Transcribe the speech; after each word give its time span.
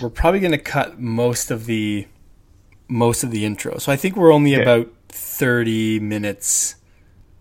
we're 0.00 0.10
probably 0.10 0.40
going 0.40 0.52
to 0.52 0.58
cut 0.58 1.00
most 1.00 1.50
of 1.50 1.66
the 1.66 2.06
most 2.88 3.24
of 3.24 3.30
the 3.30 3.44
intro. 3.44 3.78
So 3.78 3.90
I 3.90 3.96
think 3.96 4.16
we're 4.16 4.32
only 4.32 4.54
Okay. 4.54 4.62
about 4.62 4.88
30 5.08 5.98
minutes. 6.00 6.76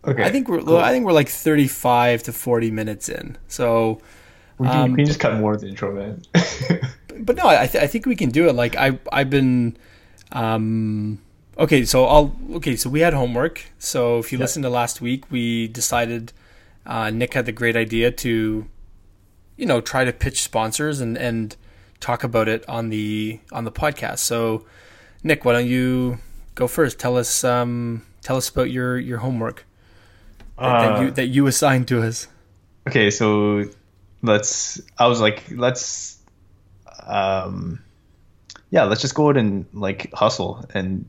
Okay. 0.07 0.23
I 0.23 0.31
think 0.31 0.47
we're 0.47 0.61
cool. 0.61 0.77
I 0.77 0.91
think 0.91 1.05
we're 1.05 1.13
like 1.13 1.29
35 1.29 2.23
to 2.23 2.33
40 2.33 2.71
minutes 2.71 3.09
in. 3.09 3.37
So 3.47 4.01
we 4.57 4.67
can, 4.67 4.77
um, 4.81 4.91
we 4.91 4.97
can 4.97 5.05
just 5.05 5.19
cut 5.19 5.39
more 5.39 5.53
of 5.53 5.61
the 5.61 5.67
intro, 5.67 5.93
man. 5.93 6.21
but 7.19 7.35
no, 7.35 7.47
I 7.47 7.67
th- 7.67 7.83
I 7.83 7.87
think 7.87 8.05
we 8.05 8.15
can 8.15 8.29
do 8.29 8.47
it. 8.47 8.53
Like 8.53 8.75
I 8.75 8.99
I've 9.11 9.29
been 9.29 9.77
um 10.31 11.19
okay, 11.57 11.85
so 11.85 12.05
I'll 12.05 12.35
okay, 12.55 12.75
so 12.75 12.89
we 12.89 13.01
had 13.01 13.13
homework. 13.13 13.63
So 13.79 14.19
if 14.19 14.31
you 14.31 14.37
Yeah. 14.37 14.43
listened 14.43 14.63
to 14.63 14.69
last 14.69 15.01
week, 15.01 15.25
we 15.31 15.67
decided 15.67 16.33
uh, 16.85 17.09
Nick 17.09 17.33
had 17.33 17.45
the 17.45 17.51
great 17.51 17.75
idea 17.75 18.11
to 18.11 18.67
you 19.57 19.65
know, 19.65 19.79
try 19.79 20.03
to 20.03 20.11
pitch 20.11 20.41
sponsors 20.43 20.99
and 20.99 21.17
and 21.17 21.55
talk 21.99 22.23
about 22.23 22.47
it 22.47 22.67
on 22.69 22.89
the 22.89 23.39
on 23.51 23.63
the 23.65 23.71
podcast. 23.71 24.19
So 24.19 24.65
Nick, 25.23 25.45
why 25.45 25.53
don't 25.53 25.67
you 25.67 26.19
go 26.55 26.67
first? 26.67 26.99
Tell 26.99 27.17
us 27.17 27.43
um 27.43 28.03
tell 28.21 28.37
us 28.37 28.49
about 28.49 28.69
your 28.71 28.97
your 28.97 29.19
homework 29.19 29.65
that, 30.57 30.63
that 30.81 30.97
Uh, 30.97 31.01
you 31.01 31.11
that 31.11 31.27
you 31.27 31.47
assigned 31.47 31.87
to 31.89 32.01
us. 32.01 32.27
okay, 32.87 33.09
so 33.09 33.65
let's. 34.21 34.79
I 34.97 35.07
was 35.07 35.19
like, 35.21 35.43
let's. 35.51 36.17
Um, 37.07 37.81
yeah, 38.71 38.83
let's 38.83 39.01
just 39.01 39.15
go 39.15 39.29
out 39.29 39.37
and 39.37 39.65
like 39.73 40.11
hustle 40.13 40.65
and 40.73 41.05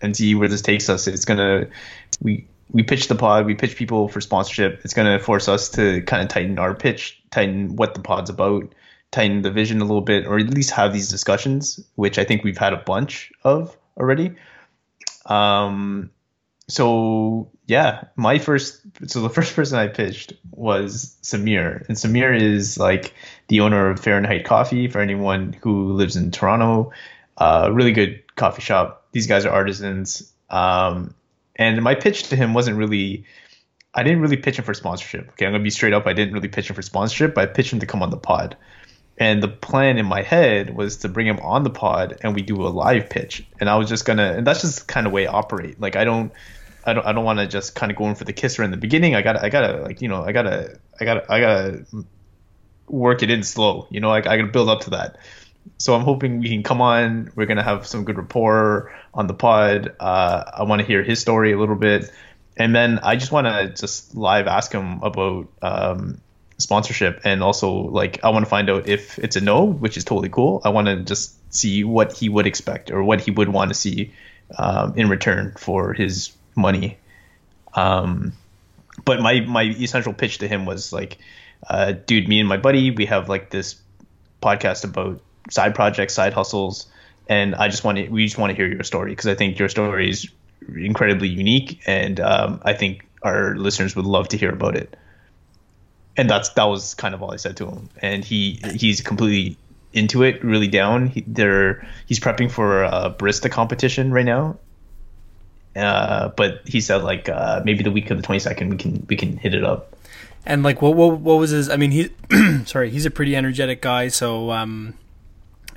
and 0.00 0.16
see 0.16 0.34
where 0.34 0.48
this 0.48 0.62
takes 0.62 0.88
us. 0.88 1.06
It's 1.06 1.24
gonna 1.24 1.66
we 2.22 2.46
we 2.70 2.82
pitch 2.82 3.08
the 3.08 3.14
pod, 3.14 3.46
we 3.46 3.54
pitch 3.54 3.76
people 3.76 4.08
for 4.08 4.20
sponsorship. 4.20 4.80
It's 4.84 4.94
gonna 4.94 5.18
force 5.18 5.48
us 5.48 5.68
to 5.70 6.02
kind 6.02 6.22
of 6.22 6.28
tighten 6.28 6.58
our 6.58 6.74
pitch, 6.74 7.20
tighten 7.30 7.76
what 7.76 7.94
the 7.94 8.00
pod's 8.00 8.30
about, 8.30 8.72
tighten 9.10 9.42
the 9.42 9.50
vision 9.50 9.80
a 9.80 9.84
little 9.84 10.02
bit, 10.02 10.26
or 10.26 10.38
at 10.38 10.50
least 10.50 10.70
have 10.70 10.92
these 10.92 11.08
discussions, 11.08 11.80
which 11.94 12.18
I 12.18 12.24
think 12.24 12.44
we've 12.44 12.58
had 12.58 12.72
a 12.72 12.78
bunch 12.78 13.32
of 13.44 13.76
already. 13.96 14.34
Um, 15.26 16.10
so 16.68 17.50
yeah, 17.66 18.04
my 18.16 18.38
first 18.38 18.80
so 19.06 19.20
the 19.20 19.30
first 19.38 19.54
person 19.54 19.78
I 19.78 19.88
pitched 19.88 20.32
was 20.52 21.16
Samir, 21.22 21.86
and 21.88 21.96
Samir 21.96 22.38
is 22.38 22.78
like 22.78 23.14
the 23.48 23.60
owner 23.60 23.90
of 23.90 24.00
Fahrenheit 24.00 24.44
Coffee 24.44 24.88
for 24.88 25.00
anyone 25.00 25.54
who 25.62 25.92
lives 25.92 26.16
in 26.16 26.30
Toronto. 26.30 26.92
Uh, 27.36 27.70
really 27.72 27.92
good 27.92 28.22
coffee 28.36 28.62
shop. 28.62 29.06
These 29.12 29.26
guys 29.26 29.44
are 29.44 29.52
artisans. 29.52 30.32
Um, 30.50 31.14
and 31.56 31.82
my 31.82 31.94
pitch 31.94 32.24
to 32.24 32.36
him 32.36 32.54
wasn't 32.54 32.76
really. 32.76 33.24
I 33.94 34.02
didn't 34.02 34.20
really 34.20 34.36
pitch 34.36 34.58
him 34.58 34.64
for 34.64 34.74
sponsorship. 34.74 35.28
Okay, 35.30 35.46
I'm 35.46 35.52
gonna 35.52 35.64
be 35.64 35.70
straight 35.70 35.92
up. 35.92 36.06
I 36.06 36.12
didn't 36.12 36.34
really 36.34 36.48
pitch 36.48 36.68
him 36.68 36.76
for 36.76 36.82
sponsorship. 36.82 37.34
But 37.34 37.48
I 37.48 37.52
pitched 37.52 37.72
him 37.72 37.80
to 37.80 37.86
come 37.86 38.02
on 38.02 38.10
the 38.10 38.16
pod. 38.16 38.56
And 39.20 39.42
the 39.42 39.48
plan 39.48 39.98
in 39.98 40.06
my 40.06 40.22
head 40.22 40.76
was 40.76 40.98
to 40.98 41.08
bring 41.08 41.26
him 41.26 41.40
on 41.40 41.64
the 41.64 41.70
pod 41.70 42.18
and 42.22 42.34
we 42.34 42.42
do 42.42 42.62
a 42.62 42.68
live 42.68 43.10
pitch. 43.10 43.44
And 43.58 43.68
I 43.68 43.76
was 43.76 43.88
just 43.88 44.04
gonna, 44.04 44.34
and 44.36 44.46
that's 44.46 44.60
just 44.60 44.86
kind 44.86 45.06
of 45.06 45.12
way 45.12 45.26
I 45.26 45.32
operate. 45.32 45.80
Like 45.80 45.96
I 45.96 46.04
don't, 46.04 46.32
I 46.84 46.92
don't, 46.92 47.04
I 47.04 47.12
don't 47.12 47.24
want 47.24 47.40
to 47.40 47.46
just 47.48 47.74
kind 47.74 47.90
of 47.90 47.98
go 47.98 48.08
in 48.08 48.14
for 48.14 48.24
the 48.24 48.32
kisser 48.32 48.62
in 48.62 48.70
the 48.70 48.76
beginning. 48.76 49.16
I 49.16 49.22
gotta, 49.22 49.44
I 49.44 49.48
gotta, 49.48 49.82
like 49.82 50.00
you 50.00 50.08
know, 50.08 50.22
I 50.22 50.30
gotta, 50.30 50.78
I 51.00 51.04
gotta, 51.04 51.32
I 51.32 51.40
gotta 51.40 51.84
work 52.86 53.22
it 53.24 53.30
in 53.30 53.42
slow. 53.42 53.88
You 53.90 54.00
know, 54.00 54.08
like 54.08 54.28
I 54.28 54.36
gotta 54.36 54.52
build 54.52 54.68
up 54.68 54.82
to 54.82 54.90
that. 54.90 55.18
So 55.78 55.94
I'm 55.94 56.02
hoping 56.02 56.38
we 56.40 56.48
can 56.48 56.62
come 56.62 56.80
on. 56.80 57.32
We're 57.34 57.46
gonna 57.46 57.64
have 57.64 57.86
some 57.86 58.04
good 58.04 58.16
rapport 58.16 58.94
on 59.12 59.26
the 59.26 59.34
pod. 59.34 59.94
Uh, 59.98 60.44
I 60.54 60.62
want 60.62 60.80
to 60.80 60.86
hear 60.86 61.02
his 61.02 61.20
story 61.20 61.52
a 61.52 61.58
little 61.58 61.76
bit, 61.76 62.10
and 62.56 62.74
then 62.74 63.00
I 63.00 63.16
just 63.16 63.32
want 63.32 63.48
to 63.48 63.68
just 63.68 64.14
live 64.14 64.46
ask 64.46 64.72
him 64.72 65.02
about 65.02 65.48
um, 65.60 66.20
sponsorship, 66.58 67.20
and 67.24 67.42
also 67.42 67.72
like 67.72 68.22
I 68.24 68.30
want 68.30 68.44
to 68.44 68.50
find 68.50 68.68
out 68.68 68.88
if 68.88 69.18
it's 69.18 69.36
a 69.36 69.40
no, 69.40 69.64
which 69.64 69.96
is 69.96 70.04
totally 70.04 70.28
cool. 70.28 70.60
I 70.64 70.70
want 70.70 70.88
to 70.88 70.96
just 71.02 71.34
see 71.52 71.84
what 71.84 72.12
he 72.12 72.28
would 72.28 72.46
expect 72.46 72.90
or 72.90 73.02
what 73.02 73.20
he 73.20 73.30
would 73.30 73.48
want 73.48 73.70
to 73.70 73.74
see 73.74 74.12
um, 74.56 74.94
in 74.96 75.08
return 75.08 75.54
for 75.56 75.92
his 75.92 76.32
money. 76.56 76.98
Um, 77.74 78.32
but 79.04 79.20
my 79.20 79.40
my 79.40 79.62
essential 79.62 80.12
pitch 80.12 80.38
to 80.38 80.48
him 80.48 80.66
was 80.66 80.92
like, 80.92 81.18
uh, 81.68 81.92
dude, 81.92 82.28
me 82.28 82.40
and 82.40 82.48
my 82.48 82.56
buddy, 82.56 82.90
we 82.90 83.06
have 83.06 83.28
like 83.28 83.50
this 83.50 83.76
podcast 84.42 84.84
about 84.84 85.20
side 85.50 85.74
projects, 85.74 86.14
side 86.14 86.32
hustles, 86.32 86.86
and 87.28 87.54
I 87.54 87.68
just 87.68 87.84
want 87.84 87.98
to 87.98 88.08
we 88.08 88.24
just 88.24 88.38
want 88.38 88.50
to 88.50 88.56
hear 88.56 88.66
your 88.66 88.82
story 88.82 89.12
because 89.12 89.26
I 89.26 89.34
think 89.34 89.58
your 89.58 89.68
story 89.68 90.10
is 90.10 90.28
incredibly 90.76 91.28
unique, 91.28 91.80
and 91.86 92.18
um, 92.20 92.60
I 92.64 92.72
think 92.72 93.06
our 93.22 93.56
listeners 93.56 93.94
would 93.96 94.06
love 94.06 94.28
to 94.28 94.36
hear 94.36 94.50
about 94.50 94.76
it. 94.76 94.96
And 96.18 96.28
that's 96.28 96.50
that 96.50 96.64
was 96.64 96.94
kind 96.94 97.14
of 97.14 97.22
all 97.22 97.32
I 97.32 97.36
said 97.36 97.56
to 97.58 97.66
him, 97.66 97.88
and 98.02 98.24
he 98.24 98.60
he's 98.74 99.00
completely 99.00 99.56
into 99.92 100.22
it, 100.24 100.44
really 100.44 100.66
down. 100.68 101.06
He, 101.06 101.22
they're 101.26 101.88
he's 102.06 102.20
prepping 102.20 102.50
for 102.50 102.82
a 102.82 103.14
barista 103.16 103.50
competition 103.50 104.10
right 104.12 104.24
now. 104.26 104.58
Uh, 105.76 106.28
but 106.30 106.62
he 106.66 106.80
said 106.80 107.04
like 107.04 107.28
uh, 107.28 107.62
maybe 107.64 107.84
the 107.84 107.90
week 107.92 108.10
of 108.10 108.16
the 108.16 108.22
twenty 108.22 108.40
second 108.40 108.70
we 108.70 108.76
can 108.76 109.06
we 109.08 109.16
can 109.16 109.36
hit 109.36 109.54
it 109.54 109.62
up. 109.64 109.96
And 110.44 110.62
like, 110.64 110.82
what 110.82 110.94
what 110.96 111.20
what 111.20 111.38
was 111.38 111.50
his? 111.50 111.70
I 111.70 111.76
mean, 111.76 111.92
he 111.92 112.10
sorry, 112.64 112.90
he's 112.90 113.06
a 113.06 113.10
pretty 113.12 113.36
energetic 113.36 113.80
guy. 113.80 114.08
So, 114.08 114.50
um, 114.50 114.94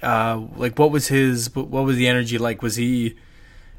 uh, 0.01 0.41
like, 0.55 0.79
what 0.79 0.89
was 0.91 1.07
his? 1.07 1.53
What 1.53 1.69
was 1.69 1.97
the 1.97 2.07
energy 2.07 2.39
like? 2.39 2.63
Was 2.63 2.77
he, 2.77 3.15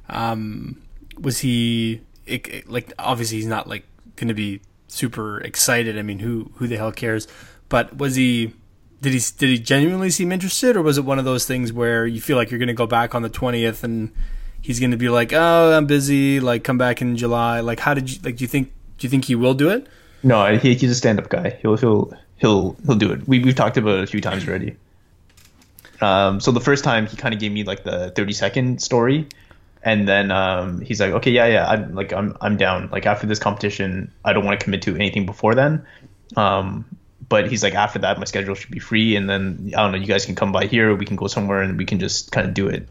um, 0.09 0.81
was 1.19 1.41
he 1.41 2.03
it, 2.27 2.47
it- 2.47 2.71
like? 2.71 2.93
Obviously, 3.01 3.39
he's 3.39 3.47
not 3.47 3.69
like 3.69 3.85
going 4.15 4.29
to 4.29 4.35
be 4.35 4.61
super 4.93 5.41
excited. 5.41 5.99
I 5.99 6.03
mean, 6.03 6.21
who 6.21 6.51
who 6.57 6.67
the 6.69 6.77
hell 6.77 6.93
cares? 6.93 7.27
But 7.69 7.97
was 7.97 8.15
he? 8.15 8.55
Did 9.01 9.15
he 9.15 9.21
did 9.39 9.49
he 9.49 9.59
genuinely 9.59 10.11
seem 10.11 10.31
interested, 10.31 10.77
or 10.77 10.83
was 10.83 10.99
it 10.99 11.05
one 11.05 11.19
of 11.19 11.25
those 11.25 11.45
things 11.47 11.73
where 11.73 12.07
you 12.07 12.21
feel 12.21 12.37
like 12.37 12.51
you're 12.51 12.59
going 12.59 12.69
to 12.69 12.75
go 12.75 12.87
back 12.87 13.15
on 13.15 13.23
the 13.23 13.29
twentieth 13.29 13.83
and 13.83 14.13
he's 14.61 14.79
going 14.79 14.93
to 14.93 14.97
be 14.97 15.09
like, 15.09 15.33
"Oh, 15.33 15.73
I'm 15.77 15.87
busy. 15.87 16.39
Like, 16.39 16.63
come 16.63 16.79
back 16.79 17.03
in 17.03 17.17
July." 17.17 17.61
Like, 17.61 17.81
how 17.81 17.95
did 17.95 18.11
you 18.11 18.19
like? 18.23 18.37
Do 18.37 18.45
you 18.45 18.49
think 18.49 18.73
do 18.99 19.07
you 19.07 19.11
think 19.11 19.25
he 19.25 19.35
will 19.35 19.55
do 19.55 19.71
it? 19.71 19.89
No, 20.23 20.57
he, 20.57 20.75
he's 20.75 20.91
a 20.91 20.95
stand-up 20.95 21.29
guy. 21.29 21.59
He'll 21.63 21.77
he'll 21.77 22.13
he'll 22.37 22.77
he'll 22.87 22.95
do 22.95 23.11
it. 23.13 23.27
We 23.27 23.41
we've 23.41 23.57
talked 23.57 23.77
about 23.77 23.99
it 23.99 24.05
a 24.05 24.07
few 24.07 24.21
times 24.21 24.47
already. 24.47 24.77
Um, 26.01 26.41
so 26.41 26.53
the 26.53 26.61
first 26.61 26.85
time 26.85 27.07
he 27.07 27.17
kind 27.17 27.35
of 27.35 27.41
gave 27.41 27.53
me 27.53 27.65
like 27.65 27.83
the 27.83 28.13
thirty 28.13 28.33
second 28.33 28.83
story, 28.83 29.27
and 29.83 30.09
then 30.09 30.31
um, 30.31 30.81
he's 30.81 31.01
like, 31.01 31.13
okay, 31.13 31.31
yeah, 31.31 31.47
yeah, 31.47 31.67
I'm 31.67 31.95
like 31.95 32.13
I'm 32.13 32.37
I'm 32.41 32.57
down. 32.57 32.89
Like 32.91 33.07
after 33.07 33.27
this 33.27 33.39
competition, 33.39 34.13
I 34.25 34.33
don't 34.33 34.45
want 34.45 34.59
to 34.59 34.65
commit 34.65 34.83
to 34.83 34.95
anything 34.95 35.27
before 35.27 35.55
then. 35.55 35.85
Um, 36.37 36.85
but 37.29 37.49
he's 37.49 37.63
like, 37.63 37.75
after 37.75 37.99
that, 38.01 38.19
my 38.19 38.25
schedule 38.25 38.55
should 38.55 38.71
be 38.71 38.79
free, 38.79 39.17
and 39.17 39.29
then 39.29 39.73
I 39.77 39.83
don't 39.83 39.93
know, 39.93 39.99
you 39.99 40.07
guys 40.07 40.27
can 40.27 40.35
come 40.35 40.53
by 40.53 40.67
here, 40.67 40.95
we 40.95 41.07
can 41.07 41.17
go 41.17 41.27
somewhere, 41.27 41.63
and 41.63 41.79
we 41.79 41.85
can 41.85 41.99
just 41.99 42.31
kind 42.31 42.47
of 42.47 42.55
do 42.55 42.69
it. 42.69 42.89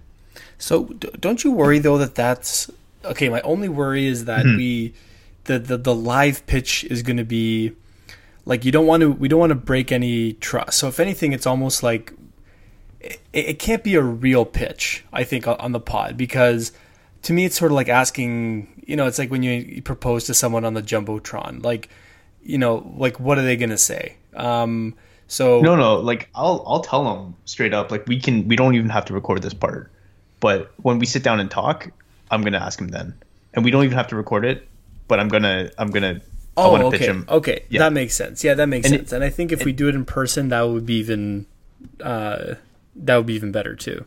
So 0.57 0.85
d- 0.85 1.09
don't 1.19 1.43
you 1.43 1.51
worry 1.51 1.79
though 1.79 1.97
that 1.97 2.15
that's 2.15 2.69
okay? 3.05 3.29
My 3.29 3.41
only 3.41 3.69
worry 3.69 4.05
is 4.05 4.25
that 4.25 4.45
we 4.45 4.93
the, 5.45 5.59
the 5.59 5.77
the 5.77 5.95
live 5.95 6.45
pitch 6.45 6.83
is 6.85 7.01
going 7.01 7.17
to 7.17 7.23
be 7.23 7.73
like 8.45 8.65
you 8.65 8.71
don't 8.71 8.85
want 8.85 9.01
to 9.01 9.11
we 9.11 9.27
don't 9.27 9.39
want 9.39 9.51
to 9.51 9.55
break 9.55 9.91
any 9.91 10.33
trust. 10.33 10.77
So 10.79 10.87
if 10.87 10.99
anything, 10.99 11.33
it's 11.33 11.47
almost 11.47 11.83
like 11.83 12.13
it, 13.03 13.19
it 13.33 13.59
can't 13.59 13.83
be 13.83 13.95
a 13.95 14.01
real 14.01 14.45
pitch. 14.45 15.03
I 15.11 15.23
think 15.23 15.47
on- 15.47 15.71
the 15.71 15.79
pod 15.79 16.17
because 16.17 16.71
to 17.23 17.33
me 17.33 17.45
it's 17.45 17.57
sort 17.57 17.71
of 17.71 17.75
like 17.75 17.89
asking 17.89 18.83
you 18.87 18.95
know 18.95 19.07
it's 19.07 19.19
like 19.19 19.29
when 19.31 19.43
you, 19.43 19.81
propose 19.81 20.25
to 20.25 20.33
someone 20.33 20.65
on 20.65 20.73
the 20.73 20.81
jumbotron 20.81 21.63
like 21.63 21.89
you 22.43 22.57
know 22.57 22.91
like 22.97 23.19
what 23.19 23.37
are 23.37 23.43
they 23.43 23.55
going 23.55 23.69
to 23.69 23.77
say 23.77 24.15
um 24.35 24.95
so 25.27 25.61
No, 25.61 25.75
no, 25.77 25.97
like 25.99 26.29
I'll 26.35 26.63
I'll 26.67 26.81
tell 26.81 27.03
him 27.15 27.35
straight 27.45 27.73
up. 27.73 27.89
Like 27.89 28.05
we 28.07 28.19
can 28.19 28.47
we 28.49 28.55
don't 28.57 28.75
even 28.75 28.89
have 28.89 29.05
to 29.05 29.13
record 29.13 29.41
this 29.41 29.53
part. 29.53 29.89
But 30.41 30.73
when 30.77 30.99
we 30.99 31.05
sit 31.05 31.23
down 31.23 31.39
and 31.39 31.49
talk, 31.49 31.89
I'm 32.29 32.41
gonna 32.41 32.57
ask 32.57 32.77
him 32.81 32.89
then, 32.89 33.13
and 33.53 33.63
we 33.63 33.71
don't 33.71 33.85
even 33.85 33.95
have 33.95 34.07
to 34.09 34.17
record 34.17 34.43
it. 34.43 34.67
But 35.07 35.21
I'm 35.21 35.29
gonna 35.29 35.69
I'm 35.77 35.89
gonna 35.89 36.19
I 36.57 36.63
Oh, 36.63 36.71
want 36.71 36.81
to 36.81 36.87
okay. 36.87 36.97
pitch 36.97 37.07
him. 37.07 37.25
Okay, 37.29 37.63
Yeah. 37.69 37.79
that 37.79 37.93
makes 37.93 38.13
sense. 38.13 38.43
Yeah, 38.43 38.55
that 38.55 38.67
makes 38.67 38.87
And 38.87 38.95
it- 38.95 38.97
sense. 38.97 39.13
and 39.13 39.23
I 39.23 39.29
think 39.29 39.53
if 39.53 39.63
we 39.63 39.71
do 39.71 39.87
it 39.87 39.95
in 39.95 40.03
person, 40.03 40.49
that 40.49 40.63
would 40.63 40.85
be 40.85 40.95
even 40.95 41.45
uh, 42.03 42.55
that 42.95 43.15
would 43.17 43.25
be 43.25 43.33
even 43.35 43.51
better 43.51 43.75
too. 43.75 44.05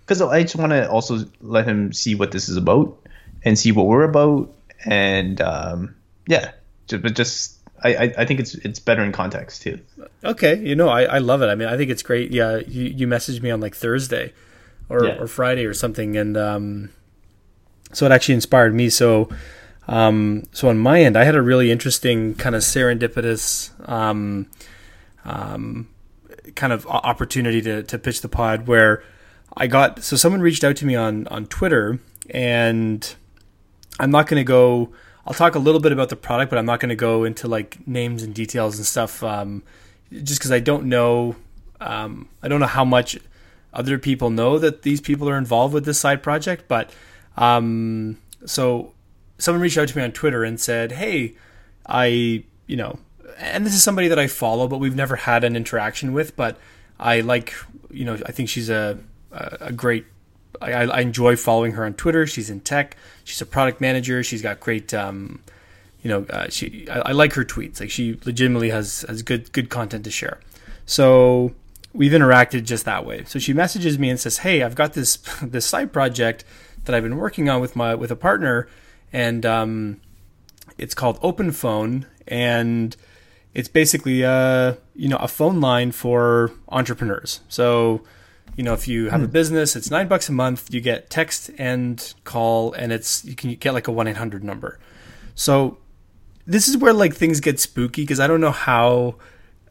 because 0.00 0.20
I 0.22 0.42
just 0.42 0.56
want 0.56 0.72
to 0.72 0.88
also 0.90 1.24
let 1.40 1.66
him 1.66 1.92
see 1.92 2.14
what 2.14 2.32
this 2.32 2.48
is 2.48 2.56
about 2.56 2.96
and 3.44 3.58
see 3.58 3.72
what 3.72 3.86
we're 3.86 4.04
about, 4.04 4.52
and 4.84 5.40
um, 5.40 5.94
yeah, 6.26 6.52
ju- 6.88 6.98
but 6.98 7.14
just 7.14 7.56
I, 7.84 7.94
I 7.94 8.14
I 8.18 8.24
think 8.24 8.40
it's 8.40 8.54
it's 8.56 8.78
better 8.80 9.04
in 9.04 9.12
context 9.12 9.62
too. 9.62 9.78
Okay, 10.24 10.58
you 10.58 10.74
know, 10.74 10.88
I, 10.88 11.02
I 11.04 11.18
love 11.18 11.42
it. 11.42 11.46
I 11.46 11.54
mean, 11.54 11.68
I 11.68 11.76
think 11.76 11.90
it's 11.90 12.02
great. 12.02 12.32
Yeah, 12.32 12.56
you, 12.66 12.84
you 12.84 13.06
messaged 13.06 13.40
me 13.42 13.50
on 13.50 13.60
like 13.60 13.76
Thursday 13.76 14.32
or, 14.88 15.04
Yeah. 15.06 15.18
or 15.20 15.26
Friday 15.28 15.64
or 15.66 15.74
something, 15.74 16.16
and 16.16 16.36
um, 16.36 16.90
so 17.92 18.04
it 18.06 18.10
actually 18.12 18.34
inspired 18.34 18.74
me. 18.74 18.90
So, 18.90 19.28
um, 19.86 20.42
so 20.52 20.68
on 20.68 20.78
my 20.78 21.00
end, 21.02 21.16
I 21.16 21.22
had 21.24 21.36
a 21.36 21.42
really 21.42 21.70
interesting 21.70 22.34
kind 22.34 22.56
of 22.56 22.62
serendipitous 22.62 23.70
um, 23.88 24.46
um, 25.24 25.88
kind 26.58 26.72
of 26.72 26.86
opportunity 26.86 27.62
to, 27.62 27.82
to 27.84 27.98
pitch 27.98 28.20
the 28.20 28.28
pod 28.28 28.66
where 28.66 29.02
I 29.56 29.66
got 29.66 30.04
so 30.04 30.16
someone 30.16 30.42
reached 30.42 30.64
out 30.64 30.76
to 30.76 30.86
me 30.86 30.94
on 30.94 31.26
on 31.28 31.46
Twitter, 31.46 31.98
and 32.28 33.14
I'm 33.98 34.10
not 34.10 34.26
going 34.26 34.40
to 34.40 34.44
go. 34.44 34.92
I'll 35.26 35.34
talk 35.34 35.54
a 35.54 35.58
little 35.58 35.80
bit 35.80 35.92
about 35.92 36.10
the 36.10 36.16
product, 36.16 36.50
but 36.50 36.58
I'm 36.58 36.66
not 36.66 36.80
going 36.80 36.90
to 36.90 36.96
go 36.96 37.24
into 37.24 37.48
like 37.48 37.86
names 37.86 38.22
and 38.22 38.34
details 38.34 38.76
and 38.76 38.86
stuff, 38.86 39.22
um, 39.22 39.62
just 40.12 40.40
because 40.40 40.52
I 40.52 40.60
don't 40.60 40.86
know. 40.86 41.36
Um, 41.80 42.28
I 42.42 42.48
don't 42.48 42.60
know 42.60 42.66
how 42.66 42.84
much 42.84 43.18
other 43.72 43.98
people 43.98 44.30
know 44.30 44.58
that 44.58 44.82
these 44.82 45.00
people 45.00 45.28
are 45.28 45.38
involved 45.38 45.72
with 45.72 45.84
this 45.84 46.00
side 46.00 46.22
project. 46.22 46.66
But 46.68 46.90
um, 47.36 48.18
so 48.44 48.92
someone 49.38 49.62
reached 49.62 49.78
out 49.78 49.88
to 49.88 49.96
me 49.96 50.02
on 50.02 50.12
Twitter 50.12 50.44
and 50.44 50.60
said, 50.60 50.92
"Hey, 50.92 51.34
I 51.86 52.44
you 52.66 52.76
know," 52.76 52.98
and 53.38 53.64
this 53.64 53.74
is 53.74 53.82
somebody 53.82 54.08
that 54.08 54.18
I 54.18 54.26
follow, 54.26 54.68
but 54.68 54.78
we've 54.78 54.96
never 54.96 55.16
had 55.16 55.44
an 55.44 55.56
interaction 55.56 56.12
with, 56.12 56.36
but 56.36 56.58
I 56.98 57.20
like 57.20 57.54
you 57.90 58.04
know 58.04 58.14
I 58.26 58.32
think 58.32 58.48
she's 58.48 58.68
a 58.70 58.98
a 59.32 59.72
great 59.72 60.06
I, 60.60 60.72
I 60.72 61.00
enjoy 61.00 61.36
following 61.36 61.72
her 61.72 61.84
on 61.84 61.94
Twitter. 61.94 62.26
She's 62.26 62.50
in 62.50 62.60
tech. 62.60 62.96
She's 63.24 63.40
a 63.40 63.46
product 63.46 63.80
manager. 63.80 64.22
She's 64.22 64.42
got 64.42 64.60
great, 64.60 64.92
um, 64.94 65.42
you 66.02 66.08
know, 66.08 66.24
uh, 66.30 66.48
she. 66.48 66.88
I, 66.88 67.00
I, 67.00 67.12
like 67.12 67.34
her 67.34 67.44
tweets. 67.44 67.80
Like 67.80 67.90
she 67.90 68.18
legitimately 68.24 68.70
has 68.70 69.04
has 69.08 69.22
good 69.22 69.52
good 69.52 69.70
content 69.70 70.04
to 70.04 70.10
share. 70.10 70.40
So 70.86 71.52
we've 71.92 72.12
interacted 72.12 72.64
just 72.64 72.84
that 72.86 73.04
way. 73.04 73.24
So 73.24 73.38
she 73.38 73.52
messages 73.52 73.98
me 73.98 74.10
and 74.10 74.18
says, 74.18 74.38
"Hey, 74.38 74.62
I've 74.62 74.74
got 74.74 74.94
this 74.94 75.16
this 75.42 75.66
side 75.66 75.92
project 75.92 76.44
that 76.84 76.94
I've 76.94 77.02
been 77.02 77.16
working 77.18 77.48
on 77.48 77.60
with 77.60 77.76
my 77.76 77.94
with 77.94 78.10
a 78.10 78.16
partner, 78.16 78.68
and 79.12 79.44
um, 79.44 80.00
it's 80.76 80.94
called 80.94 81.18
Open 81.22 81.52
Phone, 81.52 82.06
and 82.26 82.96
it's 83.54 83.68
basically 83.68 84.22
a 84.22 84.30
uh, 84.30 84.74
you 84.94 85.08
know 85.08 85.16
a 85.18 85.28
phone 85.28 85.60
line 85.60 85.92
for 85.92 86.52
entrepreneurs. 86.68 87.40
So." 87.48 88.02
you 88.56 88.64
know, 88.64 88.72
if 88.72 88.88
you 88.88 89.08
have 89.08 89.22
a 89.22 89.26
hmm. 89.26 89.30
business, 89.30 89.76
it's 89.76 89.88
nine 89.88 90.08
bucks 90.08 90.28
a 90.28 90.32
month. 90.32 90.74
You 90.74 90.80
get 90.80 91.10
text 91.10 91.48
and 91.58 92.12
call, 92.24 92.72
and 92.72 92.92
it's 92.92 93.24
you 93.24 93.36
can 93.36 93.54
get 93.54 93.72
like 93.72 93.86
a 93.86 93.92
one 93.92 94.08
eight 94.08 94.16
hundred 94.16 94.42
number. 94.42 94.80
So 95.36 95.78
this 96.44 96.66
is 96.66 96.76
where 96.76 96.92
like 96.92 97.14
things 97.14 97.38
get 97.38 97.60
spooky 97.60 98.02
because 98.02 98.18
I 98.18 98.26
don't 98.26 98.40
know 98.40 98.50
how 98.50 99.14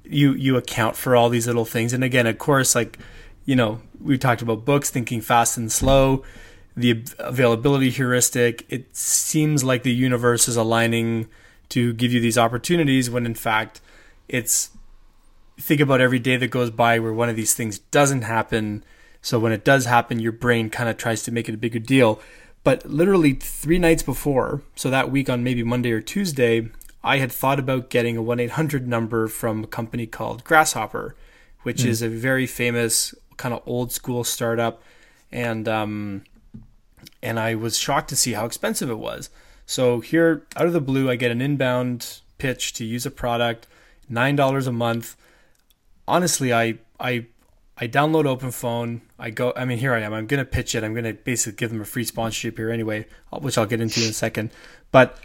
you 0.05 0.31
you 0.33 0.55
account 0.55 0.95
for 0.95 1.17
all 1.17 1.27
these 1.27 1.47
little 1.47 1.65
things. 1.65 1.91
And 1.91 2.01
again, 2.01 2.27
of 2.27 2.37
course, 2.37 2.75
like 2.75 2.97
you 3.43 3.57
know, 3.57 3.81
we 3.99 4.17
talked 4.17 4.41
about 4.41 4.63
books, 4.63 4.89
thinking 4.89 5.19
fast 5.19 5.57
and 5.57 5.69
slow, 5.69 6.23
the 6.77 7.03
availability 7.19 7.89
heuristic. 7.89 8.65
It 8.69 8.95
seems 8.95 9.65
like 9.65 9.83
the 9.83 9.93
universe 9.93 10.47
is 10.47 10.55
aligning 10.55 11.27
to 11.69 11.93
give 11.93 12.11
you 12.13 12.19
these 12.19 12.37
opportunities 12.37 13.09
when 13.09 13.25
in 13.25 13.35
fact 13.35 13.81
it's 14.27 14.71
think 15.59 15.81
about 15.81 16.01
every 16.01 16.19
day 16.19 16.37
that 16.37 16.47
goes 16.47 16.69
by 16.69 16.99
where 16.99 17.13
one 17.13 17.29
of 17.29 17.35
these 17.35 17.53
things 17.53 17.79
doesn't 17.79 18.21
happen. 18.21 18.83
So 19.21 19.39
when 19.39 19.51
it 19.51 19.65
does 19.65 19.85
happen, 19.85 20.19
your 20.19 20.31
brain 20.31 20.69
kind 20.69 20.89
of 20.89 20.97
tries 20.97 21.23
to 21.23 21.31
make 21.31 21.49
it 21.49 21.55
a 21.55 21.57
bigger 21.57 21.79
deal. 21.79 22.21
But 22.63 22.85
literally 22.85 23.33
three 23.33 23.79
nights 23.79 24.03
before, 24.03 24.61
so 24.75 24.89
that 24.89 25.11
week 25.11 25.29
on 25.29 25.43
maybe 25.43 25.63
Monday 25.63 25.91
or 25.91 26.01
Tuesday, 26.01 26.69
I 27.03 27.17
had 27.17 27.31
thought 27.31 27.59
about 27.59 27.89
getting 27.89 28.17
a 28.17 28.21
1 28.21 28.39
800 28.39 28.87
number 28.87 29.27
from 29.27 29.63
a 29.63 29.67
company 29.67 30.05
called 30.05 30.43
Grasshopper, 30.43 31.15
which 31.63 31.83
mm. 31.83 31.87
is 31.87 32.01
a 32.01 32.09
very 32.09 32.45
famous 32.45 33.15
kind 33.37 33.53
of 33.53 33.63
old 33.65 33.91
school 33.91 34.23
startup. 34.23 34.81
And, 35.31 35.67
um, 35.67 36.23
and 37.21 37.39
I 37.39 37.55
was 37.55 37.77
shocked 37.77 38.09
to 38.09 38.15
see 38.15 38.33
how 38.33 38.45
expensive 38.45 38.89
it 38.89 38.99
was. 38.99 39.29
So 39.67 39.99
here, 39.99 40.47
out 40.55 40.65
of 40.65 40.73
the 40.73 40.81
blue, 40.81 41.11
I 41.11 41.15
get 41.15 41.29
an 41.29 41.41
inbound 41.41 42.21
pitch 42.39 42.73
to 42.73 42.85
use 42.85 43.05
a 43.05 43.11
product, 43.11 43.67
$9 44.09 44.67
a 44.67 44.71
month 44.71 45.15
honestly, 46.07 46.53
I 46.53 46.75
I 46.99 47.25
I 47.77 47.87
download 47.87 48.25
OpenPhone. 48.25 49.01
I 49.19 49.29
go. 49.29 49.53
I 49.55 49.65
mean, 49.65 49.77
here 49.77 49.93
I 49.93 50.01
am. 50.01 50.13
I'm 50.13 50.27
gonna 50.27 50.45
pitch 50.45 50.73
it. 50.73 50.83
I'm 50.83 50.93
gonna 50.93 51.13
basically 51.13 51.57
give 51.57 51.69
them 51.69 51.81
a 51.81 51.85
free 51.85 52.03
sponsorship 52.03 52.57
here 52.57 52.71
anyway, 52.71 53.05
which 53.31 53.57
I'll 53.57 53.65
get 53.65 53.81
into 53.81 54.01
in 54.01 54.09
a 54.09 54.13
second. 54.13 54.51
But 54.91 55.19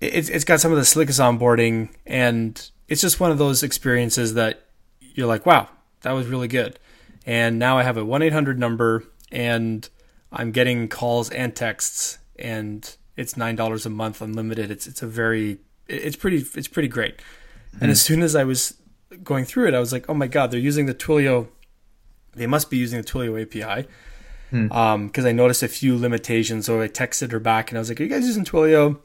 it's 0.00 0.28
it's 0.28 0.44
got 0.44 0.60
some 0.60 0.72
of 0.72 0.78
the 0.78 0.84
slickest 0.84 1.20
onboarding, 1.20 1.90
and 2.06 2.70
it's 2.88 3.00
just 3.00 3.20
one 3.20 3.30
of 3.30 3.38
those 3.38 3.62
experiences 3.62 4.34
that 4.34 4.66
you're 5.00 5.26
like, 5.26 5.46
wow, 5.46 5.68
that 6.02 6.12
was 6.12 6.26
really 6.26 6.48
good. 6.48 6.78
And 7.24 7.58
now 7.58 7.78
I 7.78 7.82
have 7.82 7.96
a 7.96 8.04
one 8.04 8.22
eight 8.22 8.32
hundred 8.32 8.58
number, 8.58 9.04
and 9.30 9.88
I'm 10.32 10.50
getting 10.52 10.88
calls 10.88 11.30
and 11.30 11.54
texts, 11.54 12.18
and 12.38 12.96
it's 13.16 13.36
nine 13.36 13.56
dollars 13.56 13.86
a 13.86 13.90
month, 13.90 14.20
unlimited. 14.20 14.70
It's 14.70 14.86
it's 14.86 15.02
a 15.02 15.06
very 15.06 15.58
it's 15.88 16.16
pretty 16.16 16.44
it's 16.54 16.68
pretty 16.68 16.88
great. 16.88 17.18
Mm-hmm. 17.18 17.78
And 17.82 17.90
as 17.90 18.00
soon 18.00 18.22
as 18.22 18.36
I 18.36 18.44
was 18.44 18.74
going 19.22 19.44
through 19.44 19.68
it, 19.68 19.74
I 19.74 19.80
was 19.80 19.92
like, 19.92 20.08
oh 20.08 20.14
my 20.14 20.26
god, 20.26 20.50
they're 20.50 20.60
using 20.60 20.86
the 20.86 20.94
Twilio. 20.94 21.48
They 22.34 22.46
must 22.46 22.70
be 22.70 22.76
using 22.76 23.00
the 23.00 23.06
Twilio 23.06 23.40
API 23.40 23.88
because 24.50 24.68
hmm. 24.68 24.72
um, 24.72 25.10
I 25.16 25.32
noticed 25.32 25.62
a 25.62 25.68
few 25.68 25.98
limitations. 25.98 26.66
So 26.66 26.80
I 26.80 26.88
texted 26.88 27.32
her 27.32 27.40
back 27.40 27.70
and 27.70 27.78
I 27.78 27.80
was 27.80 27.88
like, 27.88 28.00
"Are 28.00 28.04
you 28.04 28.10
guys 28.10 28.26
using 28.26 28.44
Twilio?" 28.44 28.98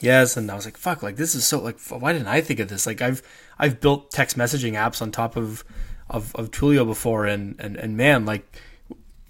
Yes, 0.00 0.36
and 0.36 0.50
I 0.50 0.54
was 0.54 0.64
like, 0.64 0.76
"Fuck! 0.76 1.02
Like 1.02 1.16
this 1.16 1.34
is 1.34 1.44
so 1.44 1.60
like 1.60 1.78
why 1.88 2.12
didn't 2.12 2.28
I 2.28 2.40
think 2.40 2.60
of 2.60 2.68
this? 2.68 2.86
Like 2.86 3.02
I've 3.02 3.22
I've 3.58 3.80
built 3.80 4.10
text 4.10 4.38
messaging 4.38 4.72
apps 4.72 5.02
on 5.02 5.10
top 5.10 5.36
of 5.36 5.64
of, 6.08 6.34
of 6.34 6.50
Twilio 6.50 6.86
before, 6.86 7.26
and 7.26 7.56
and 7.58 7.76
and 7.76 7.96
man, 7.96 8.24
like 8.24 8.44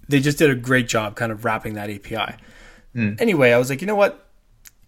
they 0.07 0.19
just 0.19 0.37
did 0.37 0.49
a 0.49 0.55
great 0.55 0.87
job 0.87 1.15
kind 1.15 1.31
of 1.31 1.45
wrapping 1.45 1.73
that 1.75 1.89
API. 1.89 2.35
Hmm. 2.93 3.13
Anyway, 3.19 3.51
I 3.51 3.57
was 3.57 3.69
like, 3.69 3.81
you 3.81 3.87
know 3.87 3.95
what? 3.95 4.27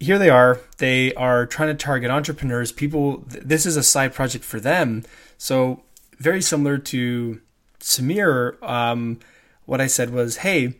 here 0.00 0.18
they 0.18 0.30
are. 0.30 0.60
They 0.78 1.14
are 1.14 1.46
trying 1.46 1.68
to 1.68 1.74
target 1.74 2.10
entrepreneurs. 2.10 2.72
People, 2.72 3.24
this 3.26 3.66
is 3.66 3.76
a 3.76 3.82
side 3.82 4.14
project 4.14 4.44
for 4.44 4.60
them. 4.60 5.04
So 5.38 5.82
very 6.18 6.42
similar 6.42 6.78
to 6.78 7.40
Samir. 7.80 8.62
Um, 8.62 9.20
what 9.66 9.80
I 9.80 9.86
said 9.86 10.10
was, 10.10 10.38
hey, 10.38 10.74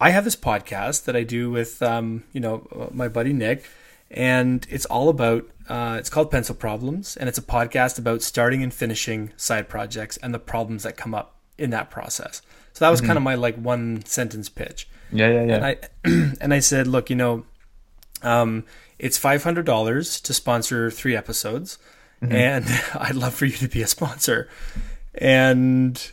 I 0.00 0.10
have 0.10 0.24
this 0.24 0.36
podcast 0.36 1.04
that 1.04 1.16
I 1.16 1.22
do 1.22 1.50
with, 1.50 1.82
um, 1.82 2.24
you 2.32 2.40
know, 2.40 2.90
my 2.92 3.08
buddy 3.08 3.32
Nick, 3.32 3.68
and 4.10 4.66
it's 4.70 4.86
all 4.86 5.08
about. 5.08 5.48
Uh, 5.68 5.96
it's 6.00 6.10
called 6.10 6.32
Pencil 6.32 6.54
Problems, 6.54 7.16
and 7.16 7.28
it's 7.28 7.38
a 7.38 7.42
podcast 7.42 7.96
about 7.96 8.22
starting 8.22 8.60
and 8.60 8.74
finishing 8.74 9.30
side 9.36 9.68
projects 9.68 10.16
and 10.16 10.34
the 10.34 10.38
problems 10.40 10.82
that 10.82 10.96
come 10.96 11.14
up 11.14 11.36
in 11.58 11.70
that 11.70 11.90
process. 11.90 12.42
So 12.72 12.84
that 12.84 12.90
was 12.90 13.00
mm-hmm. 13.00 13.06
kind 13.06 13.16
of 13.18 13.22
my 13.22 13.36
like 13.36 13.54
one 13.54 14.04
sentence 14.04 14.48
pitch. 14.48 14.88
Yeah, 15.12 15.28
yeah, 15.28 15.44
yeah. 15.44 15.54
And 15.54 15.64
I 15.64 15.76
and 16.40 16.54
I 16.54 16.60
said, 16.60 16.86
look, 16.86 17.10
you 17.10 17.16
know, 17.16 17.44
um, 18.22 18.64
it's 18.98 19.18
five 19.18 19.42
hundred 19.42 19.66
dollars 19.66 20.20
to 20.22 20.34
sponsor 20.34 20.90
three 20.90 21.16
episodes, 21.16 21.78
mm-hmm. 22.22 22.32
and 22.32 22.64
I'd 22.94 23.14
love 23.14 23.34
for 23.34 23.46
you 23.46 23.56
to 23.58 23.68
be 23.68 23.82
a 23.82 23.86
sponsor. 23.86 24.48
And 25.14 26.10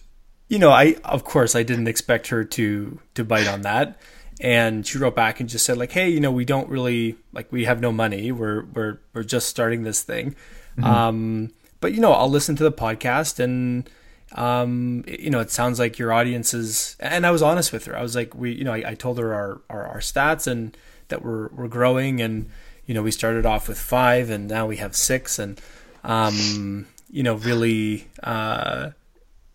you 0.47 0.59
know, 0.59 0.71
I 0.71 0.95
of 1.03 1.23
course 1.23 1.55
I 1.55 1.63
didn't 1.63 1.87
expect 1.87 2.27
her 2.27 2.43
to 2.43 2.99
to 3.15 3.23
bite 3.23 3.47
on 3.47 3.61
that. 3.61 3.99
And 4.39 4.85
she 4.85 4.99
wrote 4.99 5.15
back 5.15 5.39
and 5.39 5.49
just 5.49 5.65
said 5.65 5.77
like, 5.77 5.91
"Hey, 5.91 6.09
you 6.09 6.19
know, 6.19 6.31
we 6.31 6.45
don't 6.45 6.69
really 6.69 7.17
like 7.33 7.51
we 7.51 7.65
have 7.65 7.81
no 7.81 7.91
money. 7.91 8.31
We're 8.31 8.65
we're 8.65 8.99
we're 9.13 9.23
just 9.23 9.47
starting 9.47 9.83
this 9.83 10.03
thing, 10.03 10.35
mm-hmm. 10.77 10.83
um, 10.83 11.51
but 11.81 11.93
you 11.93 11.99
know, 11.99 12.13
I'll 12.13 12.29
listen 12.29 12.55
to 12.57 12.63
the 12.63 12.71
podcast 12.71 13.39
and." 13.39 13.89
Um, 14.33 15.03
you 15.07 15.29
know, 15.29 15.39
it 15.39 15.51
sounds 15.51 15.79
like 15.79 15.97
your 15.97 16.11
audience 16.11 16.53
is, 16.53 16.95
and 16.99 17.25
I 17.25 17.31
was 17.31 17.41
honest 17.41 17.71
with 17.71 17.85
her. 17.85 17.97
I 17.97 18.01
was 18.01 18.15
like, 18.15 18.35
we, 18.35 18.51
you 18.53 18.63
know, 18.63 18.73
I, 18.73 18.91
I 18.91 18.95
told 18.95 19.17
her 19.19 19.33
our, 19.33 19.61
our, 19.69 19.87
our 19.87 19.99
stats 19.99 20.47
and, 20.47 20.75
that 21.07 21.23
we're 21.23 21.47
we're 21.49 21.67
growing, 21.67 22.21
and 22.21 22.49
you 22.85 22.93
know 22.93 23.03
we 23.03 23.11
started 23.11 23.45
off 23.45 23.67
with 23.67 23.79
five, 23.79 24.29
and 24.29 24.47
now 24.47 24.65
we 24.65 24.77
have 24.77 24.95
six, 24.95 25.39
and 25.39 25.59
um, 26.03 26.87
you 27.09 27.23
know 27.23 27.35
really, 27.35 28.07
uh, 28.23 28.91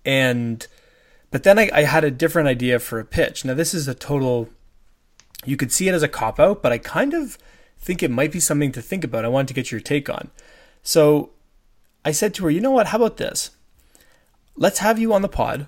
and 0.05 0.67
but 1.31 1.43
then 1.43 1.59
I, 1.59 1.71
I 1.73 1.83
had 1.83 2.05
a 2.05 2.11
different 2.11 2.49
idea 2.49 2.79
for 2.79 2.99
a 2.99 3.05
pitch. 3.05 3.45
Now 3.45 3.55
this 3.55 3.75
is 3.75 3.89
a 3.89 3.95
total. 3.95 4.49
You 5.45 5.57
could 5.57 5.73
see 5.73 5.89
it 5.89 5.95
as 5.95 6.03
a 6.03 6.09
cop 6.09 6.39
out, 6.39 6.63
but 6.63 6.73
I 6.73 6.79
kind 6.79 7.15
of 7.15 7.37
think 7.79 8.03
it 8.03 8.11
might 8.11 8.31
be 8.31 8.41
something 8.41 8.71
to 8.73 8.83
think 8.83 9.03
about. 9.03 9.25
I 9.25 9.29
wanted 9.29 9.49
to 9.49 9.55
get 9.55 9.73
your 9.73 9.81
take 9.81 10.09
on. 10.09 10.31
So 10.85 11.31
I 12.05 12.13
said 12.13 12.33
to 12.35 12.45
her, 12.45 12.51
you 12.51 12.61
know 12.61 12.71
what? 12.71 12.89
How 12.89 12.99
about 12.99 13.17
this? 13.17 13.51
Let's 14.57 14.79
have 14.81 14.99
you 14.99 15.13
on 15.13 15.23
the 15.23 15.29
pod, 15.29 15.67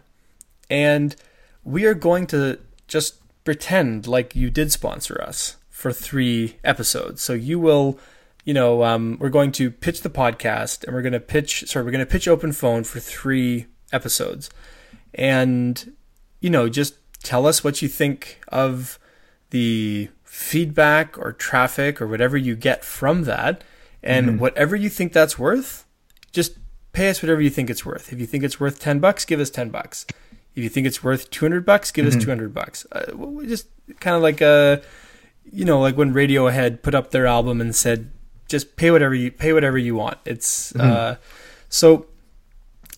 and 0.68 1.16
we 1.64 1.84
are 1.86 1.94
going 1.94 2.26
to 2.28 2.58
just 2.86 3.16
pretend 3.44 4.06
like 4.06 4.34
you 4.34 4.50
did 4.50 4.72
sponsor 4.72 5.20
us 5.20 5.56
for 5.70 5.92
three 5.92 6.56
episodes. 6.64 7.22
So 7.22 7.32
you 7.32 7.58
will, 7.58 7.98
you 8.44 8.54
know, 8.54 8.84
um, 8.84 9.16
we're 9.20 9.28
going 9.28 9.52
to 9.52 9.70
pitch 9.70 10.02
the 10.02 10.10
podcast 10.10 10.84
and 10.84 10.94
we're 10.94 11.02
going 11.02 11.12
to 11.12 11.20
pitch, 11.20 11.64
sorry, 11.66 11.84
we're 11.84 11.90
going 11.90 12.04
to 12.04 12.10
pitch 12.10 12.26
Open 12.28 12.52
Phone 12.52 12.84
for 12.84 13.00
three 13.00 13.66
episodes. 13.92 14.50
And, 15.14 15.92
you 16.40 16.50
know, 16.50 16.68
just 16.68 16.94
tell 17.22 17.46
us 17.46 17.62
what 17.62 17.82
you 17.82 17.88
think 17.88 18.40
of 18.48 18.98
the 19.50 20.08
feedback 20.22 21.18
or 21.18 21.32
traffic 21.32 22.00
or 22.00 22.06
whatever 22.06 22.36
you 22.36 22.56
get 22.56 22.84
from 22.84 23.24
that. 23.24 23.62
And 24.02 24.26
mm-hmm. 24.28 24.38
whatever 24.38 24.76
you 24.76 24.88
think 24.90 25.12
that's 25.12 25.38
worth, 25.38 25.86
just 26.32 26.58
pay 26.94 27.10
us 27.10 27.22
whatever 27.22 27.42
you 27.42 27.50
think 27.50 27.68
it's 27.68 27.84
worth. 27.84 28.12
If 28.12 28.20
you 28.20 28.26
think 28.26 28.44
it's 28.44 28.58
worth 28.58 28.80
10 28.80 29.00
bucks, 29.00 29.24
give 29.24 29.40
us 29.40 29.50
10 29.50 29.68
bucks. 29.68 30.06
If 30.54 30.62
you 30.62 30.68
think 30.68 30.86
it's 30.86 31.02
worth 31.02 31.28
200 31.30 31.66
bucks, 31.66 31.90
give 31.90 32.06
mm-hmm. 32.06 32.16
us 32.16 32.24
200 32.24 32.54
bucks. 32.54 32.86
Uh, 32.90 33.12
just 33.44 33.66
kind 34.00 34.16
of 34.16 34.22
like 34.22 34.40
a, 34.40 34.80
you 35.52 35.64
know, 35.64 35.80
like 35.80 35.96
when 35.96 36.14
Radiohead 36.14 36.82
put 36.82 36.94
up 36.94 37.10
their 37.10 37.26
album 37.26 37.60
and 37.60 37.74
said, 37.74 38.10
just 38.48 38.76
pay 38.76 38.90
whatever 38.90 39.14
you 39.14 39.30
pay 39.30 39.52
whatever 39.52 39.76
you 39.76 39.94
want. 39.96 40.18
It's 40.24 40.72
mm-hmm. 40.72 40.80
uh, 40.80 41.14
so 41.68 42.06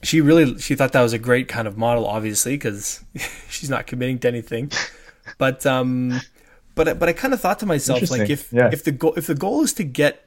she 0.02 0.20
really 0.20 0.58
she 0.58 0.74
thought 0.74 0.92
that 0.92 1.02
was 1.02 1.12
a 1.12 1.18
great 1.18 1.48
kind 1.48 1.66
of 1.66 1.78
model, 1.78 2.06
obviously, 2.06 2.54
because 2.54 3.02
she's 3.48 3.70
not 3.70 3.86
committing 3.86 4.18
to 4.20 4.28
anything. 4.28 4.70
But 5.38 5.64
um, 5.64 6.20
but 6.74 6.98
but 6.98 7.08
I 7.08 7.12
kind 7.12 7.32
of 7.32 7.40
thought 7.40 7.58
to 7.60 7.66
myself, 7.66 8.10
like 8.10 8.28
if 8.28 8.52
yeah. 8.52 8.70
if 8.72 8.84
the 8.84 8.92
goal 8.92 9.14
if 9.16 9.26
the 9.26 9.34
goal 9.34 9.62
is 9.62 9.72
to 9.74 9.84
get 9.84 10.25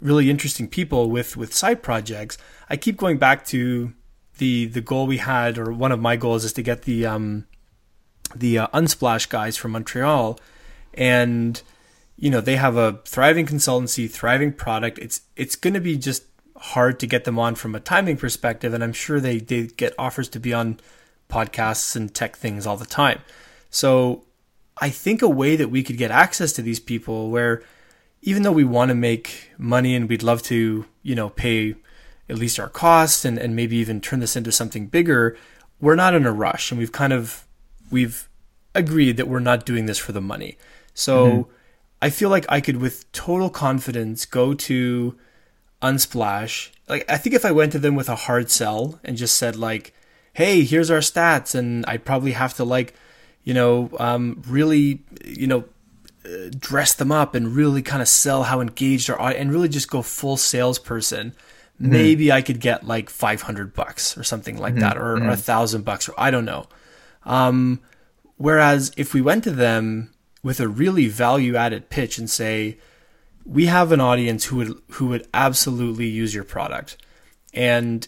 really 0.00 0.30
interesting 0.30 0.68
people 0.68 1.10
with 1.10 1.36
with 1.36 1.54
side 1.54 1.82
projects, 1.82 2.38
I 2.68 2.76
keep 2.76 2.96
going 2.96 3.18
back 3.18 3.44
to 3.46 3.92
the 4.38 4.66
the 4.66 4.80
goal 4.80 5.06
we 5.06 5.18
had, 5.18 5.58
or 5.58 5.72
one 5.72 5.92
of 5.92 6.00
my 6.00 6.16
goals, 6.16 6.44
is 6.44 6.52
to 6.54 6.62
get 6.62 6.82
the 6.82 7.06
um, 7.06 7.46
the 8.34 8.58
uh, 8.58 8.66
Unsplash 8.68 9.28
guys 9.28 9.56
from 9.56 9.72
Montreal, 9.72 10.38
and 10.94 11.60
you 12.16 12.30
know 12.30 12.40
they 12.40 12.56
have 12.56 12.76
a 12.76 13.00
thriving 13.04 13.46
consultancy, 13.46 14.10
thriving 14.10 14.52
product. 14.52 14.98
It's 14.98 15.22
it's 15.36 15.56
going 15.56 15.74
to 15.74 15.80
be 15.80 15.96
just 15.96 16.24
hard 16.56 17.00
to 17.00 17.06
get 17.06 17.24
them 17.24 17.38
on 17.38 17.54
from 17.54 17.74
a 17.74 17.80
timing 17.80 18.16
perspective, 18.16 18.74
and 18.74 18.82
I'm 18.82 18.92
sure 18.92 19.20
they 19.20 19.38
they 19.38 19.66
get 19.66 19.94
offers 19.98 20.28
to 20.30 20.40
be 20.40 20.52
on 20.52 20.80
podcasts 21.28 21.94
and 21.94 22.12
tech 22.12 22.36
things 22.36 22.66
all 22.66 22.76
the 22.76 22.86
time. 22.86 23.20
So 23.70 24.24
I 24.78 24.90
think 24.90 25.22
a 25.22 25.28
way 25.28 25.56
that 25.56 25.70
we 25.70 25.82
could 25.82 25.96
get 25.96 26.10
access 26.10 26.52
to 26.54 26.62
these 26.62 26.80
people 26.80 27.30
where 27.30 27.62
even 28.22 28.42
though 28.42 28.52
we 28.52 28.64
want 28.64 28.90
to 28.90 28.94
make 28.94 29.50
money 29.58 29.94
and 29.94 30.08
we'd 30.08 30.22
love 30.22 30.42
to, 30.44 30.84
you 31.02 31.14
know, 31.14 31.30
pay 31.30 31.74
at 32.28 32.38
least 32.38 32.60
our 32.60 32.68
costs 32.68 33.24
and, 33.24 33.38
and 33.38 33.56
maybe 33.56 33.76
even 33.76 34.00
turn 34.00 34.20
this 34.20 34.36
into 34.36 34.52
something 34.52 34.86
bigger, 34.86 35.36
we're 35.80 35.94
not 35.94 36.14
in 36.14 36.26
a 36.26 36.32
rush 36.32 36.70
and 36.70 36.78
we've 36.78 36.92
kind 36.92 37.12
of 37.12 37.46
we've 37.90 38.28
agreed 38.74 39.16
that 39.16 39.28
we're 39.28 39.40
not 39.40 39.66
doing 39.66 39.86
this 39.86 39.98
for 39.98 40.12
the 40.12 40.20
money. 40.20 40.56
So 40.94 41.26
mm-hmm. 41.26 41.50
I 42.02 42.10
feel 42.10 42.30
like 42.30 42.46
I 42.48 42.60
could 42.60 42.76
with 42.76 43.10
total 43.12 43.50
confidence 43.50 44.26
go 44.26 44.54
to 44.54 45.16
Unsplash. 45.82 46.70
Like 46.88 47.10
I 47.10 47.16
think 47.16 47.34
if 47.34 47.44
I 47.44 47.52
went 47.52 47.72
to 47.72 47.78
them 47.78 47.94
with 47.94 48.08
a 48.08 48.16
hard 48.16 48.50
sell 48.50 49.00
and 49.02 49.16
just 49.16 49.36
said 49.36 49.56
like, 49.56 49.94
"Hey, 50.34 50.62
here's 50.62 50.90
our 50.90 50.98
stats," 50.98 51.54
and 51.54 51.84
I'd 51.86 52.04
probably 52.04 52.32
have 52.32 52.54
to 52.54 52.64
like 52.64 52.94
you 53.44 53.54
know, 53.54 53.90
um, 53.98 54.42
really, 54.46 55.02
you 55.24 55.46
know, 55.46 55.64
dress 56.58 56.94
them 56.94 57.10
up 57.10 57.34
and 57.34 57.54
really 57.54 57.82
kind 57.82 58.02
of 58.02 58.08
sell 58.08 58.44
how 58.44 58.60
engaged 58.60 59.08
our 59.10 59.20
audience 59.20 59.40
and 59.40 59.52
really 59.52 59.68
just 59.68 59.90
go 59.90 60.02
full 60.02 60.36
salesperson. 60.36 61.30
Mm-hmm. 61.80 61.92
Maybe 61.92 62.32
I 62.32 62.42
could 62.42 62.60
get 62.60 62.86
like 62.86 63.08
500 63.08 63.72
bucks 63.74 64.16
or 64.18 64.22
something 64.22 64.58
like 64.58 64.74
mm-hmm. 64.74 64.80
that, 64.80 64.98
or, 64.98 65.16
mm-hmm. 65.16 65.30
a 65.30 65.36
thousand 65.36 65.84
bucks, 65.84 66.08
or 66.08 66.14
I 66.18 66.30
don't 66.30 66.44
know. 66.44 66.66
Um, 67.24 67.80
whereas 68.36 68.92
if 68.96 69.14
we 69.14 69.22
went 69.22 69.44
to 69.44 69.50
them 69.50 70.12
with 70.42 70.60
a 70.60 70.68
really 70.68 71.08
value 71.08 71.56
added 71.56 71.90
pitch 71.90 72.18
and 72.18 72.28
say, 72.28 72.78
we 73.44 73.66
have 73.66 73.92
an 73.92 74.00
audience 74.00 74.44
who 74.44 74.56
would 74.56 74.82
who 74.92 75.06
would 75.08 75.26
absolutely 75.32 76.06
use 76.06 76.34
your 76.34 76.44
product, 76.44 76.96
and 77.54 78.06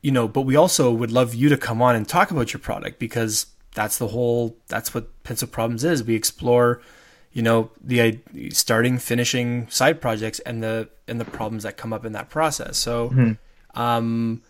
you 0.00 0.10
know, 0.10 0.26
but 0.26 0.42
we 0.42 0.56
also 0.56 0.90
would 0.90 1.12
love 1.12 1.34
you 1.34 1.48
to 1.50 1.56
come 1.56 1.82
on 1.82 1.94
and 1.94 2.08
talk 2.08 2.30
about 2.30 2.52
your 2.52 2.60
product 2.60 2.98
because 2.98 3.46
that's 3.76 3.98
the 3.98 4.08
whole 4.08 4.56
that's 4.66 4.92
what 4.92 5.22
pencil 5.22 5.46
problems 5.46 5.84
is. 5.84 6.02
We 6.02 6.16
explore 6.16 6.80
you 7.32 7.42
know 7.42 7.70
the 7.80 8.18
starting 8.50 8.98
finishing 8.98 9.68
side 9.68 10.00
projects 10.00 10.40
and 10.40 10.62
the 10.62 10.88
and 11.06 11.20
the 11.20 11.24
problems 11.26 11.62
that 11.62 11.76
come 11.76 11.92
up 11.92 12.04
in 12.04 12.12
that 12.12 12.30
process. 12.30 12.78
So 12.78 13.10
mm-hmm. 13.10 13.80
um 13.80 14.42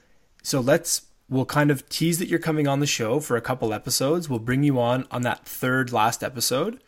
so 0.42 0.61
let's 0.61 1.02
we'll 1.28 1.45
kind 1.45 1.73
of 1.73 1.87
tease 1.88 2.21
that 2.21 2.28
you're 2.28 2.38
coming 2.38 2.68
on 2.68 2.78
the 2.78 2.87
show 2.87 3.18
for 3.18 3.37
a 3.37 3.40
couple 3.40 3.75
episodes. 3.75 4.30
We'll 4.30 4.38
bring 4.38 4.62
you 4.62 4.78
on 4.78 5.06
on 5.11 5.23
that 5.23 5.45
third 5.45 5.92
last 5.92 6.23
episode. 6.23 6.80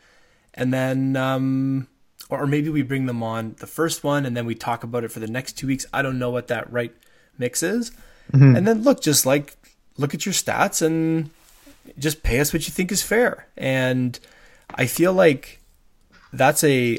And 0.54 0.73
then 0.73 1.16
um 1.16 1.88
or 2.30 2.47
maybe 2.47 2.68
we 2.68 2.83
bring 2.83 3.07
them 3.07 3.23
on 3.23 3.57
the 3.59 3.66
first 3.66 4.04
one 4.04 4.25
and 4.25 4.37
then 4.37 4.47
we 4.47 4.54
talk 4.54 4.85
about 4.85 5.02
it 5.02 5.11
for 5.11 5.18
the 5.18 5.26
next 5.26 5.54
two 5.54 5.66
weeks. 5.66 5.85
I 5.92 6.02
don't 6.02 6.21
know 6.21 6.30
what 6.30 6.47
that 6.47 6.73
right 6.73 6.95
mix 7.37 7.64
is. 7.64 7.90
Mm-hmm. 8.33 8.57
and 8.57 8.68
then 8.68 8.83
look 8.83 9.00
just 9.00 9.26
like 9.26 9.57
look 9.97 10.14
at 10.14 10.26
your 10.26 10.35
stats 10.35 10.80
and 10.80 11.30
just 11.99 12.23
pay 12.23 12.40
us 12.40 12.52
what 12.52 12.66
you 12.66 12.73
think 12.73 12.92
is 12.92 13.02
fair. 13.02 13.47
And 13.57 14.18
I 14.75 14.87
feel 14.87 15.12
like 15.12 15.61
that's 16.33 16.62
a 16.64 16.99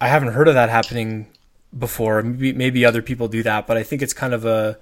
I 0.00 0.08
haven't 0.08 0.32
heard 0.32 0.48
of 0.48 0.54
that 0.54 0.70
happening 0.70 1.26
before. 1.76 2.22
Maybe 2.22 2.52
maybe 2.52 2.84
other 2.84 3.02
people 3.02 3.28
do 3.28 3.42
that, 3.42 3.66
but 3.66 3.76
I 3.76 3.82
think 3.82 4.02
it's 4.02 4.14
kind 4.14 4.34
of 4.34 4.44
a 4.44 4.78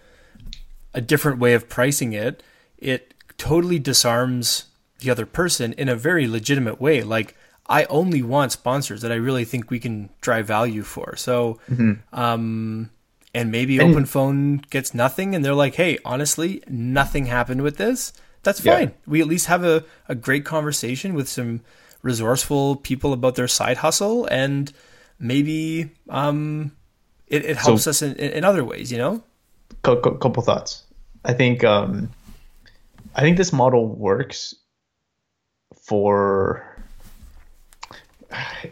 a 0.94 1.00
different 1.00 1.38
way 1.38 1.54
of 1.54 1.68
pricing 1.68 2.12
it. 2.12 2.42
It 2.78 3.14
totally 3.38 3.78
disarms 3.78 4.66
the 5.00 5.10
other 5.10 5.26
person 5.26 5.72
in 5.74 5.88
a 5.88 5.96
very 5.96 6.26
legitimate 6.26 6.80
way. 6.80 7.02
Like 7.02 7.36
I 7.66 7.84
only 7.84 8.22
want 8.22 8.52
sponsors 8.52 9.02
that 9.02 9.12
I 9.12 9.16
really 9.16 9.44
think 9.44 9.70
we 9.70 9.78
can 9.78 10.10
drive 10.20 10.46
value 10.46 10.82
for. 10.82 11.16
So, 11.16 11.58
mm-hmm. 11.70 11.92
um, 12.12 12.90
and 13.34 13.50
maybe 13.50 13.78
and, 13.78 13.90
Open 13.90 14.04
Phone 14.04 14.58
gets 14.70 14.92
nothing, 14.92 15.34
and 15.34 15.44
they're 15.44 15.54
like, 15.54 15.76
"Hey, 15.76 15.98
honestly, 16.04 16.62
nothing 16.68 17.26
happened 17.26 17.62
with 17.62 17.76
this 17.78 18.12
that's 18.42 18.60
fine. 18.60 18.88
Yeah. 18.88 18.94
We 19.06 19.20
at 19.20 19.26
least 19.26 19.46
have 19.46 19.64
a, 19.64 19.84
a 20.08 20.14
great 20.14 20.44
conversation 20.44 21.14
with 21.14 21.28
some 21.28 21.60
resourceful 22.02 22.76
people 22.76 23.12
about 23.12 23.36
their 23.36 23.48
side 23.48 23.78
hustle, 23.78 24.26
and 24.26 24.72
maybe 25.18 25.90
um, 26.08 26.72
it, 27.28 27.44
it 27.44 27.56
helps 27.56 27.84
so, 27.84 27.90
us 27.90 28.02
in, 28.02 28.14
in 28.16 28.44
other 28.44 28.64
ways. 28.64 28.90
You 28.90 28.98
know, 28.98 29.22
couple, 29.82 30.12
couple 30.16 30.42
thoughts. 30.42 30.84
I 31.24 31.32
think 31.32 31.64
um, 31.64 32.10
I 33.14 33.20
think 33.22 33.36
this 33.36 33.52
model 33.52 33.86
works 33.88 34.54
for. 35.84 36.66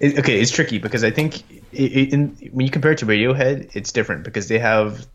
It, 0.01 0.19
okay, 0.19 0.41
it's 0.41 0.51
tricky 0.51 0.79
because 0.79 1.05
I 1.05 1.11
think 1.11 1.43
it, 1.73 2.13
in, 2.13 2.29
when 2.51 2.65
you 2.65 2.73
compare 2.73 2.93
it 2.93 2.99
to 2.99 3.07
Radiohead, 3.07 3.77
it's 3.77 3.93
different 3.93 4.25
because 4.25 4.49
they 4.49 4.59
have 4.59 5.07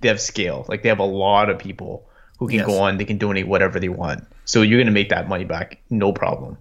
they 0.00 0.08
have 0.08 0.20
scale. 0.20 0.64
Like 0.68 0.82
they 0.82 0.88
have 0.88 0.98
a 0.98 1.04
lot 1.04 1.50
of 1.50 1.58
people 1.58 2.08
who 2.42 2.48
can 2.48 2.58
yes. 2.58 2.66
go 2.66 2.80
on, 2.80 2.96
they 2.96 3.04
can 3.04 3.18
donate 3.18 3.46
whatever 3.46 3.78
they 3.78 3.88
want. 3.88 4.26
So 4.46 4.62
you're 4.62 4.80
gonna 4.80 4.90
make 4.90 5.10
that 5.10 5.28
money 5.28 5.44
back, 5.44 5.80
no 5.90 6.12
problem, 6.12 6.58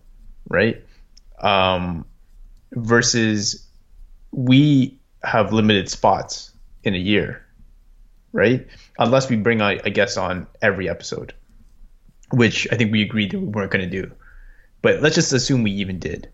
right? 0.48 0.80
Um, 1.40 2.06
versus 2.72 3.68
we 4.32 5.00
have 5.24 5.54
limited 5.54 5.90
spots 5.90 6.52
in 6.84 6.94
a 6.94 7.00
year, 7.00 7.44
right? 8.32 8.68
Unless 9.00 9.32
we 9.32 9.38
bring 9.38 9.60
a, 9.60 9.80
a 9.84 9.90
guest 9.90 10.20
on 10.20 10.46
every 10.62 10.88
episode, 10.88 11.34
which 12.30 12.68
I 12.72 12.76
think 12.76 12.92
we 12.92 13.02
agreed 13.02 13.32
that 13.32 13.40
we 13.40 13.48
weren't 13.48 13.72
gonna 13.72 13.90
do. 13.90 14.12
But 14.84 15.02
let's 15.02 15.16
just 15.16 15.34
assume 15.34 15.64
we 15.64 15.72
even 15.72 15.98
did, 15.98 16.30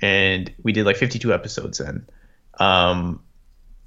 and 0.00 0.50
we 0.62 0.72
did 0.72 0.86
like 0.86 0.96
52 0.96 1.34
episodes 1.34 1.76
then. 1.76 2.06
Um, 2.58 3.20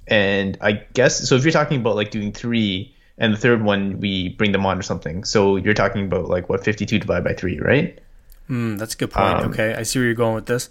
and 0.06 0.56
I 0.60 0.84
guess 0.94 1.28
so. 1.28 1.34
If 1.34 1.42
you're 1.42 1.50
talking 1.50 1.80
about 1.80 1.96
like 1.96 2.12
doing 2.12 2.32
three 2.32 2.94
and 3.20 3.34
the 3.34 3.36
third 3.36 3.62
one 3.62 4.00
we 4.00 4.30
bring 4.30 4.50
them 4.50 4.66
on 4.66 4.78
or 4.78 4.82
something. 4.82 5.22
So 5.24 5.56
you're 5.56 5.74
talking 5.74 6.06
about 6.06 6.28
like 6.28 6.48
what 6.48 6.64
52 6.64 6.98
divided 6.98 7.22
by 7.22 7.34
three, 7.34 7.60
right? 7.60 8.00
Mm, 8.48 8.78
that's 8.78 8.94
a 8.94 8.96
good 8.96 9.10
point. 9.12 9.44
Um, 9.44 9.50
okay, 9.50 9.74
I 9.74 9.84
see 9.84 10.00
where 10.00 10.06
you're 10.06 10.14
going 10.14 10.34
with 10.34 10.46
this. 10.46 10.70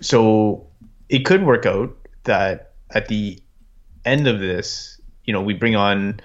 So 0.00 0.66
it 1.08 1.26
could 1.26 1.44
work 1.44 1.66
out 1.66 1.94
that 2.24 2.72
at 2.90 3.08
the 3.08 3.42
end 4.04 4.28
of 4.28 4.38
this, 4.38 5.00
you 5.24 5.32
know, 5.32 5.42
we 5.42 5.54
bring 5.54 5.74
on 5.74 6.20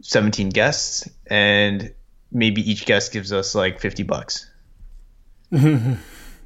17 0.00 0.48
guests 0.48 1.08
and 1.26 1.92
maybe 2.32 2.68
each 2.68 2.86
guest 2.86 3.12
gives 3.12 3.32
us 3.32 3.54
like 3.54 3.80
50 3.80 4.02
bucks. 4.04 4.50
yeah. 5.50 5.96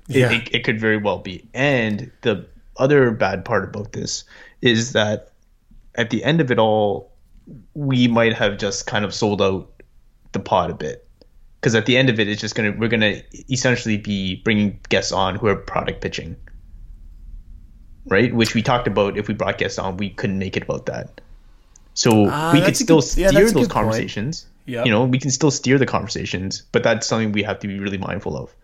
It, 0.08 0.32
it, 0.32 0.54
it 0.56 0.64
could 0.64 0.80
very 0.80 0.96
well 0.96 1.18
be. 1.18 1.48
And 1.54 2.10
the 2.22 2.46
other 2.76 3.12
bad 3.12 3.44
part 3.44 3.64
about 3.64 3.92
this 3.92 4.24
is 4.60 4.92
that 4.92 5.30
at 5.94 6.10
the 6.10 6.24
end 6.24 6.40
of 6.40 6.50
it 6.50 6.58
all, 6.58 7.15
we 7.74 8.08
might 8.08 8.32
have 8.32 8.58
just 8.58 8.86
kind 8.86 9.04
of 9.04 9.14
sold 9.14 9.40
out 9.40 9.70
the 10.32 10.40
pod 10.40 10.70
a 10.70 10.74
bit. 10.74 11.06
Because 11.60 11.74
at 11.74 11.86
the 11.86 11.96
end 11.96 12.10
of 12.10 12.20
it 12.20 12.28
it's 12.28 12.40
just 12.40 12.54
gonna 12.54 12.72
we're 12.72 12.88
gonna 12.88 13.22
essentially 13.50 13.96
be 13.96 14.36
bringing 14.36 14.78
guests 14.88 15.12
on 15.12 15.36
who 15.36 15.46
are 15.46 15.56
product 15.56 16.00
pitching. 16.00 16.36
Right? 18.06 18.32
Which 18.34 18.54
we 18.54 18.62
talked 18.62 18.86
about 18.86 19.16
if 19.16 19.26
we 19.26 19.34
brought 19.34 19.58
guests 19.58 19.78
on 19.78 19.96
we 19.96 20.10
couldn't 20.10 20.38
make 20.38 20.56
it 20.56 20.64
about 20.64 20.86
that. 20.86 21.20
So 21.94 22.26
uh, 22.26 22.52
we 22.52 22.60
could 22.60 22.76
still 22.76 22.98
good, 22.98 23.08
steer 23.08 23.32
yeah, 23.32 23.50
those 23.50 23.68
conversations. 23.68 24.46
Yeah. 24.66 24.84
You 24.84 24.90
know 24.90 25.04
we 25.04 25.18
can 25.18 25.30
still 25.30 25.50
steer 25.50 25.78
the 25.78 25.86
conversations 25.86 26.62
but 26.72 26.82
that's 26.82 27.06
something 27.06 27.32
we 27.32 27.42
have 27.42 27.58
to 27.60 27.68
be 27.68 27.78
really 27.78 27.98
mindful 27.98 28.36
of. 28.36 28.54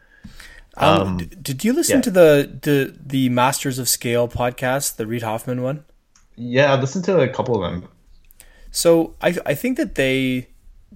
Um, 0.76 1.02
um 1.02 1.16
did 1.18 1.64
you 1.64 1.72
listen 1.72 1.98
yeah. 1.98 2.02
to 2.02 2.10
the, 2.10 2.58
the 2.62 2.96
the 3.04 3.28
masters 3.28 3.78
of 3.78 3.88
scale 3.88 4.26
podcast 4.28 4.96
the 4.96 5.06
reid 5.06 5.22
hoffman 5.22 5.62
one? 5.62 5.84
Yeah 6.36 6.72
i 6.72 6.80
listened 6.80 7.04
to 7.06 7.20
a 7.20 7.28
couple 7.28 7.62
of 7.62 7.70
them 7.70 7.88
so 8.72 9.14
I 9.20 9.36
I 9.46 9.54
think 9.54 9.76
that 9.76 9.94
they 9.94 10.48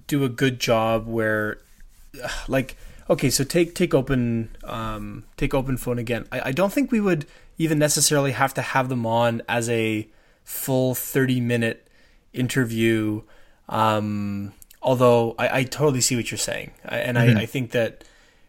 do 0.07 0.23
a 0.23 0.29
good 0.29 0.59
job 0.59 1.07
where, 1.07 1.59
like, 2.47 2.75
okay, 3.09 3.29
so 3.29 3.43
take 3.43 3.75
take 3.75 3.93
open 3.93 4.55
um, 4.63 5.23
take 5.37 5.53
open 5.53 5.77
phone 5.77 5.99
again. 5.99 6.25
I, 6.31 6.49
I 6.49 6.51
don't 6.51 6.73
think 6.73 6.91
we 6.91 6.99
would 6.99 7.25
even 7.57 7.79
necessarily 7.79 8.31
have 8.31 8.53
to 8.55 8.61
have 8.61 8.89
them 8.89 9.05
on 9.05 9.43
as 9.47 9.69
a 9.69 10.09
full 10.43 10.95
thirty 10.95 11.39
minute 11.39 11.87
interview. 12.33 13.21
Um, 13.69 14.53
although 14.81 15.35
I, 15.37 15.59
I 15.59 15.63
totally 15.63 16.01
see 16.01 16.15
what 16.15 16.31
you're 16.31 16.37
saying, 16.37 16.71
and 16.83 17.15
mm-hmm. 17.15 17.37
I, 17.37 17.41
I 17.41 17.45
think 17.45 17.71
that 17.71 18.03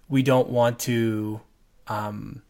we 0.08 0.22
don't 0.22 0.48
want 0.48 0.78
to. 0.80 1.42
Um, 1.86 2.42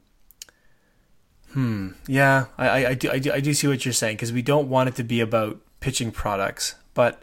hmm. 1.53 1.91
Yeah, 2.07 2.47
I, 2.57 2.69
I, 2.69 2.89
I, 2.91 2.95
do, 2.95 3.11
I 3.11 3.19
do 3.19 3.33
I 3.33 3.41
do 3.41 3.53
see 3.53 3.67
what 3.67 3.85
you're 3.85 3.93
saying 3.93 4.17
because 4.17 4.33
we 4.33 4.43
don't 4.43 4.69
want 4.69 4.89
it 4.89 4.95
to 4.97 5.05
be 5.05 5.21
about 5.21 5.61
pitching 5.81 6.11
products. 6.11 6.75
But 6.95 7.23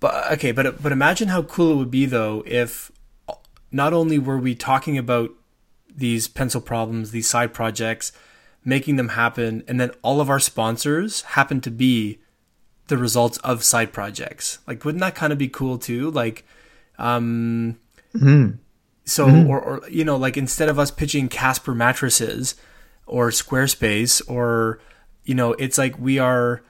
but 0.00 0.32
okay, 0.32 0.52
but 0.52 0.82
but 0.82 0.92
imagine 0.92 1.28
how 1.28 1.42
cool 1.42 1.72
it 1.72 1.76
would 1.76 1.90
be 1.90 2.06
though 2.06 2.42
if 2.46 2.90
not 3.70 3.92
only 3.92 4.18
were 4.18 4.38
we 4.38 4.54
talking 4.54 4.98
about 4.98 5.30
these 5.94 6.28
pencil 6.28 6.60
problems, 6.60 7.10
these 7.10 7.28
side 7.28 7.54
projects, 7.54 8.12
making 8.64 8.96
them 8.96 9.10
happen, 9.10 9.62
and 9.66 9.80
then 9.80 9.90
all 10.02 10.20
of 10.20 10.28
our 10.28 10.40
sponsors 10.40 11.22
happen 11.22 11.60
to 11.60 11.70
be 11.70 12.18
the 12.88 12.98
results 12.98 13.38
of 13.38 13.64
side 13.64 13.92
projects. 13.92 14.58
Like, 14.66 14.84
wouldn't 14.84 15.00
that 15.00 15.14
kind 15.14 15.32
of 15.32 15.38
be 15.38 15.48
cool 15.48 15.78
too? 15.78 16.10
Like, 16.10 16.44
um, 16.98 17.78
so 19.04 19.26
or, 19.46 19.60
or 19.60 19.88
you 19.88 20.04
know, 20.04 20.16
like 20.16 20.36
instead 20.36 20.68
of 20.68 20.78
us 20.78 20.90
pitching 20.90 21.28
Casper 21.28 21.74
mattresses 21.74 22.54
or 23.06 23.30
Squarespace 23.30 24.22
or 24.28 24.80
you 25.24 25.34
know, 25.34 25.52
it's 25.54 25.78
like 25.78 25.98
we 25.98 26.18
are 26.18 26.62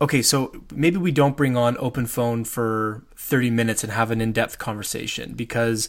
okay, 0.00 0.22
so 0.22 0.52
maybe 0.74 0.96
we 0.96 1.10
don't 1.10 1.36
bring 1.36 1.56
on 1.56 1.76
open 1.78 2.06
phone 2.06 2.44
for 2.44 3.04
30 3.16 3.50
minutes 3.50 3.82
and 3.82 3.92
have 3.92 4.10
an 4.10 4.20
in-depth 4.20 4.58
conversation 4.58 5.32
because 5.34 5.88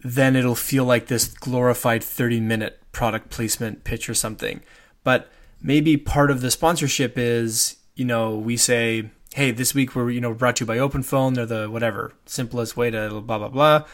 then 0.00 0.36
it'll 0.36 0.54
feel 0.54 0.84
like 0.84 1.06
this 1.06 1.28
glorified 1.28 2.02
30 2.02 2.40
minute 2.40 2.80
product 2.92 3.30
placement 3.30 3.84
pitch 3.84 4.08
or 4.08 4.14
something. 4.14 4.60
But 5.04 5.30
maybe 5.60 5.96
part 5.96 6.30
of 6.30 6.40
the 6.40 6.50
sponsorship 6.50 7.18
is, 7.18 7.76
you 7.96 8.04
know, 8.04 8.36
we 8.36 8.56
say, 8.56 9.10
hey, 9.34 9.50
this 9.50 9.74
week 9.74 9.94
we're, 9.94 10.10
you 10.10 10.20
know, 10.20 10.32
brought 10.32 10.56
to 10.56 10.62
you 10.62 10.66
by 10.66 10.78
open 10.78 11.02
phone. 11.02 11.34
They're 11.34 11.46
the 11.46 11.68
whatever, 11.68 12.12
simplest 12.26 12.76
way 12.76 12.90
to 12.90 13.20
blah, 13.20 13.38
blah, 13.38 13.48
blah. 13.48 13.84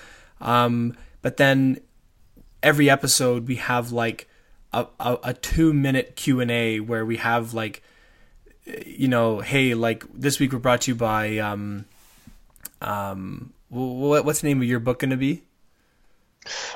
Um, 0.41 0.97
but 1.23 1.39
then 1.39 1.81
every 2.63 2.89
episode 2.89 3.49
we 3.49 3.57
have 3.57 3.93
like 3.93 4.29
a, 4.73 4.87
a, 5.01 5.19
a 5.25 5.35
two 5.35 5.73
minute 5.73 6.17
Q&A 6.17 6.81
where 6.81 7.05
we 7.05 7.17
have 7.17 7.55
like, 7.55 7.83
you 8.65 9.09
know, 9.09 9.41
hey, 9.41 9.75
like 9.75 10.05
this 10.13 10.39
week 10.39 10.53
we're 10.53 10.59
brought 10.59 10.83
to 10.83 10.91
you 10.91 10.95
by, 10.95 11.39
um, 11.39 11.85
um, 12.81 13.53
what, 13.69 14.25
what's 14.25 14.41
the 14.41 14.49
name 14.49 14.63
of 14.63 14.69
your 14.69 14.81
book 14.81 15.01
going 15.01 15.11
to 15.11 15.17
be? 15.17 15.43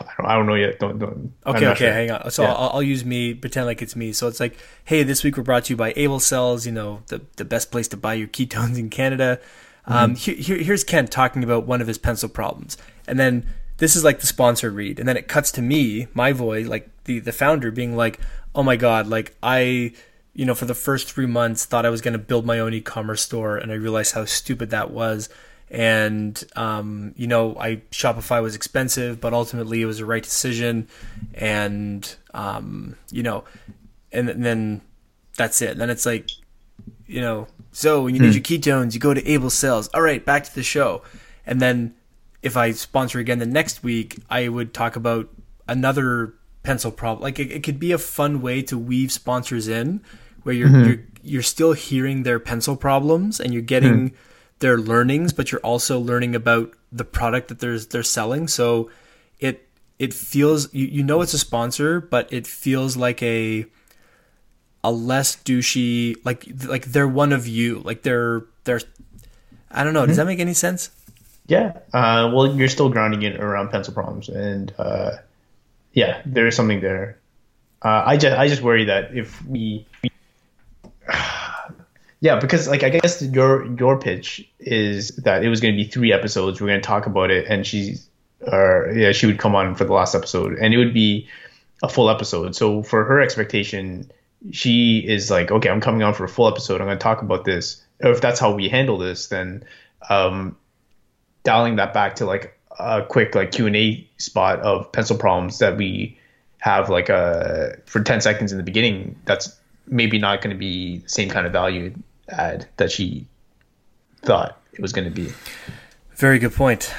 I 0.00 0.04
don't, 0.16 0.26
I 0.26 0.35
don't 0.35 0.47
know 0.47 0.54
yet. 0.54 0.78
Don't 0.78 0.99
don't. 0.99 1.33
Okay, 1.47 1.66
okay, 1.66 1.75
sure. 1.75 1.92
hang 1.92 2.11
on. 2.11 2.30
So 2.30 2.42
yeah. 2.42 2.52
I'll, 2.52 2.71
I'll, 2.75 2.83
use 2.83 3.04
me, 3.04 3.35
pretend 3.35 3.66
like 3.66 3.83
it's 3.83 3.95
me. 3.95 4.12
So 4.12 4.26
it's 4.26 4.40
like, 4.40 4.57
hey, 4.85 5.02
this 5.02 5.23
week 5.23 5.37
we're 5.37 5.42
brought 5.42 5.64
to 5.64 5.73
you 5.75 5.76
by 5.76 5.92
Able 5.97 6.21
Cells. 6.21 6.64
You 6.64 6.73
know, 6.73 7.02
the 7.09 7.21
the 7.37 7.45
best 7.45 7.71
place 7.71 7.88
to 7.88 7.97
buy 7.97 8.14
your 8.14 8.28
ketones 8.28 8.78
in 8.78 8.88
Canada. 8.88 9.40
Mm-hmm. 9.87 9.92
Um, 9.92 10.14
here, 10.14 10.35
here, 10.35 10.57
here's 10.57 10.85
Kent 10.85 11.11
talking 11.11 11.45
about 11.45 11.66
one 11.66 11.80
of 11.80 11.87
his 11.87 11.99
pencil 11.99 12.28
problems, 12.28 12.78
and 13.07 13.18
then 13.18 13.47
this 13.76 13.95
is 13.95 14.04
like 14.04 14.21
the 14.21 14.26
sponsor 14.26 14.71
read, 14.71 14.99
and 14.99 15.09
then 15.09 15.16
it 15.16 15.28
cuts 15.28 15.50
to 15.52 15.62
me, 15.62 16.09
my 16.14 16.33
voice, 16.33 16.66
like 16.66 16.88
the 17.04 17.18
the 17.18 17.33
founder, 17.33 17.71
being 17.71 17.97
like, 17.97 18.21
oh 18.54 18.62
my 18.62 18.76
god, 18.76 19.07
like 19.07 19.37
I. 19.42 19.92
You 20.35 20.47
know, 20.47 20.54
for 20.54 20.66
the 20.66 20.75
first 20.75 21.11
three 21.11 21.26
months, 21.26 21.64
thought 21.64 21.85
I 21.85 21.90
was 21.90 22.00
going 22.00 22.12
to 22.12 22.18
build 22.18 22.47
my 22.47 22.61
own 22.61 22.73
e-commerce 22.73 23.23
store, 23.23 23.56
and 23.56 23.73
I 23.73 23.75
realized 23.75 24.14
how 24.14 24.25
stupid 24.25 24.70
that 24.70 24.90
was 24.90 25.28
and 25.70 26.42
um, 26.56 27.14
you 27.16 27.26
know 27.26 27.56
I 27.58 27.76
Shopify 27.90 28.42
was 28.42 28.54
expensive, 28.54 29.20
but 29.20 29.32
ultimately 29.32 29.82
it 29.82 29.87
was 29.87 29.99
the 29.99 30.04
right 30.04 30.23
decision, 30.23 30.88
and 31.35 32.14
um, 32.32 32.97
you 33.11 33.23
know, 33.23 33.44
and, 34.12 34.28
and, 34.28 34.44
then 34.44 34.80
that's 35.37 35.61
it. 35.61 35.76
Then 35.76 35.90
it's 35.90 36.06
like, 36.06 36.30
you 37.06 37.20
know, 37.20 37.49
so 37.73 38.02
when 38.02 38.14
you 38.14 38.20
need 38.20 38.28
hmm. 38.28 38.35
your 38.35 38.42
ketones, 38.42 38.94
you 38.94 39.00
go 39.00 39.14
to 39.14 39.26
Able 39.28 39.50
Cells. 39.50 39.88
All 39.88 40.02
right, 40.02 40.25
back 40.25 40.44
to 40.44 40.54
the 40.54 40.62
show, 40.62 41.02
and 41.47 41.61
then 41.61 41.94
if 42.42 42.56
I 42.56 42.70
sponsor 42.73 43.18
again 43.18 43.38
the 43.38 43.47
next 43.47 43.82
week, 43.82 44.18
I 44.30 44.49
would 44.49 44.73
talk 44.73 44.97
about 44.97 45.28
another 45.66 46.35
pencil 46.68 46.92
problem. 46.92 47.22
Like 47.22 47.38
it, 47.38 47.50
it 47.50 47.62
could 47.62 47.80
be 47.80 47.92
a 47.92 47.98
fun 47.98 48.40
way 48.40 48.62
to 48.62 48.76
weave 48.76 49.10
sponsors 49.10 49.68
in, 49.68 50.02
where 50.42 50.54
you're 50.54 50.68
mm-hmm. 50.68 50.88
you're 50.88 51.04
you're 51.22 51.42
still 51.42 51.72
hearing 51.72 52.22
their 52.22 52.38
pencil 52.38 52.76
problems 52.76 53.40
and 53.40 53.52
you're 53.52 53.62
getting. 53.62 54.08
Hmm 54.08 54.16
their 54.58 54.78
learnings, 54.78 55.32
but 55.32 55.52
you're 55.52 55.60
also 55.60 55.98
learning 55.98 56.34
about 56.34 56.72
the 56.90 57.04
product 57.04 57.48
that 57.48 57.60
they're 57.60 57.78
they're 57.78 58.02
selling. 58.02 58.48
So 58.48 58.90
it 59.38 59.68
it 59.98 60.12
feels 60.12 60.72
you, 60.75 60.87
you 60.87 61.02
know 61.02 61.20
it's 61.22 61.34
a 61.34 61.38
sponsor, 61.38 62.00
but 62.00 62.32
it 62.32 62.46
feels 62.46 62.96
like 62.96 63.22
a 63.22 63.66
a 64.82 64.90
less 64.90 65.37
douchey 65.37 66.16
like 66.25 66.46
like 66.66 66.87
they're 66.87 67.08
one 67.08 67.32
of 67.32 67.46
you. 67.46 67.80
Like 67.80 68.02
they're 68.02 68.44
they're 68.64 68.80
I 69.70 69.84
don't 69.84 69.94
know. 69.94 70.00
Mm-hmm. 70.00 70.08
Does 70.08 70.16
that 70.16 70.26
make 70.26 70.40
any 70.40 70.54
sense? 70.54 70.90
Yeah. 71.46 71.78
Uh, 71.94 72.30
well, 72.34 72.54
you're 72.54 72.68
still 72.68 72.90
grounding 72.90 73.22
it 73.22 73.40
around 73.40 73.70
pencil 73.70 73.94
problems, 73.94 74.28
and 74.28 74.72
uh, 74.78 75.12
yeah, 75.98 76.22
there 76.24 76.46
is 76.46 76.54
something 76.54 76.80
there. 76.80 77.18
Uh, 77.82 78.04
I 78.06 78.16
just 78.16 78.38
I 78.38 78.46
just 78.46 78.62
worry 78.62 78.84
that 78.84 79.16
if 79.16 79.44
we, 79.44 79.84
we 80.04 80.11
yeah, 82.20 82.38
because 82.38 82.68
like 82.68 82.84
I 82.84 82.90
guess 82.90 83.20
your 83.20 83.66
your 83.76 83.98
pitch 83.98 84.48
is 84.61 85.08
that 85.16 85.42
it 85.42 85.48
was 85.48 85.61
going 85.61 85.74
to 85.74 85.76
be 85.76 85.88
three 85.88 86.12
episodes. 86.12 86.61
We're 86.61 86.68
going 86.68 86.80
to 86.80 86.87
talk 86.87 87.06
about 87.06 87.32
it, 87.32 87.46
and 87.48 87.66
she's 87.66 88.08
or 88.40 88.92
yeah, 88.94 89.11
she 89.11 89.26
would 89.26 89.40
come 89.40 89.56
on 89.56 89.74
for 89.74 89.84
the 89.84 89.92
last 89.92 90.14
episode, 90.14 90.56
and 90.56 90.72
it 90.72 90.76
would 90.76 90.94
be 90.94 91.26
a 91.82 91.88
full 91.88 92.11
episode. 92.11 92.54
So 92.54 92.84
for 92.84 93.04
her 93.04 93.20
expectation, 93.20 94.08
she 94.52 94.98
is 94.98 95.32
like, 95.32 95.50
okay, 95.50 95.68
I'm 95.68 95.80
coming 95.80 96.04
on 96.04 96.14
for 96.14 96.24
a 96.24 96.28
full 96.28 96.46
episode. 96.46 96.80
I'm 96.80 96.87
going 96.87 96.98
to 96.98 97.02
talk 97.02 97.22
about 97.22 97.44
this. 97.44 97.84
Or 98.00 98.12
if 98.12 98.20
that's 98.20 98.38
how 98.38 98.52
we 98.52 98.68
handle 98.68 98.98
this, 98.98 99.26
then 99.26 99.64
um, 100.08 100.56
dialing 101.42 101.76
that 101.76 101.92
back 101.92 102.16
to 102.16 102.24
like 102.24 102.58
a 102.78 103.02
quick 103.02 103.34
like 103.34 103.52
Q 103.52 103.66
and 103.66 103.76
A 103.76 104.08
spot 104.18 104.60
of 104.60 104.90
pencil 104.92 105.16
problems 105.16 105.58
that 105.58 105.76
we 105.76 106.18
have 106.58 106.90
like 106.90 107.08
a 107.08 107.14
uh, 107.14 107.76
for 107.86 108.02
10 108.02 108.20
seconds 108.20 108.52
in 108.52 108.58
the 108.58 108.64
beginning. 108.64 109.16
That's 109.24 109.56
maybe 109.86 110.18
not 110.18 110.42
going 110.42 110.54
to 110.54 110.58
be 110.58 110.98
the 110.98 111.08
same 111.08 111.28
kind 111.28 111.46
of 111.46 111.52
value 111.52 111.94
add 112.28 112.68
that 112.76 112.90
she 112.90 113.26
thought 114.22 114.60
it 114.72 114.80
was 114.80 114.92
going 114.92 115.06
to 115.06 115.10
be. 115.10 115.32
Very 116.16 116.38
good 116.38 116.54
point. 116.54 116.92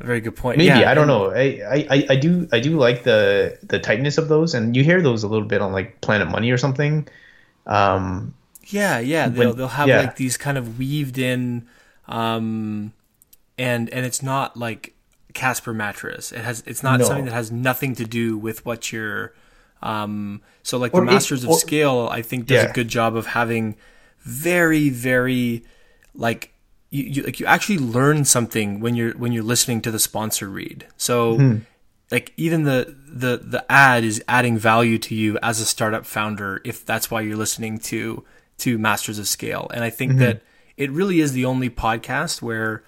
Very 0.00 0.20
good 0.20 0.36
point. 0.36 0.58
Maybe 0.58 0.68
yeah, 0.68 0.90
I 0.90 0.94
don't 0.94 1.08
know. 1.08 1.32
I, 1.32 1.86
I, 1.90 2.06
I 2.10 2.16
do 2.16 2.48
I 2.52 2.60
do 2.60 2.78
like 2.78 3.02
the 3.02 3.58
the 3.64 3.80
tightness 3.80 4.16
of 4.16 4.28
those, 4.28 4.54
and 4.54 4.76
you 4.76 4.84
hear 4.84 5.02
those 5.02 5.24
a 5.24 5.28
little 5.28 5.46
bit 5.46 5.60
on 5.60 5.72
like 5.72 6.00
Planet 6.00 6.28
Money 6.28 6.52
or 6.52 6.58
something. 6.58 7.08
Um, 7.66 8.34
yeah, 8.66 9.00
yeah. 9.00 9.28
They'll 9.28 9.48
when, 9.48 9.56
they'll 9.56 9.68
have 9.68 9.88
yeah. 9.88 10.00
like 10.02 10.16
these 10.16 10.36
kind 10.36 10.56
of 10.56 10.78
weaved 10.78 11.18
in, 11.18 11.66
um, 12.06 12.92
and 13.58 13.90
and 13.90 14.06
it's 14.06 14.22
not 14.22 14.56
like 14.56 14.94
Casper 15.38 15.72
mattress. 15.72 16.32
It 16.32 16.40
has 16.40 16.64
it's 16.66 16.82
not 16.82 16.98
no. 16.98 17.06
something 17.06 17.26
that 17.26 17.32
has 17.32 17.52
nothing 17.52 17.94
to 17.94 18.04
do 18.04 18.36
with 18.36 18.66
what 18.66 18.90
you're. 18.92 19.32
Um, 19.80 20.42
so 20.64 20.76
like 20.78 20.92
or 20.92 21.00
the 21.00 21.06
Masters 21.06 21.44
it, 21.44 21.48
or, 21.48 21.52
of 21.52 21.60
Scale, 21.60 22.08
I 22.10 22.22
think 22.22 22.46
does 22.46 22.64
yeah. 22.64 22.70
a 22.70 22.72
good 22.72 22.88
job 22.88 23.14
of 23.14 23.26
having 23.26 23.76
very 24.18 24.88
very 24.90 25.64
like 26.12 26.52
you, 26.90 27.04
you, 27.04 27.22
like 27.22 27.38
you 27.38 27.46
actually 27.46 27.78
learn 27.78 28.24
something 28.24 28.80
when 28.80 28.96
you're 28.96 29.12
when 29.12 29.30
you're 29.30 29.44
listening 29.44 29.80
to 29.82 29.92
the 29.92 30.00
sponsor 30.00 30.48
read. 30.48 30.86
So 30.96 31.36
mm-hmm. 31.36 31.58
like 32.10 32.32
even 32.36 32.64
the 32.64 32.96
the 33.06 33.36
the 33.36 33.64
ad 33.70 34.02
is 34.02 34.20
adding 34.26 34.58
value 34.58 34.98
to 34.98 35.14
you 35.14 35.38
as 35.40 35.60
a 35.60 35.64
startup 35.64 36.04
founder 36.04 36.60
if 36.64 36.84
that's 36.84 37.12
why 37.12 37.20
you're 37.20 37.36
listening 37.36 37.78
to 37.78 38.24
to 38.58 38.76
Masters 38.76 39.20
of 39.20 39.28
Scale. 39.28 39.70
And 39.72 39.84
I 39.84 39.90
think 39.90 40.12
mm-hmm. 40.12 40.20
that 40.20 40.42
it 40.76 40.90
really 40.90 41.20
is 41.20 41.32
the 41.32 41.44
only 41.44 41.70
podcast 41.70 42.42
where 42.42 42.82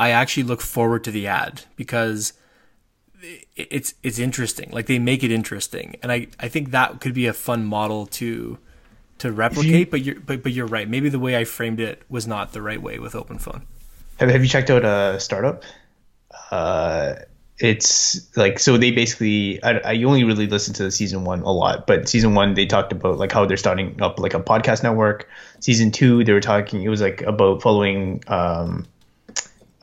I 0.00 0.12
actually 0.12 0.44
look 0.44 0.62
forward 0.62 1.04
to 1.04 1.10
the 1.10 1.26
ad 1.26 1.64
because 1.76 2.32
it's 3.54 3.92
it's 4.02 4.18
interesting. 4.18 4.70
Like 4.72 4.86
they 4.86 4.98
make 4.98 5.22
it 5.22 5.30
interesting. 5.30 5.96
And 6.02 6.10
I 6.10 6.28
I 6.40 6.48
think 6.48 6.70
that 6.70 7.02
could 7.02 7.12
be 7.12 7.26
a 7.26 7.34
fun 7.34 7.66
model 7.66 8.06
to 8.06 8.56
to 9.18 9.30
replicate, 9.30 9.72
you, 9.72 9.86
but 9.86 10.00
you're 10.00 10.18
but, 10.18 10.42
but 10.42 10.52
you're 10.52 10.66
right. 10.66 10.88
Maybe 10.88 11.10
the 11.10 11.18
way 11.18 11.36
I 11.36 11.44
framed 11.44 11.80
it 11.80 12.02
was 12.08 12.26
not 12.26 12.54
the 12.54 12.62
right 12.62 12.80
way 12.80 12.98
with 12.98 13.12
OpenPhone. 13.12 13.64
Have 14.16 14.30
Have 14.30 14.42
you 14.42 14.48
checked 14.48 14.70
out 14.70 14.86
a 14.86 15.20
startup? 15.20 15.64
Uh, 16.50 17.16
it's 17.58 18.34
like 18.38 18.58
so 18.58 18.78
they 18.78 18.92
basically 18.92 19.62
I, 19.62 19.80
I 19.80 20.02
only 20.04 20.24
really 20.24 20.46
listened 20.46 20.76
to 20.76 20.84
the 20.84 20.90
season 20.90 21.24
one 21.24 21.42
a 21.42 21.52
lot, 21.52 21.86
but 21.86 22.08
season 22.08 22.34
one 22.34 22.54
they 22.54 22.64
talked 22.64 22.90
about 22.90 23.18
like 23.18 23.32
how 23.32 23.44
they're 23.44 23.58
starting 23.58 24.00
up 24.00 24.18
like 24.18 24.32
a 24.32 24.40
podcast 24.40 24.82
network. 24.82 25.28
Season 25.58 25.90
two 25.90 26.24
they 26.24 26.32
were 26.32 26.40
talking 26.40 26.82
it 26.82 26.88
was 26.88 27.02
like 27.02 27.20
about 27.20 27.60
following 27.60 28.24
um, 28.28 28.86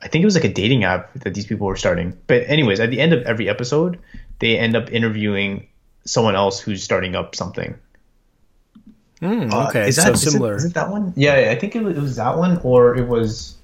I 0.02 0.08
think 0.08 0.22
it 0.22 0.26
was 0.26 0.34
like 0.34 0.44
a 0.44 0.52
dating 0.52 0.84
app 0.84 1.12
that 1.14 1.34
these 1.34 1.46
people 1.46 1.66
were 1.66 1.76
starting. 1.76 2.16
But 2.26 2.42
anyways, 2.48 2.80
at 2.80 2.90
the 2.90 3.00
end 3.00 3.12
of 3.12 3.22
every 3.22 3.48
episode, 3.48 3.98
they 4.38 4.58
end 4.58 4.76
up 4.76 4.92
interviewing 4.92 5.66
someone 6.04 6.36
else 6.36 6.60
who's 6.60 6.82
starting 6.82 7.16
up 7.16 7.34
something. 7.34 7.74
Mm, 9.20 9.52
okay, 9.68 9.82
uh, 9.82 9.86
is 9.86 9.96
that, 9.96 10.16
so 10.16 10.30
similar. 10.30 10.54
Is 10.54 10.64
it, 10.64 10.66
is 10.66 10.70
it 10.70 10.74
that 10.74 10.90
one? 10.90 11.12
Yeah, 11.16 11.50
I 11.50 11.56
think 11.56 11.74
it 11.74 11.82
was, 11.82 11.96
it 11.96 12.00
was 12.00 12.16
that 12.16 12.38
one, 12.38 12.58
or 12.62 12.96
it 12.96 13.08
was. 13.08 13.56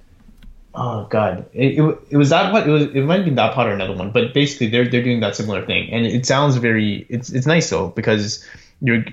Oh 0.75 1.07
God, 1.09 1.47
it, 1.53 1.79
it, 1.79 1.99
it 2.11 2.16
was 2.16 2.31
that 2.31 2.53
one. 2.53 2.68
It 2.68 2.73
was 2.73 2.83
it 2.87 3.03
might 3.03 3.25
be 3.25 3.31
that 3.31 3.55
part 3.55 3.68
or 3.68 3.73
another 3.73 3.94
one, 3.94 4.11
but 4.11 4.35
basically 4.35 4.66
they're 4.66 4.88
they're 4.88 5.05
doing 5.05 5.20
that 5.20 5.37
similar 5.37 5.64
thing, 5.64 5.88
and 5.92 6.05
it 6.05 6.27
sounds 6.27 6.57
very 6.57 7.07
it's 7.09 7.31
it's 7.31 7.47
nice 7.47 7.70
though 7.70 7.90
because 7.90 8.44
you're, 8.81 9.05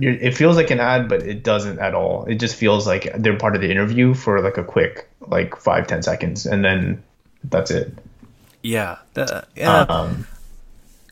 it 0.00 0.36
feels 0.36 0.56
like 0.56 0.70
an 0.70 0.80
ad, 0.80 1.08
but 1.08 1.22
it 1.22 1.42
doesn't 1.44 1.78
at 1.78 1.94
all. 1.94 2.24
It 2.24 2.36
just 2.36 2.56
feels 2.56 2.86
like 2.86 3.12
they're 3.16 3.36
part 3.36 3.54
of 3.54 3.62
the 3.62 3.70
interview 3.70 4.14
for 4.14 4.40
like 4.40 4.58
a 4.58 4.64
quick, 4.64 5.08
like 5.20 5.56
five 5.56 5.86
ten 5.86 6.02
seconds, 6.02 6.46
and 6.46 6.64
then 6.64 7.02
that's 7.44 7.70
it. 7.70 7.92
Yeah, 8.62 8.98
yeah. 9.54 9.80
Um, 9.82 10.26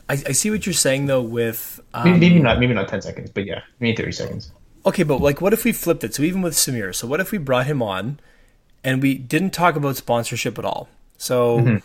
I, 0.09 0.13
I 0.13 0.31
see 0.31 0.51
what 0.51 0.65
you're 0.65 0.73
saying 0.73 1.05
though. 1.05 1.21
With 1.21 1.79
um, 1.93 2.19
maybe 2.19 2.39
not, 2.39 2.59
maybe 2.59 2.73
not 2.73 2.87
ten 2.87 3.01
seconds, 3.01 3.29
but 3.29 3.45
yeah, 3.45 3.61
maybe 3.79 3.95
thirty 3.95 4.11
seconds. 4.11 4.51
Okay, 4.85 5.03
but 5.03 5.21
like, 5.21 5.39
what 5.39 5.53
if 5.53 5.63
we 5.63 5.71
flipped 5.71 6.03
it? 6.03 6.13
So 6.13 6.23
even 6.23 6.41
with 6.41 6.53
Samir, 6.53 6.93
so 6.93 7.07
what 7.07 7.19
if 7.19 7.31
we 7.31 7.37
brought 7.37 7.67
him 7.67 7.81
on, 7.81 8.19
and 8.83 9.01
we 9.01 9.15
didn't 9.15 9.51
talk 9.51 9.75
about 9.75 9.95
sponsorship 9.95 10.59
at 10.59 10.65
all? 10.65 10.89
So 11.17 11.59
mm-hmm. 11.59 11.77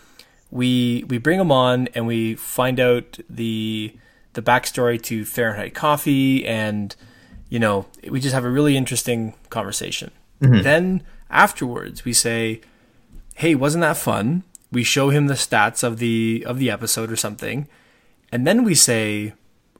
we 0.51 1.05
we 1.09 1.19
bring 1.19 1.39
him 1.39 1.53
on 1.53 1.89
and 1.89 2.07
we 2.07 2.35
find 2.35 2.81
out 2.81 3.19
the 3.31 3.95
the 4.35 4.43
backstory 4.43 5.01
to 5.03 5.25
Fahrenheit 5.25 5.75
Coffee 5.75 6.47
and 6.47 6.95
you 7.49 7.59
know, 7.59 7.87
we 8.11 8.21
just 8.21 8.35
have 8.35 8.45
a 8.45 8.51
really 8.51 8.77
interesting 8.77 9.33
conversation. 9.49 10.11
Then 10.62 11.03
afterwards, 11.31 12.05
we 12.05 12.12
say, 12.12 12.61
"Hey, 13.37 13.55
wasn't 13.55 13.83
that 13.83 13.97
fun?" 13.97 14.43
We 14.71 14.85
show 14.85 15.09
him 15.09 15.29
the 15.29 15.35
stats 15.35 15.83
of 15.83 15.99
the 15.99 16.45
of 16.47 16.59
the 16.59 16.71
episode 16.71 17.11
or 17.11 17.17
something, 17.17 17.67
and 18.31 18.47
then 18.47 18.64
we 18.64 18.75
say, 18.75 19.33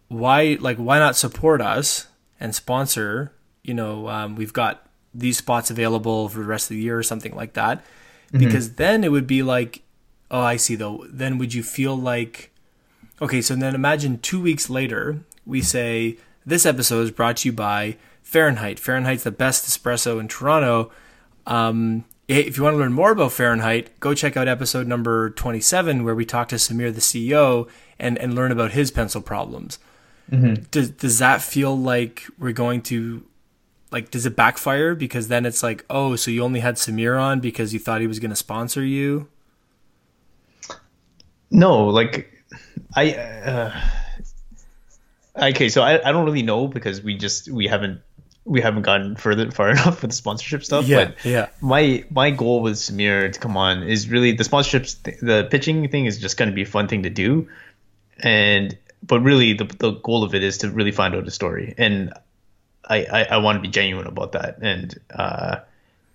"Why, 0.09 0.57
like, 0.61 0.79
why 0.79 0.99
not 0.99 1.15
support 1.15 1.61
us 1.61 2.07
and 2.41 2.55
sponsor?" 2.55 3.33
You 3.63 3.75
know, 3.75 4.09
um, 4.09 4.35
we've 4.35 4.55
got 4.55 4.89
these 5.13 5.37
spots 5.37 5.71
available 5.71 6.29
for 6.31 6.39
the 6.39 6.47
rest 6.47 6.71
of 6.71 6.77
the 6.77 6.83
year 6.83 6.99
or 6.99 7.03
something 7.03 7.35
like 7.37 7.53
that, 7.53 7.85
because 8.33 8.75
then 8.75 9.05
it 9.05 9.13
would 9.13 9.27
be 9.27 9.43
like, 9.43 9.83
"Oh, 10.31 10.41
I 10.41 10.57
see." 10.57 10.75
Though, 10.75 11.05
then 11.11 11.37
would 11.39 11.53
you 11.53 11.63
feel 11.63 11.95
like 11.95 12.51
Okay, 13.21 13.43
so 13.43 13.55
then 13.57 13.75
imagine 13.75 14.19
two 14.19 14.41
weeks 14.41 14.71
later, 14.71 15.21
we 15.45 15.61
say, 15.61 16.19
This 16.47 16.65
episode 16.65 17.03
is 17.03 17.11
brought 17.11 17.39
to 17.39 17.49
you 17.49 17.53
by 17.53 17.97
Fahrenheit. 18.23 18.79
Fahrenheit's 18.79 19.25
the 19.25 19.31
best 19.31 19.67
espresso 19.67 20.21
in 20.21 20.29
Toronto. 20.29 20.93
Um, 21.47 22.05
if 22.29 22.57
you 22.57 22.63
want 22.63 22.75
to 22.75 22.79
learn 22.79 22.93
more 22.93 23.13
about 23.13 23.33
Fahrenheit, 23.33 23.99
go 24.01 24.15
check 24.15 24.37
out 24.37 24.47
episode 24.49 24.87
number 24.87 25.31
27, 25.31 26.05
where 26.05 26.15
we 26.15 26.27
talk 26.27 26.49
to 26.49 26.57
Samir, 26.57 26.95
the 26.95 27.01
CEO, 27.01 27.69
and, 27.99 28.19
and 28.19 28.35
learn 28.35 28.53
about 28.53 28.73
his 28.73 28.91
pencil 28.91 29.23
problems. 29.23 29.79
Does, 30.71 30.91
does 30.91 31.19
that 31.21 31.41
feel 31.41 31.77
like 31.77 32.27
we're 32.39 32.53
going 32.53 32.83
to, 32.83 33.25
like, 33.91 34.11
does 34.11 34.27
it 34.27 34.37
backfire? 34.37 34.95
Because 34.95 35.29
then 35.29 35.47
it's 35.47 35.63
like, 35.63 35.87
oh, 35.89 36.17
so 36.17 36.31
you 36.31 36.45
only 36.45 36.61
had 36.61 36.75
Samir 36.77 37.19
on 37.19 37.41
because 37.41 37.73
you 37.73 37.81
thought 37.81 38.03
he 38.03 38.07
was 38.07 38.19
going 38.19 38.29
to 38.29 38.37
sponsor 38.37 38.85
you? 38.85 39.29
No, 41.51 41.87
like 41.87 42.38
I. 42.95 43.15
Uh, 43.15 43.81
okay, 45.37 45.69
so 45.69 45.83
I, 45.83 46.07
I 46.09 46.13
don't 46.13 46.25
really 46.25 46.43
know 46.43 46.67
because 46.69 47.03
we 47.03 47.17
just 47.17 47.49
we 47.51 47.67
haven't 47.67 48.01
we 48.45 48.61
haven't 48.61 48.83
gotten 48.83 49.17
further 49.17 49.51
far 49.51 49.71
enough 49.73 50.03
with 50.03 50.11
the 50.11 50.17
sponsorship 50.17 50.65
stuff. 50.65 50.87
Yeah, 50.87 51.07
but 51.07 51.25
yeah. 51.25 51.49
My 51.61 52.05
my 52.11 52.31
goal 52.31 52.63
with 52.63 52.75
Samir 52.75 53.33
to 53.33 53.41
come 53.41 53.57
on 53.57 53.83
is 53.83 54.09
really 54.09 54.33
the 54.33 54.45
sponsorships. 54.45 55.03
th- 55.03 55.19
The 55.21 55.47
pitching 55.51 55.89
thing 55.89 56.07
is 56.07 56.19
just 56.19 56.37
going 56.37 56.49
to 56.51 56.55
be 56.55 56.63
a 56.63 56.67
fun 56.67 56.89
thing 56.89 57.03
to 57.05 57.11
do, 57.11 57.49
and 58.21 58.77
but 59.03 59.21
really 59.21 59.53
the 59.55 59.65
the 59.65 59.91
goal 59.93 60.25
of 60.25 60.35
it 60.35 60.43
is 60.43 60.59
to 60.59 60.71
really 60.71 60.93
find 60.93 61.15
out 61.15 61.25
the 61.25 61.31
story, 61.31 61.75
and 61.79 62.13
I 62.85 63.05
I, 63.05 63.25
I 63.25 63.37
want 63.39 63.57
to 63.57 63.61
be 63.63 63.69
genuine 63.69 64.07
about 64.07 64.33
that, 64.33 64.59
and 64.63 64.99
uh, 65.15 65.61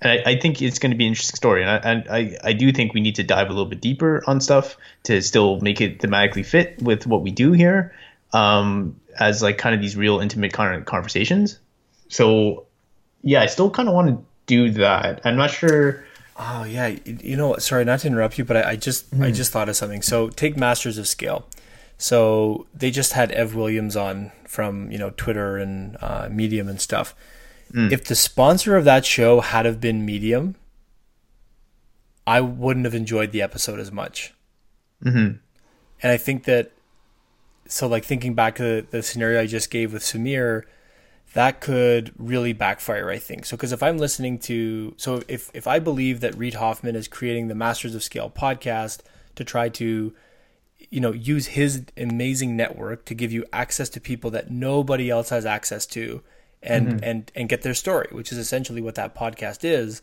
and 0.04 0.12
I, 0.12 0.32
I 0.32 0.39
think 0.39 0.62
it's 0.62 0.80
going 0.80 0.92
to 0.92 0.98
be 0.98 1.06
an 1.06 1.10
interesting 1.10 1.38
story, 1.38 1.63
and 1.63 1.72
I, 1.72 1.76
and 1.78 2.08
I 2.10 2.38
I 2.50 2.54
do 2.54 2.72
think 2.72 2.94
we 2.94 3.00
need 3.00 3.16
to 3.16 3.24
dive 3.24 3.48
a 3.48 3.54
little 3.54 3.66
bit 3.66 3.82
deeper 3.82 4.22
on 4.28 4.42
stuff 4.42 4.78
to 5.04 5.22
still 5.22 5.62
make 5.62 5.80
it 5.80 6.00
thematically 6.00 6.46
fit 6.46 6.80
with 6.82 7.08
what 7.08 7.22
we 7.22 7.32
do 7.32 7.54
here, 7.54 7.96
um, 8.34 9.00
as 9.20 9.42
like 9.42 9.58
kind 9.58 9.74
of 9.74 9.82
these 9.82 9.96
real 9.96 10.20
intimate 10.20 10.52
kind 10.52 10.76
of 10.76 10.86
conversations. 10.86 11.58
So, 12.10 12.66
yeah, 13.22 13.42
I 13.42 13.46
still 13.46 13.70
kind 13.70 13.88
of 13.88 13.96
want 13.96 14.10
to 14.10 14.26
do 14.46 14.72
that. 14.72 15.22
I'm 15.24 15.38
not 15.38 15.52
sure. 15.52 16.04
Oh 16.38 16.66
yeah, 16.66 16.96
you 17.06 17.38
know, 17.38 17.56
sorry 17.58 17.86
not 17.86 18.00
to 18.02 18.08
interrupt 18.08 18.38
you, 18.38 18.44
but 18.44 18.58
I, 18.58 18.72
I 18.72 18.76
just 18.76 19.06
I 19.22 19.32
just 19.32 19.52
thought 19.52 19.70
of 19.70 19.78
something. 19.78 20.02
So 20.02 20.30
take 20.30 20.58
Masters 20.58 20.98
of 20.98 21.08
Scale. 21.08 21.48
So 21.98 22.68
they 22.74 22.92
just 22.92 23.13
had 23.13 23.32
Ev 23.32 23.56
Williams 23.56 23.96
on 23.96 24.34
from 24.46 24.92
you 24.92 24.98
know 24.98 25.12
Twitter 25.16 25.58
and 25.58 25.96
uh, 26.02 26.28
Medium 26.30 26.68
and 26.68 26.82
stuff. 26.82 27.16
If 27.73 28.03
the 28.05 28.15
sponsor 28.15 28.77
of 28.77 28.86
that 28.86 29.05
show 29.05 29.41
had 29.41 29.65
have 29.65 29.81
been 29.81 30.05
Medium, 30.05 30.55
I 32.27 32.39
wouldn't 32.39 32.86
have 32.86 32.93
enjoyed 32.93 33.31
the 33.31 33.41
episode 33.41 33.79
as 33.79 33.91
much. 33.91 34.33
Mhm. 35.03 35.39
And 36.01 36.12
I 36.12 36.17
think 36.17 36.43
that 36.43 36.71
so 37.67 37.88
like 37.88 38.05
thinking 38.05 38.33
back 38.33 38.55
to 38.55 38.63
the, 38.63 38.86
the 38.91 39.03
scenario 39.03 39.41
I 39.41 39.47
just 39.47 39.71
gave 39.71 39.93
with 39.93 40.03
Samir, 40.03 40.63
that 41.33 41.62
could 41.62 42.12
really 42.17 42.53
backfire, 42.53 43.09
I 43.09 43.17
think. 43.17 43.45
So, 43.45 43.57
because 43.57 43.71
if 43.71 43.81
I'm 43.81 43.97
listening 43.97 44.38
to, 44.39 44.93
so 44.97 45.23
if, 45.27 45.49
if 45.53 45.65
I 45.65 45.79
believe 45.79 46.19
that 46.19 46.38
Reid 46.38 46.55
Hoffman 46.55 46.95
is 46.95 47.07
creating 47.07 47.47
the 47.47 47.55
Masters 47.55 47.95
of 47.95 48.03
Scale 48.03 48.29
podcast 48.29 48.99
to 49.36 49.43
try 49.43 49.69
to, 49.69 50.13
you 50.91 50.99
know, 50.99 51.12
use 51.12 51.47
his 51.47 51.83
amazing 51.97 52.55
network 52.55 53.05
to 53.05 53.15
give 53.15 53.31
you 53.31 53.45
access 53.51 53.89
to 53.89 53.99
people 53.99 54.29
that 54.31 54.51
nobody 54.51 55.09
else 55.09 55.29
has 55.29 55.45
access 55.45 55.86
to 55.88 56.21
and, 56.63 56.88
mm-hmm. 56.88 57.04
and, 57.04 57.32
and 57.36 57.49
get 57.49 57.62
their 57.62 57.73
story, 57.73 58.08
which 58.12 58.32
is 58.32 58.38
essentially 58.38 58.82
what 58.82 58.95
that 58.95 59.15
podcast 59.15 59.63
is. 59.63 60.02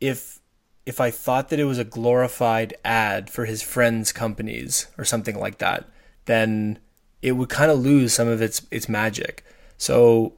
If, 0.00 0.40
if 0.86 1.00
I 1.00 1.10
thought 1.10 1.50
that 1.50 1.60
it 1.60 1.64
was 1.64 1.78
a 1.78 1.84
glorified 1.84 2.74
ad 2.84 3.28
for 3.28 3.44
his 3.44 3.62
friends' 3.62 4.12
companies 4.12 4.86
or 4.96 5.04
something 5.04 5.38
like 5.38 5.58
that, 5.58 5.88
then 6.24 6.78
it 7.22 7.32
would 7.32 7.48
kind 7.48 7.70
of 7.70 7.78
lose 7.78 8.12
some 8.12 8.28
of 8.28 8.40
its 8.40 8.62
its 8.70 8.88
magic. 8.88 9.44
So 9.76 10.34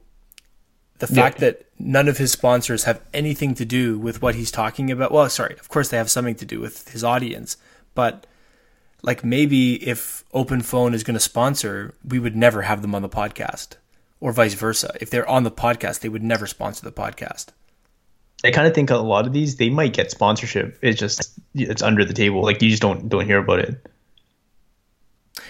the 0.99 1.07
fact 1.07 1.39
that 1.39 1.65
none 1.79 2.07
of 2.07 2.17
his 2.17 2.31
sponsors 2.31 2.85
have 2.85 3.01
anything 3.13 3.55
to 3.55 3.65
do 3.65 3.97
with 3.97 4.21
what 4.21 4.35
he's 4.35 4.51
talking 4.51 4.91
about, 4.91 5.11
well, 5.11 5.29
sorry, 5.29 5.55
of 5.59 5.69
course 5.69 5.89
they 5.89 5.97
have 5.97 6.11
something 6.11 6.35
to 6.35 6.45
do 6.45 6.59
with 6.59 6.89
his 6.89 7.03
audience, 7.03 7.57
but 7.93 8.25
like 9.01 9.23
maybe 9.23 9.75
if 9.85 10.23
Open 10.33 10.61
Phone 10.61 10.93
is 10.93 11.03
going 11.03 11.15
to 11.15 11.19
sponsor, 11.19 11.93
we 12.07 12.19
would 12.19 12.35
never 12.35 12.61
have 12.61 12.81
them 12.81 12.95
on 12.95 13.01
the 13.01 13.09
podcast, 13.09 13.75
or 14.23 14.31
vice 14.31 14.53
versa. 14.53 14.95
If 15.01 15.09
they're 15.09 15.27
on 15.27 15.43
the 15.43 15.51
podcast, 15.51 15.99
they 15.99 16.07
would 16.07 16.23
never 16.23 16.47
sponsor 16.47 16.85
the 16.85 16.93
podcast. 16.93 17.47
I 18.45 18.51
kind 18.51 18.65
of 18.65 18.73
think 18.73 18.89
a 18.89 18.95
lot 18.95 19.27
of 19.27 19.33
these 19.33 19.57
they 19.57 19.69
might 19.69 19.91
get 19.91 20.11
sponsorship. 20.11 20.79
It's 20.81 20.97
just 20.97 21.37
it's 21.53 21.81
under 21.81 22.05
the 22.05 22.13
table. 22.13 22.41
Like 22.41 22.61
you 22.61 22.69
just 22.69 22.81
don't 22.81 23.09
don't 23.09 23.25
hear 23.25 23.39
about 23.39 23.59
it. 23.59 23.85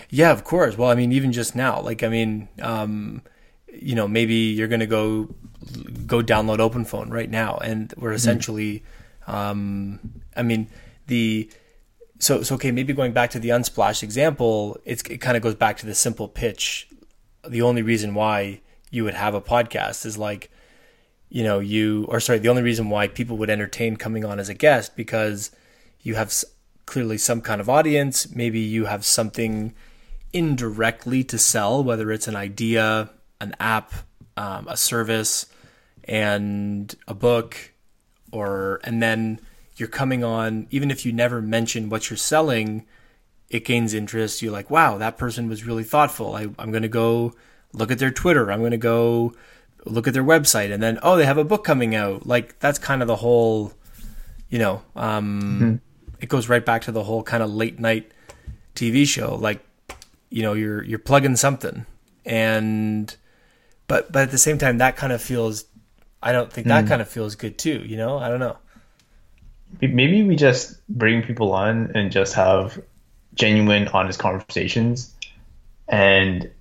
Yeah, 0.09 0.31
of 0.31 0.43
course. 0.43 0.75
Well, 0.75 0.89
I 0.89 0.95
mean, 0.95 1.11
even 1.11 1.31
just 1.31 1.55
now, 1.55 1.81
like, 1.81 2.01
I 2.01 2.07
mean, 2.07 2.49
um, 2.61 3.21
you 3.71 3.93
know, 3.93 4.07
maybe 4.07 4.33
you're 4.33 4.67
going 4.67 4.79
to 4.79 4.87
go 4.87 5.35
go 6.07 6.21
download 6.21 6.57
OpenPhone 6.57 7.11
right 7.11 7.29
now, 7.29 7.57
and 7.57 7.93
we're 7.95 8.11
essentially, 8.11 8.83
um, 9.27 9.99
I 10.35 10.41
mean, 10.41 10.67
the 11.05 11.47
so 12.17 12.41
so 12.41 12.55
okay, 12.55 12.71
maybe 12.71 12.91
going 12.93 13.13
back 13.13 13.29
to 13.31 13.39
the 13.39 13.49
Unsplash 13.49 14.01
example, 14.01 14.79
it's, 14.83 15.03
it 15.03 15.19
kind 15.19 15.37
of 15.37 15.43
goes 15.43 15.55
back 15.55 15.77
to 15.77 15.85
the 15.85 15.93
simple 15.93 16.27
pitch. 16.27 16.87
The 17.47 17.61
only 17.61 17.81
reason 17.81 18.13
why 18.13 18.61
you 18.89 19.03
would 19.03 19.15
have 19.15 19.33
a 19.33 19.41
podcast 19.41 20.05
is 20.05 20.17
like, 20.17 20.49
you 21.29 21.43
know, 21.43 21.59
you 21.59 22.05
or 22.09 22.19
sorry, 22.19 22.39
the 22.39 22.49
only 22.49 22.61
reason 22.61 22.89
why 22.89 23.07
people 23.07 23.37
would 23.37 23.49
entertain 23.49 23.97
coming 23.97 24.23
on 24.23 24.39
as 24.39 24.49
a 24.49 24.53
guest 24.53 24.95
because 24.95 25.51
you 26.01 26.15
have 26.15 26.33
clearly 26.85 27.17
some 27.17 27.41
kind 27.41 27.59
of 27.59 27.69
audience. 27.69 28.33
Maybe 28.33 28.59
you 28.59 28.85
have 28.85 29.05
something 29.05 29.73
indirectly 30.31 31.23
to 31.25 31.37
sell, 31.37 31.83
whether 31.83 32.11
it's 32.11 32.27
an 32.27 32.35
idea, 32.35 33.09
an 33.41 33.55
app, 33.59 33.93
um, 34.37 34.67
a 34.67 34.77
service, 34.77 35.45
and 36.03 36.93
a 37.07 37.13
book, 37.13 37.71
or 38.31 38.79
and 38.83 39.01
then 39.01 39.39
you're 39.77 39.87
coming 39.87 40.23
on. 40.23 40.67
Even 40.71 40.91
if 40.91 41.05
you 41.05 41.11
never 41.11 41.41
mention 41.41 41.89
what 41.89 42.09
you're 42.09 42.17
selling, 42.17 42.85
it 43.53 43.65
gains 43.65 43.93
interest. 43.93 44.41
You're 44.41 44.51
like, 44.51 44.71
wow, 44.71 44.97
that 44.97 45.17
person 45.17 45.47
was 45.47 45.63
really 45.63 45.83
thoughtful. 45.83 46.35
I, 46.35 46.47
I'm 46.57 46.71
going 46.71 46.81
to 46.81 46.89
go 46.89 47.35
look 47.71 47.91
at 47.91 47.99
their 47.99 48.09
Twitter. 48.09 48.51
I'm 48.51 48.59
going 48.59 48.71
to 48.71 48.77
go 48.77 49.33
look 49.85 50.07
at 50.07 50.13
their 50.13 50.23
website, 50.23 50.73
and 50.73 50.81
then 50.81 50.97
oh, 51.03 51.15
they 51.17 51.25
have 51.25 51.37
a 51.37 51.43
book 51.43 51.63
coming 51.63 51.93
out. 51.93 52.25
Like 52.25 52.59
that's 52.59 52.79
kind 52.79 53.03
of 53.03 53.07
the 53.07 53.15
whole, 53.15 53.71
you 54.49 54.57
know, 54.57 54.81
um, 54.95 55.79
it 56.19 56.29
goes 56.29 56.49
right 56.49 56.65
back 56.65 56.81
to 56.83 56.91
the 56.91 57.03
whole 57.03 57.21
kind 57.21 57.43
of 57.43 57.53
late 57.53 57.79
night 57.79 58.11
TV 58.75 59.05
show. 59.05 59.35
Like, 59.35 59.63
you 60.31 60.41
know, 60.41 60.53
you're 60.53 60.83
you're 60.83 60.99
plugging 60.99 61.35
something, 61.35 61.85
and 62.25 63.15
but 63.87 64.11
but 64.11 64.23
at 64.23 64.31
the 64.31 64.39
same 64.39 64.57
time, 64.57 64.79
that 64.79 64.95
kind 64.97 65.13
of 65.13 65.21
feels. 65.21 65.65
I 66.23 66.31
don't 66.31 66.51
think 66.51 66.67
that 66.67 66.87
kind 66.87 67.01
of 67.01 67.09
feels 67.09 67.35
good 67.35 67.57
too. 67.57 67.83
You 67.85 67.97
know, 67.97 68.17
I 68.17 68.29
don't 68.29 68.39
know. 68.39 68.57
Maybe 69.81 70.23
we 70.23 70.37
just 70.37 70.79
bring 70.87 71.21
people 71.21 71.51
on 71.53 71.91
and 71.93 72.11
just 72.11 72.33
have 72.35 72.79
genuine, 73.33 73.87
honest 73.89 74.19
conversations, 74.19 75.13
and 75.87 76.51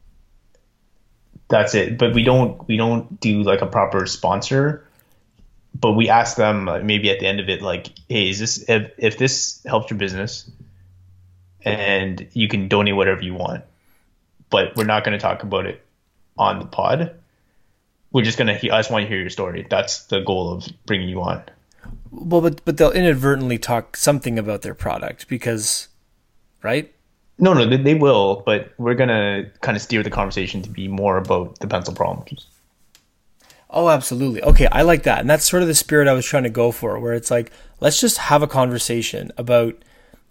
that's 1.48 1.74
it. 1.74 1.98
But 1.98 2.14
we 2.14 2.22
don't 2.22 2.66
we 2.68 2.76
don't 2.76 3.20
do 3.20 3.42
like 3.42 3.62
a 3.62 3.66
proper 3.66 4.06
sponsor. 4.06 4.86
But 5.74 5.92
we 5.92 6.10
ask 6.10 6.36
them 6.36 6.64
maybe 6.84 7.10
at 7.10 7.18
the 7.18 7.26
end 7.26 7.40
of 7.40 7.48
it, 7.48 7.62
like, 7.62 7.88
hey, 8.08 8.28
is 8.28 8.38
this 8.38 8.68
if, 8.68 8.92
if 8.98 9.18
this 9.18 9.62
helps 9.64 9.90
your 9.90 9.98
business, 9.98 10.50
and 11.64 12.28
you 12.32 12.48
can 12.48 12.68
donate 12.68 12.94
whatever 12.94 13.22
you 13.22 13.34
want, 13.34 13.64
but 14.50 14.76
we're 14.76 14.84
not 14.84 15.04
going 15.04 15.18
to 15.18 15.22
talk 15.22 15.42
about 15.42 15.66
it 15.66 15.82
on 16.36 16.58
the 16.58 16.66
pod. 16.66 17.16
We're 18.12 18.22
just 18.22 18.36
gonna. 18.36 18.52
I 18.52 18.58
just 18.58 18.90
want 18.90 19.02
to 19.02 19.08
hear 19.08 19.18
your 19.18 19.30
story. 19.30 19.66
That's 19.68 20.04
the 20.04 20.20
goal 20.20 20.52
of 20.52 20.68
bringing 20.84 21.08
you 21.08 21.22
on. 21.22 21.42
Well, 22.10 22.42
but 22.42 22.62
but 22.64 22.76
they'll 22.76 22.92
inadvertently 22.92 23.58
talk 23.58 23.96
something 23.96 24.38
about 24.38 24.60
their 24.62 24.74
product 24.74 25.28
because, 25.28 25.88
right? 26.62 26.92
No, 27.38 27.54
no, 27.54 27.66
they, 27.66 27.76
they 27.76 27.94
will, 27.94 28.42
but 28.46 28.72
we're 28.78 28.94
gonna 28.94 29.50
kind 29.60 29.76
of 29.76 29.82
steer 29.82 30.02
the 30.02 30.10
conversation 30.10 30.62
to 30.62 30.70
be 30.70 30.88
more 30.88 31.16
about 31.16 31.58
the 31.58 31.66
pencil 31.66 31.94
problems. 31.94 32.46
Oh, 33.70 33.88
absolutely. 33.88 34.42
Okay, 34.42 34.66
I 34.66 34.82
like 34.82 35.04
that. 35.04 35.20
And 35.20 35.30
that's 35.30 35.48
sort 35.48 35.62
of 35.62 35.68
the 35.68 35.74
spirit 35.74 36.06
I 36.06 36.12
was 36.12 36.26
trying 36.26 36.42
to 36.42 36.50
go 36.50 36.72
for, 36.72 36.98
where 37.00 37.14
it's 37.14 37.30
like, 37.30 37.50
let's 37.80 37.98
just 37.98 38.18
have 38.18 38.42
a 38.42 38.46
conversation 38.46 39.32
about 39.38 39.74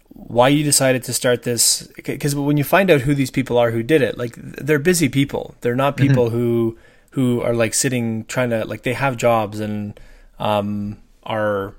why 0.10 0.50
you 0.50 0.64
decided 0.64 1.04
to 1.06 1.14
start 1.14 1.42
this. 1.42 1.90
Because 2.06 2.36
when 2.36 2.58
you 2.58 2.64
find 2.64 2.92
out 2.92 3.02
who 3.02 3.16
these 3.16 3.32
people 3.32 3.58
are 3.58 3.72
who 3.72 3.82
did 3.82 4.04
it, 4.04 4.16
like, 4.16 4.36
they're 4.36 4.78
busy 4.78 5.10
people. 5.10 5.56
They're 5.62 5.76
not 5.76 5.98
people 5.98 6.30
who 6.30 6.78
who 7.12 7.42
are 7.42 7.54
like 7.54 7.74
sitting 7.74 8.24
trying 8.26 8.50
to 8.52 8.64
like 8.66 8.84
they 8.84 8.94
have 8.94 9.18
jobs 9.18 9.60
and 9.60 10.00
um, 10.40 10.98
are 11.24 11.76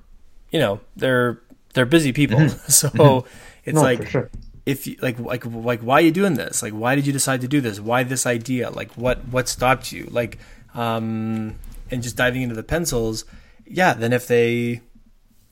you 0.50 0.58
know 0.58 0.80
they're 0.96 1.40
they're 1.74 1.86
busy 1.86 2.12
people. 2.12 2.38
Mm-hmm. 2.38 2.70
so 2.70 3.24
it's 3.64 3.77
No, 3.77 3.83
like 3.83 4.09
sure. 4.09 4.31
if 4.66 4.87
you, 4.87 4.96
like 5.03 5.18
like 5.18 5.44
like 5.46 5.81
why 5.81 5.94
are 5.96 6.01
you 6.03 6.11
doing 6.11 6.35
this? 6.35 6.62
Like 6.62 6.72
why 6.72 6.94
did 6.94 7.07
you 7.07 7.12
decide 7.12 7.40
to 7.42 7.48
do 7.48 7.61
this? 7.61 7.81
Why 7.81 8.03
this 8.03 8.27
idea? 8.27 8.70
Like 8.70 8.92
what 8.92 9.27
what 9.29 9.48
stopped 9.48 9.92
you? 9.92 10.09
Like 10.11 10.38
um 10.75 11.57
and 11.90 12.03
just 12.03 12.16
diving 12.16 12.42
into 12.42 12.55
the 12.55 12.62
pencils, 12.62 13.25
yeah, 13.66 13.92
then 13.94 14.12
if 14.12 14.27
they 14.27 14.81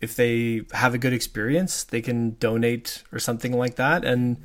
if 0.00 0.16
they 0.16 0.62
have 0.72 0.94
a 0.94 0.98
good 0.98 1.12
experience, 1.12 1.84
they 1.84 2.00
can 2.00 2.36
donate 2.40 3.02
or 3.12 3.18
something 3.18 3.52
like 3.56 3.76
that 3.76 4.04
and 4.04 4.38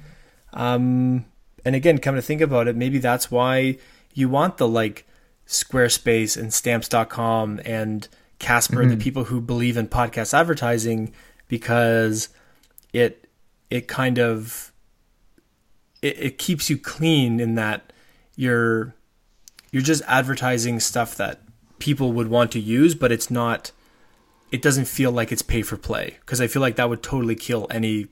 um 0.54 1.26
and 1.64 1.76
again, 1.76 1.98
come 1.98 2.14
to 2.16 2.22
think 2.22 2.42
about 2.42 2.68
it, 2.68 2.76
maybe 2.76 3.00
that's 3.00 3.32
why 3.32 3.78
you 4.14 4.30
want 4.30 4.58
the 4.58 4.68
like 4.68 5.08
Squarespace 5.48 6.38
and 6.38 6.54
stamps.com 6.54 7.60
and 7.66 8.08
Casper, 8.38 8.86
the 8.86 8.98
people 8.98 9.24
who 9.26 9.40
believe 9.42 9.78
in 9.78 9.88
podcast 9.88 10.34
advertising 10.34 11.14
because 11.48 12.30
it 12.94 13.25
it 13.70 13.88
kind 13.88 14.18
of 14.20 14.72
it, 16.02 16.20
it 16.20 16.38
keeps 16.38 16.70
you 16.70 16.78
clean 16.78 17.40
in 17.40 17.56
that 17.56 17.94
you're 18.36 18.96
you're 19.72 19.82
just 19.82 20.04
advertising 20.08 20.80
stuff 20.80 21.16
that 21.16 21.42
people 21.80 22.14
would 22.14 22.28
want 22.28 22.52
to 22.52 22.60
use 22.60 22.96
but 22.96 23.12
it's 23.12 23.30
not 23.30 23.72
it 24.52 24.62
doesn't 24.62 24.86
feel 24.86 25.12
like 25.12 25.32
it's 25.32 25.42
pay 25.42 25.62
for 25.62 25.78
play. 25.78 26.18
Because 26.20 26.40
i 26.40 26.48
feel 26.48 26.62
like 26.62 26.76
that 26.78 26.90
would 26.90 27.04
totally 27.04 27.36
kill 27.36 27.68
any 27.70 28.08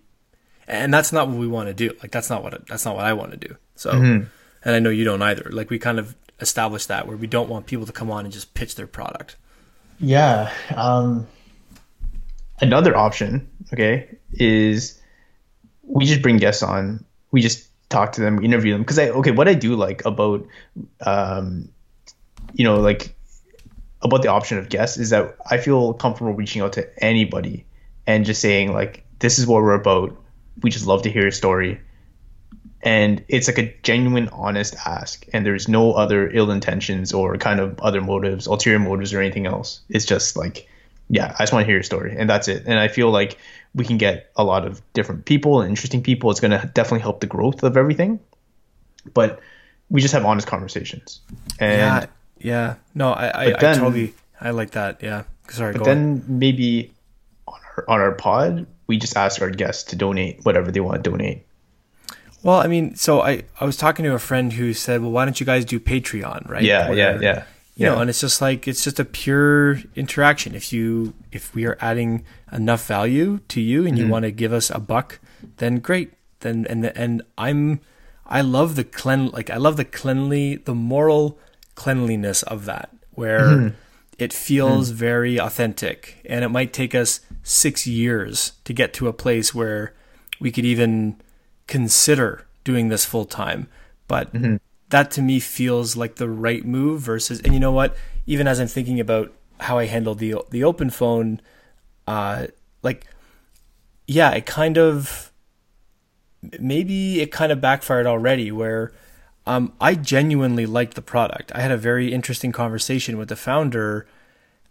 and 0.67 0.93
that's 0.93 1.11
not 1.11 1.27
what 1.27 1.37
we 1.37 1.47
want 1.47 1.67
to 1.67 1.73
do. 1.73 1.93
Like 2.01 2.11
that's 2.11 2.29
not 2.29 2.41
what 2.43 2.67
that's 2.67 2.85
not 2.85 2.95
what 2.95 3.05
i 3.05 3.13
want 3.13 3.31
to 3.31 3.37
do. 3.37 3.55
So 3.75 3.91
and 3.91 4.29
i 4.75 4.79
know 4.79 4.89
you 4.89 5.03
don't 5.03 5.21
either. 5.21 5.49
Like 5.51 5.69
we 5.69 5.79
kind 5.79 5.99
of 5.99 6.15
established 6.39 6.87
that 6.87 7.07
where 7.07 7.17
we 7.17 7.27
don't 7.27 7.49
want 7.49 7.65
people 7.65 7.85
to 7.85 7.91
come 7.91 8.11
on 8.11 8.25
and 8.25 8.33
just 8.33 8.53
pitch 8.53 8.75
their 8.75 8.87
product. 8.87 9.35
Yeah. 9.99 10.51
Um, 10.75 11.27
another 12.59 12.95
option, 12.95 13.49
okay, 13.71 14.17
is 14.33 14.99
we 15.83 16.05
just 16.05 16.21
bring 16.21 16.37
guests 16.37 16.63
on. 16.63 17.05
We 17.31 17.41
just 17.41 17.67
talk 17.89 18.13
to 18.13 18.21
them, 18.21 18.43
interview 18.43 18.73
them. 18.73 18.81
Because 18.81 18.99
I 18.99 19.09
okay, 19.09 19.31
what 19.31 19.47
I 19.47 19.53
do 19.53 19.75
like 19.75 20.05
about, 20.05 20.47
um, 21.05 21.69
you 22.53 22.63
know, 22.63 22.79
like 22.79 23.15
about 24.01 24.21
the 24.21 24.29
option 24.29 24.57
of 24.57 24.69
guests 24.69 24.97
is 24.97 25.11
that 25.11 25.37
I 25.49 25.57
feel 25.57 25.93
comfortable 25.93 26.33
reaching 26.33 26.61
out 26.61 26.73
to 26.73 27.03
anybody 27.03 27.65
and 28.05 28.25
just 28.25 28.41
saying 28.41 28.73
like, 28.73 29.05
this 29.19 29.39
is 29.39 29.47
what 29.47 29.61
we're 29.61 29.73
about. 29.73 30.17
We 30.61 30.69
just 30.69 30.85
love 30.85 31.03
to 31.03 31.11
hear 31.11 31.23
your 31.23 31.31
story. 31.31 31.81
And 32.81 33.23
it's 33.29 33.47
like 33.47 33.57
a 33.57 33.73
genuine, 33.81 34.27
honest 34.27 34.75
ask, 34.85 35.25
and 35.31 35.45
there's 35.45 35.69
no 35.69 35.93
other 35.93 36.29
ill 36.29 36.51
intentions 36.51 37.13
or 37.13 37.37
kind 37.37 37.61
of 37.61 37.79
other 37.79 38.01
motives, 38.01 38.45
ulterior 38.45 38.77
motives, 38.77 39.13
or 39.13 39.21
anything 39.21 39.45
else. 39.45 39.79
It's 39.87 40.03
just 40.03 40.35
like, 40.35 40.67
yeah, 41.09 41.33
I 41.39 41.43
just 41.43 41.53
want 41.53 41.63
to 41.63 41.65
hear 41.65 41.77
your 41.77 41.83
story, 41.83 42.13
and 42.17 42.29
that's 42.29 42.49
it. 42.49 42.63
And 42.65 42.77
I 42.77 42.89
feel 42.89 43.09
like 43.09 43.37
we 43.75 43.85
can 43.85 43.97
get 43.97 44.31
a 44.35 44.43
lot 44.43 44.65
of 44.65 44.81
different 44.93 45.25
people 45.25 45.61
and 45.61 45.69
interesting 45.69 46.01
people. 46.03 46.29
It's 46.31 46.39
going 46.39 46.51
to 46.51 46.69
definitely 46.73 46.99
help 47.01 47.19
the 47.21 47.27
growth 47.27 47.63
of 47.63 47.75
everything. 47.77 48.19
But 49.13 49.39
we 49.89 50.01
just 50.01 50.13
have 50.13 50.25
honest 50.25 50.47
conversations, 50.47 51.19
and 51.59 51.77
yeah 51.77 52.05
yeah 52.39 52.75
no 52.95 53.11
i 53.11 53.43
i, 53.43 53.45
then- 53.59 53.75
I 53.75 53.77
totally 53.77 54.13
i 54.41 54.49
like 54.49 54.71
that 54.71 55.01
yeah 55.03 55.23
sorry 55.49 55.73
But 55.73 55.83
go 55.83 55.91
on. 55.91 55.97
then 55.97 56.23
maybe 56.27 56.91
on 57.47 57.59
our, 57.77 57.85
on 57.89 57.99
our 58.01 58.11
pod, 58.13 58.65
we 58.87 58.97
just 58.97 59.15
ask 59.17 59.41
our 59.41 59.49
guests 59.49 59.83
to 59.91 59.95
donate 59.95 60.39
whatever 60.43 60.71
they 60.71 60.79
want 60.79 61.03
to 61.03 61.09
donate. 61.09 61.45
Well, 62.43 62.57
I 62.57 62.67
mean, 62.67 62.95
so 62.95 63.21
I, 63.21 63.43
I 63.61 63.65
was 63.65 63.77
talking 63.77 64.03
to 64.03 64.13
a 64.13 64.19
friend 64.19 64.51
who 64.51 64.73
said, 64.73 65.01
well, 65.01 65.11
why 65.11 65.23
don't 65.25 65.39
you 65.39 65.45
guys 65.45 65.63
do 65.63 65.79
Patreon, 65.79 66.49
right? 66.49 66.63
Yeah, 66.63 66.89
Where, 66.89 66.97
yeah, 66.97 67.19
yeah. 67.21 67.43
You 67.75 67.87
yeah. 67.87 67.95
know, 67.95 68.01
and 68.01 68.09
it's 68.09 68.21
just 68.21 68.39
like 68.39 68.67
it's 68.67 68.83
just 68.83 68.99
a 68.99 69.05
pure 69.05 69.79
interaction. 69.95 70.53
If 70.53 70.71
you 70.71 71.13
if 71.31 71.55
we 71.55 71.65
are 71.65 71.77
adding 71.81 72.23
enough 72.51 72.85
value 72.85 73.39
to 73.47 73.61
you 73.61 73.85
and 73.87 73.97
you 73.97 74.03
mm-hmm. 74.03 74.11
want 74.11 74.23
to 74.23 74.31
give 74.31 74.53
us 74.53 74.69
a 74.69 74.79
buck, 74.79 75.19
then 75.57 75.79
great. 75.79 76.13
Then 76.41 76.67
and 76.69 76.85
and 76.85 77.23
I'm 77.37 77.79
I 78.27 78.41
love 78.41 78.75
the 78.75 78.83
clean 78.83 79.29
like 79.29 79.49
I 79.49 79.57
love 79.57 79.77
the 79.77 79.85
cleanly 79.85 80.57
the 80.57 80.75
moral 80.75 81.39
cleanliness 81.73 82.43
of 82.43 82.65
that 82.65 82.91
where 83.11 83.41
mm-hmm. 83.41 83.75
it 84.19 84.31
feels 84.33 84.91
mm. 84.91 84.95
very 84.95 85.39
authentic 85.39 86.21
and 86.25 86.43
it 86.43 86.49
might 86.49 86.73
take 86.73 86.93
us 86.93 87.21
6 87.41 87.87
years 87.87 88.53
to 88.63 88.73
get 88.73 88.93
to 88.93 89.07
a 89.07 89.13
place 89.13 89.53
where 89.53 89.93
we 90.39 90.51
could 90.51 90.65
even 90.65 91.19
consider 91.67 92.45
doing 92.63 92.89
this 92.89 93.05
full 93.05 93.25
time. 93.25 93.67
But 94.07 94.33
mm-hmm. 94.33 94.57
That 94.89 95.11
to 95.11 95.21
me 95.21 95.39
feels 95.39 95.95
like 95.95 96.15
the 96.15 96.29
right 96.29 96.65
move 96.65 97.01
versus 97.01 97.39
and 97.41 97.53
you 97.53 97.59
know 97.59 97.71
what? 97.71 97.95
Even 98.25 98.47
as 98.47 98.59
I'm 98.59 98.67
thinking 98.67 98.99
about 98.99 99.33
how 99.59 99.77
I 99.77 99.85
handled 99.85 100.19
the 100.19 100.35
the 100.49 100.63
open 100.63 100.89
phone, 100.89 101.41
uh 102.07 102.47
like 102.81 103.05
yeah, 104.07 104.31
it 104.31 104.45
kind 104.45 104.77
of 104.77 105.31
maybe 106.59 107.21
it 107.21 107.31
kind 107.31 107.51
of 107.51 107.61
backfired 107.61 108.05
already 108.05 108.51
where 108.51 108.91
um, 109.45 109.73
I 109.79 109.95
genuinely 109.95 110.65
liked 110.65 110.95
the 110.95 111.01
product. 111.01 111.51
I 111.53 111.61
had 111.61 111.71
a 111.71 111.77
very 111.77 112.13
interesting 112.13 112.51
conversation 112.51 113.17
with 113.17 113.29
the 113.29 113.35
founder. 113.35 114.07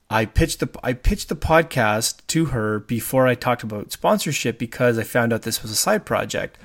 I 0.09 0.27
pitched 0.27 0.61
the 0.61 0.69
I 0.83 0.93
pitched 0.93 1.29
the 1.29 1.37
podcast 1.37 2.27
to 2.29 2.47
her 2.47 2.81
before 2.81 3.27
I 3.27 3.35
talked 3.35 3.63
about 3.63 3.93
sponsorship 3.93 4.59
because 4.59 4.99
I 4.99 5.05
found 5.05 5.33
out 5.33 5.43
this 5.43 5.63
was 5.63 5.71
a 5.71 5.77
side 5.77 6.05
project. 6.05 6.59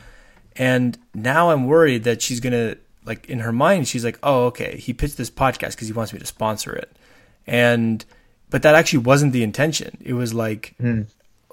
And 0.56 0.98
now 1.14 1.52
I'm 1.52 1.68
worried 1.68 2.04
that 2.04 2.22
she's 2.22 2.40
going 2.40 2.54
to 2.54 2.78
like 3.08 3.26
in 3.28 3.40
her 3.40 3.52
mind 3.52 3.88
she's 3.88 4.06
like, 4.06 4.20
"Oh, 4.22 4.46
okay, 4.48 4.78
he 4.78 4.94
pitched 4.94 5.18
this 5.18 5.32
podcast 5.32 5.72
because 5.72 5.88
he 5.88 5.94
wants 5.94 6.14
me 6.14 6.20
to 6.20 6.26
sponsor 6.26 6.74
it." 6.76 6.96
And 7.48 8.06
but 8.50 8.62
that 8.62 8.76
actually 8.76 9.00
wasn't 9.00 9.34
the 9.34 9.44
intention. 9.44 9.98
It 10.02 10.14
was 10.14 10.34
like 10.34 10.76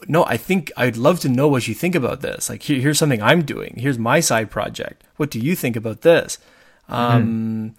no, 0.09 0.25
I 0.25 0.37
think 0.37 0.73
I'd 0.77 0.97
love 0.97 1.21
to 1.21 1.29
know 1.29 1.49
what 1.49 1.67
you 1.69 1.75
think 1.75 1.95
about 1.95 2.21
this. 2.21 2.49
Like, 2.51 2.63
here, 2.63 2.81
here's 2.81 2.99
something 2.99 3.23
I'm 3.23 3.43
doing. 3.43 3.77
Here's 3.79 3.99
my 3.99 4.21
side 4.21 4.51
project. 4.51 5.05
What 5.17 5.31
do 5.31 5.39
you 5.39 5.55
think 5.57 5.77
about 5.77 6.03
this? 6.03 6.39
Um, 6.89 7.75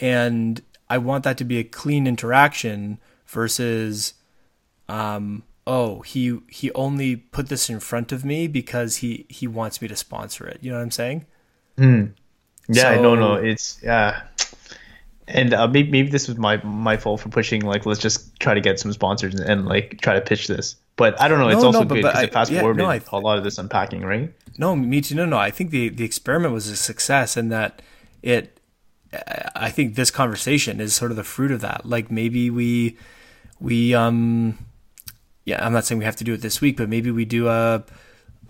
and 0.00 0.62
I 0.88 0.98
want 0.98 1.24
that 1.24 1.38
to 1.38 1.44
be 1.44 1.58
a 1.58 1.64
clean 1.64 2.06
interaction 2.06 2.98
versus, 3.26 4.14
um, 4.88 5.42
oh, 5.66 6.02
he 6.02 6.38
he 6.48 6.70
only 6.72 7.16
put 7.16 7.48
this 7.48 7.68
in 7.68 7.80
front 7.80 8.12
of 8.12 8.24
me 8.24 8.46
because 8.46 8.96
he 8.96 9.26
he 9.28 9.46
wants 9.46 9.82
me 9.82 9.88
to 9.88 9.96
sponsor 9.96 10.46
it. 10.46 10.58
You 10.60 10.70
know 10.70 10.76
what 10.76 10.84
I'm 10.84 10.90
saying? 10.90 11.26
Yeah, 12.68 12.94
So- 12.96 13.02
no, 13.02 13.14
no, 13.14 13.34
it's 13.34 13.78
yeah. 13.82 14.22
And 15.26 15.54
uh, 15.54 15.66
maybe 15.68 15.90
maybe 15.90 16.08
this 16.10 16.28
was 16.28 16.36
my 16.36 16.58
my 16.62 16.96
fault 16.98 17.20
for 17.20 17.30
pushing. 17.30 17.62
Like, 17.62 17.86
let's 17.86 18.00
just 18.00 18.38
try 18.40 18.52
to 18.54 18.60
get 18.60 18.78
some 18.78 18.92
sponsors 18.92 19.34
and, 19.34 19.48
and 19.48 19.64
like 19.66 19.98
try 20.02 20.14
to 20.14 20.20
pitch 20.20 20.48
this. 20.48 20.76
But 20.96 21.18
I 21.20 21.28
don't 21.28 21.38
know. 21.38 21.48
It's 21.48 21.60
No, 21.62 21.66
also 21.68 21.80
no, 21.80 21.84
but- 21.86 21.94
good 21.96 22.02
because 22.04 22.22
it 22.22 22.32
fast 22.32 22.50
yeah, 22.52 22.60
forwarded 22.60 22.82
no, 22.82 22.90
I- 22.90 23.00
a 23.10 23.18
lot 23.18 23.38
of 23.38 23.44
this 23.44 23.56
unpacking, 23.58 24.02
right? 24.02 24.32
No, 24.58 24.76
me 24.76 25.00
too. 25.00 25.14
No, 25.14 25.24
no. 25.24 25.38
I 25.38 25.50
think 25.50 25.70
the 25.70 25.88
the 25.88 26.04
experiment 26.04 26.52
was 26.52 26.68
a 26.68 26.76
success, 26.76 27.36
and 27.36 27.50
that 27.50 27.80
it. 28.22 28.50
I 29.54 29.70
think 29.70 29.94
this 29.94 30.10
conversation 30.10 30.80
is 30.80 30.92
sort 30.94 31.10
of 31.12 31.16
the 31.16 31.22
fruit 31.24 31.52
of 31.52 31.60
that. 31.60 31.86
Like 31.86 32.10
maybe 32.10 32.50
we, 32.50 32.96
we 33.60 33.94
um, 33.94 34.58
yeah. 35.44 35.64
I'm 35.64 35.72
not 35.72 35.84
saying 35.84 36.00
we 36.00 36.04
have 36.04 36.16
to 36.16 36.24
do 36.24 36.34
it 36.34 36.40
this 36.42 36.60
week, 36.60 36.76
but 36.76 36.88
maybe 36.88 37.10
we 37.12 37.24
do 37.24 37.46
a 37.48 37.84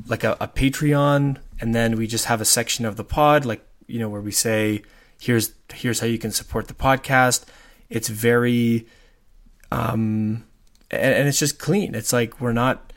like 0.09 0.25
a, 0.25 0.37
a 0.41 0.49
Patreon, 0.49 1.37
and 1.61 1.75
then 1.75 1.97
we 1.97 2.07
just 2.07 2.25
have 2.27 2.41
a 2.41 2.45
section 2.47 2.85
of 2.87 2.97
the 2.97 3.05
pod, 3.05 3.45
like 3.45 3.65
you 3.87 3.99
know, 3.99 4.09
where 4.09 4.21
we 4.21 4.31
say, 4.33 4.83
here's 5.21 5.53
here's 5.73 6.01
how 6.01 6.07
you 6.07 6.19
can 6.19 6.31
support 6.31 6.69
the 6.69 6.75
podcast. 6.75 7.45
It's 7.91 8.09
very, 8.09 8.87
um, 9.71 10.45
and, 10.91 11.15
and 11.15 11.29
it's 11.29 11.39
just 11.39 11.59
clean. 11.59 11.95
It's 11.95 12.13
like 12.13 12.41
we're 12.41 12.53
not 12.53 12.93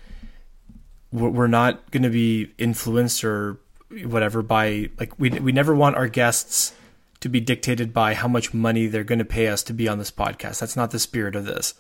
we're 1.12 1.48
not 1.48 1.90
going 1.92 2.04
to 2.04 2.10
be 2.10 2.52
influenced 2.58 3.24
or 3.24 3.60
whatever 4.04 4.42
by 4.42 4.90
like 5.00 5.18
we 5.20 5.30
we 5.30 5.52
never 5.52 5.74
want 5.74 5.96
our 5.96 6.08
guests 6.08 6.74
to 7.22 7.30
be 7.30 7.40
dictated 7.40 7.94
by 7.94 8.14
how 8.14 8.28
much 8.28 8.54
money 8.54 8.88
they're 8.88 9.04
going 9.04 9.18
to 9.20 9.26
pay 9.26 9.48
us 9.48 9.64
to 9.64 9.74
be 9.74 9.88
on 9.88 9.98
this 9.98 10.12
podcast. 10.12 10.60
That's 10.60 10.76
not 10.76 10.92
the 10.92 11.00
spirit 11.00 11.36
of 11.36 11.46
this. 11.46 11.74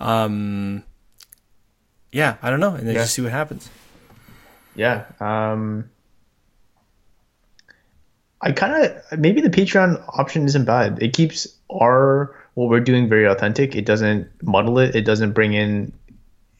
Um 0.00 0.82
yeah, 2.12 2.36
I 2.42 2.50
don't 2.50 2.60
know, 2.60 2.74
and 2.74 2.86
then 2.86 2.94
Yeah. 2.94 3.02
just 3.02 3.14
see 3.14 3.22
what 3.22 3.32
happens. 3.32 3.68
Yeah. 4.76 5.04
Um, 5.20 5.90
I 8.44 8.52
kind 8.52 8.84
of 8.84 9.18
maybe 9.18 9.40
the 9.40 9.48
Patreon 9.48 10.04
option 10.18 10.44
isn't 10.44 10.66
bad. 10.66 11.02
It 11.02 11.14
keeps 11.14 11.48
our 11.70 12.36
what 12.54 12.68
we're 12.68 12.80
doing 12.80 13.08
very 13.08 13.24
authentic. 13.24 13.74
It 13.74 13.86
doesn't 13.86 14.28
muddle 14.42 14.78
it. 14.78 14.94
It 14.94 15.06
doesn't 15.06 15.32
bring 15.32 15.54
in 15.54 15.92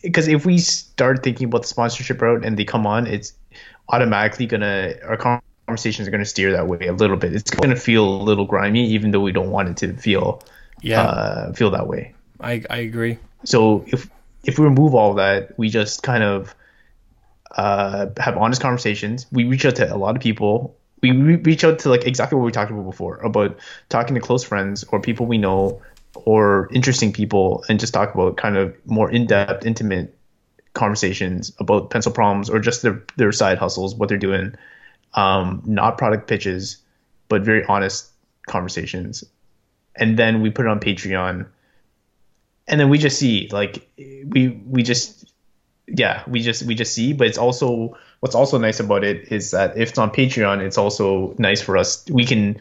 because 0.03 0.27
if 0.27 0.47
we 0.47 0.59
start 0.59 1.23
thinking 1.23 1.47
about 1.47 1.63
the 1.63 1.69
sponsorship 1.69 2.21
route 2.23 2.43
and 2.43 2.59
they 2.59 2.65
come 2.65 2.87
on, 2.87 3.07
it's 3.07 3.35
automatically 3.91 4.47
gonna 4.47 4.95
our 5.05 5.43
conversations 5.67 6.09
are 6.09 6.11
gonna 6.11 6.25
steer 6.25 6.53
that 6.53 6.67
way 6.69 6.87
a 6.87 6.95
little 6.95 7.19
bit. 7.19 7.35
It's 7.35 7.51
gonna 7.51 7.77
feel 7.77 8.09
a 8.09 8.23
little 8.23 8.47
grimy, 8.47 8.87
even 8.87 9.11
though 9.11 9.21
we 9.21 9.33
don't 9.33 9.51
want 9.51 9.69
it 9.69 9.77
to 9.79 9.93
feel 9.95 10.43
Yeah, 10.81 11.03
uh, 11.03 11.53
feel 11.53 11.71
that 11.73 11.87
way. 11.87 12.15
I 12.41 12.63
I 12.71 12.79
agree. 12.79 13.19
So 13.45 13.85
if 13.89 14.09
if 14.45 14.59
we 14.59 14.65
remove 14.65 14.95
all 14.95 15.13
that, 15.15 15.59
we 15.59 15.69
just 15.69 16.03
kind 16.03 16.25
of 16.25 16.55
uh, 17.51 18.07
have 18.17 18.39
honest 18.39 18.63
conversations. 18.63 19.27
We 19.31 19.45
reach 19.45 19.67
out 19.67 19.77
to 19.77 19.95
a 19.95 19.99
lot 19.99 20.17
of 20.17 20.23
people. 20.23 20.79
We 21.05 21.11
re- 21.11 21.37
reach 21.37 21.65
out 21.65 21.79
to 21.81 21.91
like 21.91 22.07
exactly 22.07 22.39
what 22.39 22.47
we 22.47 22.53
talked 22.53 22.71
about 22.71 22.85
before 22.85 23.19
about 23.19 23.59
talking 23.91 24.15
to 24.15 24.21
close 24.21 24.43
friends 24.43 24.85
or 24.85 25.01
people 25.01 25.27
we 25.27 25.37
know 25.37 25.83
or 26.15 26.69
interesting 26.73 27.13
people 27.13 27.63
and 27.69 27.79
just 27.79 27.93
talk 27.93 28.15
about 28.15 28.39
kind 28.39 28.57
of 28.57 28.75
more 28.87 29.11
in-depth 29.11 29.67
intimate 29.67 30.17
conversations 30.73 31.53
about 31.59 31.91
pencil 31.91 32.11
problems 32.11 32.49
or 32.49 32.59
just 32.59 32.81
their 32.81 33.03
their 33.17 33.33
side 33.33 33.59
hustles 33.59 33.95
what 33.95 34.09
they're 34.09 34.17
doing. 34.17 34.55
Um, 35.13 35.63
not 35.67 35.99
product 35.99 36.27
pitches 36.27 36.79
but 37.29 37.43
very 37.43 37.65
honest 37.65 38.11
conversations. 38.47 39.25
And 39.97 40.19
then 40.19 40.41
we 40.41 40.51
put 40.51 40.65
it 40.65 40.69
on 40.69 40.81
patreon. 40.81 41.47
And 42.67 42.81
then 42.81 42.89
we 42.89 42.97
just 42.97 43.19
see 43.19 43.49
like 43.53 43.91
we 43.99 44.49
we 44.67 44.83
just 44.83 45.31
yeah 45.87 46.23
we 46.27 46.41
just 46.41 46.63
we 46.63 46.75
just 46.75 46.95
see 46.95 47.13
but 47.13 47.27
it's 47.27 47.37
also 47.37 47.99
what's 48.25 48.35
also 48.35 48.57
nice 48.57 48.81
about 48.81 49.05
it 49.05 49.31
is 49.31 49.51
that 49.51 49.77
if 49.77 49.91
it's 49.91 49.99
on 49.99 50.11
patreon 50.11 50.63
it's 50.63 50.79
also 50.79 51.35
nice 51.37 51.61
for 51.61 51.77
us. 51.77 52.09
We 52.09 52.25
can 52.25 52.59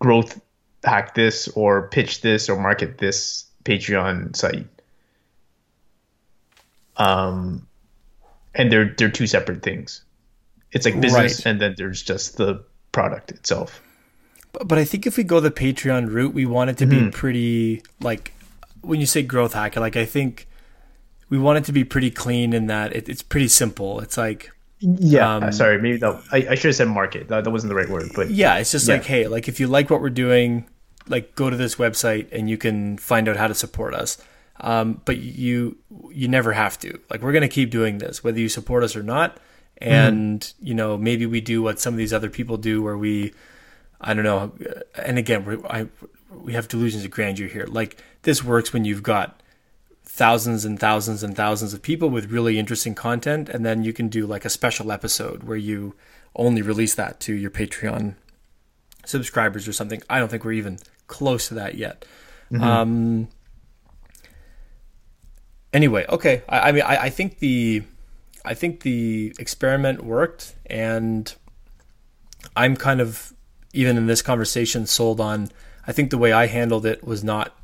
growth 0.00 0.38
hack 0.84 1.14
this 1.14 1.48
or 1.48 1.88
pitch 1.88 2.20
this 2.20 2.50
or 2.50 2.60
market 2.60 2.98
this 2.98 3.46
patreon 3.64 4.36
site. 4.36 4.66
Um 6.98 7.66
and 8.54 8.70
they're 8.70 8.94
they're 8.98 9.10
two 9.10 9.26
separate 9.26 9.62
things. 9.62 10.02
It's 10.72 10.84
like 10.84 11.00
business 11.00 11.38
Right. 11.38 11.46
and 11.46 11.58
then 11.58 11.74
there's 11.78 12.02
just 12.02 12.36
the 12.36 12.62
product 12.92 13.30
itself. 13.30 13.80
But, 14.52 14.68
but 14.68 14.76
I 14.76 14.84
think 14.84 15.06
if 15.06 15.16
we 15.16 15.24
go 15.24 15.40
the 15.40 15.50
Patreon 15.50 16.12
route, 16.12 16.34
we 16.34 16.44
want 16.44 16.68
it 16.68 16.76
to 16.76 16.86
be 16.86 17.10
pretty 17.10 17.82
like 18.02 18.34
when 18.82 19.00
you 19.00 19.06
say 19.06 19.22
growth 19.22 19.54
hacker, 19.54 19.80
like 19.80 19.96
I 19.96 20.04
think 20.04 20.46
we 21.30 21.38
want 21.38 21.56
it 21.56 21.64
to 21.64 21.72
be 21.72 21.82
pretty 21.82 22.10
clean 22.10 22.52
in 22.52 22.66
that 22.66 22.94
it, 22.94 23.08
it's 23.08 23.22
pretty 23.22 23.48
simple. 23.48 24.00
It's 24.00 24.18
like 24.18 24.50
yeah 24.80 25.36
Um, 25.36 25.52
sorry 25.52 25.80
maybe 25.80 25.96
that 25.98 26.22
I, 26.32 26.36
I 26.50 26.54
should 26.54 26.68
have 26.68 26.76
said 26.76 26.88
market 26.88 27.28
that, 27.28 27.44
that 27.44 27.50
wasn't 27.50 27.70
the 27.70 27.74
right 27.74 27.88
word 27.88 28.10
but 28.14 28.30
yeah, 28.30 28.56
it's 28.58 28.72
just 28.72 28.86
Yeah. 28.88 28.94
like 28.96 29.04
hey, 29.04 29.26
like 29.28 29.48
if 29.48 29.58
you 29.60 29.66
like 29.68 29.88
what 29.90 30.00
we're 30.00 30.10
doing, 30.10 30.66
like 31.08 31.34
go 31.34 31.48
to 31.50 31.56
this 31.56 31.76
website 31.76 32.28
and 32.32 32.50
you 32.50 32.58
can 32.58 32.98
find 32.98 33.28
out 33.28 33.36
how 33.36 33.46
to 33.48 33.54
support 33.54 33.94
us. 33.94 34.18
Um, 34.60 35.00
but 35.04 35.18
you 35.18 35.76
you 36.10 36.28
never 36.28 36.52
have 36.52 36.78
to. 36.80 36.98
Like 37.10 37.22
we're 37.22 37.32
gonna 37.32 37.48
keep 37.48 37.70
doing 37.70 37.98
this 37.98 38.22
whether 38.24 38.38
you 38.38 38.48
support 38.48 38.82
us 38.84 38.96
or 38.96 39.02
not. 39.02 39.38
And 39.78 40.52
you 40.60 40.74
know 40.74 40.96
maybe 40.96 41.26
we 41.26 41.40
do 41.40 41.62
what 41.62 41.78
some 41.80 41.94
of 41.94 41.98
these 41.98 42.12
other 42.12 42.30
people 42.30 42.56
do 42.56 42.82
where 42.82 42.96
we 42.98 43.32
I 44.00 44.14
don't 44.14 44.24
know. 44.24 44.52
And 44.94 45.18
again, 45.18 45.44
we 45.44 45.56
I 45.68 45.86
we 46.30 46.52
have 46.54 46.68
delusions 46.68 47.04
of 47.04 47.10
grandeur 47.10 47.46
here. 47.48 47.66
Like 47.66 47.96
this 48.22 48.42
works 48.44 48.72
when 48.72 48.84
you've 48.84 49.02
got 49.02 49.40
thousands 50.16 50.64
and 50.64 50.80
thousands 50.80 51.22
and 51.22 51.36
thousands 51.36 51.74
of 51.74 51.82
people 51.82 52.08
with 52.08 52.30
really 52.30 52.58
interesting 52.58 52.94
content, 52.94 53.48
and 53.48 53.64
then 53.64 53.84
you 53.84 53.92
can 53.92 54.08
do 54.08 54.26
like 54.26 54.44
a 54.44 54.50
special 54.50 54.90
episode 54.90 55.44
where 55.44 55.56
you 55.56 55.94
only 56.34 56.62
release 56.62 56.94
that 56.94 57.20
to 57.20 57.34
your 57.34 57.50
Patreon 57.50 58.14
subscribers 59.04 59.68
or 59.68 59.72
something. 59.72 60.02
I 60.08 60.18
don't 60.18 60.28
think 60.28 60.44
we're 60.44 60.52
even 60.52 60.78
close 61.06 61.48
to 61.48 61.54
that 61.54 61.74
yet. 61.76 62.04
Um. 62.62 63.28
Anyway, 65.72 66.06
okay. 66.08 66.42
I, 66.48 66.68
I 66.68 66.72
mean, 66.72 66.82
I, 66.82 66.96
I 66.96 67.10
think 67.10 67.40
the, 67.40 67.82
I 68.44 68.54
think 68.54 68.80
the 68.80 69.34
experiment 69.38 70.02
worked, 70.02 70.54
and 70.64 71.34
I'm 72.56 72.76
kind 72.76 73.02
of 73.02 73.34
even 73.74 73.98
in 73.98 74.06
this 74.06 74.22
conversation 74.22 74.86
sold 74.86 75.20
on 75.20 75.50
I 75.86 75.92
think 75.92 76.10
the 76.10 76.18
way 76.18 76.32
I 76.32 76.46
handled 76.46 76.84
it 76.84 77.04
was 77.04 77.22
not 77.22 77.56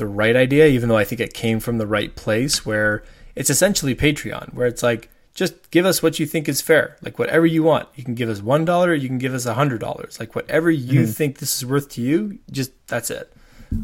the 0.00 0.06
right 0.06 0.34
idea 0.34 0.66
even 0.66 0.88
though 0.88 0.96
I 0.96 1.04
think 1.04 1.20
it 1.20 1.32
came 1.32 1.60
from 1.60 1.78
the 1.78 1.86
right 1.86 2.14
place 2.16 2.66
where 2.66 3.04
it's 3.36 3.50
essentially 3.50 3.94
Patreon 3.94 4.52
where 4.52 4.66
it's 4.66 4.82
like 4.82 5.08
just 5.34 5.70
give 5.70 5.86
us 5.86 6.02
what 6.02 6.18
you 6.18 6.26
think 6.26 6.48
is 6.48 6.60
fair 6.60 6.96
like 7.02 7.18
whatever 7.18 7.46
you 7.46 7.62
want 7.62 7.88
you 7.94 8.02
can 8.02 8.14
give 8.14 8.28
us 8.28 8.42
one 8.42 8.64
dollar 8.64 8.92
you 8.92 9.08
can 9.08 9.18
give 9.18 9.34
us 9.34 9.46
a 9.46 9.54
hundred 9.54 9.80
dollars 9.80 10.18
like 10.18 10.34
whatever 10.34 10.70
you 10.70 11.06
think 11.06 11.38
this 11.38 11.56
is 11.56 11.64
worth 11.64 11.88
to 11.90 12.02
you 12.02 12.38
just 12.50 12.72
that's 12.88 13.10
it 13.10 13.32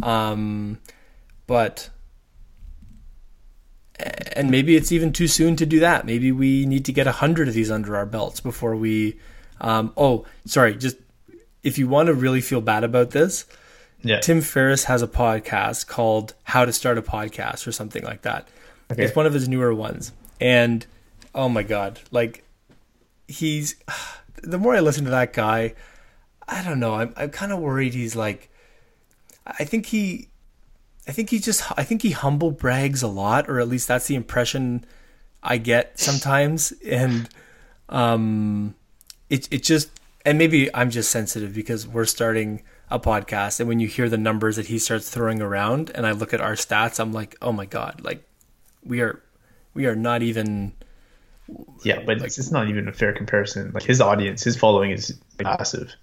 um 0.02 0.78
but 1.46 1.90
and 3.98 4.50
maybe 4.50 4.76
it's 4.76 4.92
even 4.92 5.12
too 5.12 5.28
soon 5.28 5.56
to 5.56 5.66
do 5.66 5.80
that. 5.80 6.04
Maybe 6.04 6.32
we 6.32 6.66
need 6.66 6.84
to 6.84 6.92
get 6.92 7.06
a 7.06 7.12
hundred 7.12 7.48
of 7.48 7.54
these 7.54 7.70
under 7.70 7.96
our 7.96 8.06
belts 8.06 8.40
before 8.40 8.76
we. 8.76 9.18
Um, 9.60 9.92
oh, 9.96 10.26
sorry. 10.44 10.76
Just 10.76 10.98
if 11.62 11.78
you 11.78 11.88
want 11.88 12.08
to 12.08 12.14
really 12.14 12.40
feel 12.40 12.60
bad 12.60 12.84
about 12.84 13.10
this, 13.10 13.46
yeah 14.06 14.20
Tim 14.20 14.40
Ferriss 14.40 14.84
has 14.84 15.02
a 15.02 15.08
podcast 15.08 15.86
called 15.86 16.34
"How 16.44 16.64
to 16.64 16.72
Start 16.72 16.98
a 16.98 17.02
Podcast" 17.02 17.66
or 17.66 17.72
something 17.72 18.04
like 18.04 18.22
that. 18.22 18.48
Okay. 18.90 19.04
It's 19.04 19.16
one 19.16 19.26
of 19.26 19.34
his 19.34 19.48
newer 19.48 19.74
ones, 19.74 20.12
and 20.40 20.86
oh 21.34 21.48
my 21.48 21.62
god, 21.62 22.00
like 22.10 22.44
he's. 23.28 23.76
The 24.42 24.58
more 24.58 24.76
I 24.76 24.80
listen 24.80 25.04
to 25.04 25.10
that 25.10 25.32
guy, 25.32 25.74
I 26.46 26.62
don't 26.62 26.78
know. 26.78 26.94
I'm 26.94 27.12
I'm 27.16 27.30
kind 27.30 27.52
of 27.52 27.58
worried 27.58 27.94
he's 27.94 28.14
like. 28.14 28.50
I 29.46 29.64
think 29.64 29.86
he 29.86 30.28
I 31.08 31.12
think 31.12 31.30
he 31.30 31.38
just 31.38 31.62
I 31.78 31.84
think 31.84 32.02
he 32.02 32.10
humble 32.10 32.50
brags 32.50 33.02
a 33.02 33.08
lot, 33.08 33.48
or 33.48 33.60
at 33.60 33.68
least 33.68 33.88
that's 33.88 34.06
the 34.06 34.14
impression 34.14 34.84
I 35.42 35.58
get 35.58 35.98
sometimes. 35.98 36.72
And 36.84 37.28
um 37.88 38.74
it 39.30 39.48
it 39.52 39.62
just 39.62 39.90
and 40.24 40.38
maybe 40.38 40.72
I'm 40.74 40.90
just 40.90 41.10
sensitive 41.10 41.54
because 41.54 41.86
we're 41.86 42.04
starting 42.04 42.62
a 42.88 43.00
podcast 43.00 43.58
and 43.58 43.68
when 43.68 43.80
you 43.80 43.88
hear 43.88 44.08
the 44.08 44.16
numbers 44.16 44.56
that 44.56 44.66
he 44.66 44.78
starts 44.78 45.10
throwing 45.10 45.42
around 45.42 45.90
and 45.94 46.06
I 46.06 46.12
look 46.12 46.32
at 46.32 46.40
our 46.40 46.54
stats, 46.54 47.00
I'm 47.00 47.12
like, 47.12 47.36
oh 47.42 47.52
my 47.52 47.66
god, 47.66 48.00
like 48.02 48.22
we 48.84 49.00
are 49.00 49.22
we 49.74 49.86
are 49.86 49.96
not 49.96 50.22
even 50.22 50.72
Yeah, 51.84 52.00
but 52.04 52.22
it's, 52.22 52.38
it's 52.38 52.50
not 52.50 52.68
even 52.68 52.88
a 52.88 52.92
fair 52.92 53.12
comparison. 53.12 53.72
Like 53.72 53.84
his 53.84 54.00
audience, 54.00 54.42
his 54.44 54.56
following 54.56 54.90
is 54.90 55.18
massive. 55.40 55.94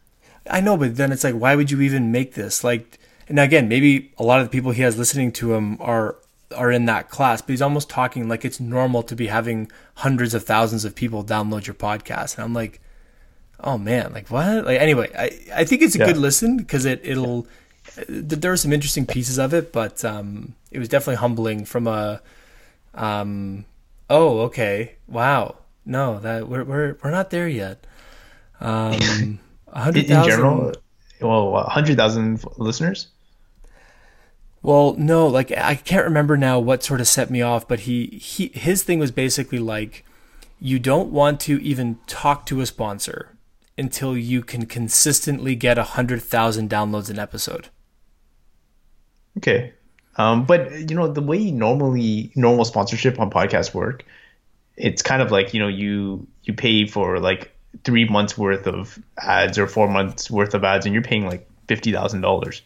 I 0.49 0.59
know, 0.61 0.75
but 0.75 0.97
then 0.97 1.11
it's 1.11 1.23
like, 1.23 1.35
why 1.35 1.55
would 1.55 1.71
you 1.71 1.81
even 1.81 2.11
make 2.11 2.33
this? 2.33 2.63
Like, 2.63 2.99
and 3.29 3.39
again, 3.39 3.69
maybe 3.69 4.11
a 4.17 4.23
lot 4.23 4.41
of 4.41 4.45
the 4.45 4.51
people 4.51 4.71
he 4.71 4.81
has 4.81 4.97
listening 4.97 5.31
to 5.33 5.53
him 5.53 5.77
are 5.81 6.17
are 6.55 6.69
in 6.71 6.85
that 6.85 7.09
class, 7.09 7.41
but 7.41 7.49
he's 7.49 7.61
almost 7.61 7.89
talking 7.89 8.27
like 8.27 8.45
it's 8.45 8.59
normal 8.59 9.01
to 9.03 9.15
be 9.15 9.27
having 9.27 9.71
hundreds 9.95 10.33
of 10.33 10.43
thousands 10.43 10.85
of 10.85 10.95
people 10.95 11.23
download 11.23 11.65
your 11.65 11.73
podcast, 11.73 12.35
and 12.35 12.43
I'm 12.43 12.53
like, 12.53 12.79
oh 13.63 13.77
man, 13.77 14.13
like 14.13 14.29
what? 14.29 14.65
Like 14.65 14.79
anyway, 14.79 15.11
I 15.17 15.61
I 15.61 15.65
think 15.65 15.81
it's 15.81 15.95
a 15.95 15.99
Yeah. 15.99 16.05
good 16.05 16.17
listen 16.17 16.57
because 16.57 16.85
it 16.85 17.01
it'll 17.03 17.47
th- 17.95 18.07
there 18.41 18.51
are 18.51 18.57
some 18.57 18.73
interesting 18.73 19.05
pieces 19.05 19.37
of 19.39 19.53
it, 19.53 19.71
but 19.73 20.03
um, 20.05 20.55
it 20.71 20.79
was 20.79 20.89
definitely 20.89 21.17
humbling 21.17 21.65
from 21.65 21.87
a 21.87 22.21
um, 22.95 23.65
oh 24.09 24.41
okay, 24.41 24.95
wow, 25.07 25.57
no, 25.85 26.19
that 26.19 26.47
we're 26.49 26.63
we're 26.63 26.97
we're 27.03 27.11
not 27.11 27.29
there 27.31 27.47
yet. 27.47 27.85
Um, 28.61 29.39
hundred 29.73 30.09
in 30.09 30.21
general, 30.23 30.73
well, 31.21 31.51
100,000 31.51 32.43
listeners? 32.57 33.07
Well, 34.61 34.93
no, 34.97 35.27
like 35.27 35.51
I 35.51 35.75
can't 35.75 36.05
remember 36.05 36.37
now 36.37 36.57
what 36.59 36.83
sort 36.83 37.01
of 37.01 37.07
set 37.07 37.29
me 37.29 37.41
off, 37.41 37.67
but 37.67 37.81
he, 37.81 38.05
he 38.07 38.47
his 38.53 38.83
thing 38.83 38.99
was 38.99 39.11
basically 39.11 39.59
like 39.59 40.05
you 40.59 40.79
don't 40.79 41.09
want 41.11 41.41
to 41.41 41.61
even 41.61 41.99
talk 42.07 42.45
to 42.45 42.61
a 42.61 42.65
sponsor 42.65 43.32
until 43.77 44.17
you 44.17 44.41
can 44.41 44.65
consistently 44.65 45.55
get 45.55 45.77
a 45.77 45.83
hundred 45.83 46.21
thousand 46.21 46.69
downloads 46.69 47.09
an 47.09 47.19
episode. 47.19 47.69
Okay. 49.37 49.73
Um, 50.15 50.45
but 50.45 50.89
you 50.89 50.95
know 50.95 51.07
the 51.07 51.21
way 51.21 51.49
normally 51.51 52.31
normal 52.35 52.65
sponsorship 52.65 53.19
on 53.19 53.31
podcasts 53.31 53.73
work, 53.73 54.05
it's 54.77 55.01
kind 55.01 55.21
of 55.21 55.31
like 55.31 55.53
you 55.53 55.59
know 55.59 55.67
you 55.67 56.27
you 56.43 56.53
pay 56.53 56.85
for 56.85 57.19
like 57.19 57.51
three 57.83 58.07
months 58.07 58.37
worth 58.37 58.67
of 58.67 58.99
ads 59.17 59.57
or 59.57 59.65
four 59.65 59.87
months 59.87 60.29
worth 60.29 60.53
of 60.53 60.63
ads, 60.63 60.85
and 60.85 60.93
you're 60.93 61.03
paying 61.03 61.25
like 61.25 61.47
fifty 61.67 61.91
thousand 61.91 62.21
dollars. 62.21 62.61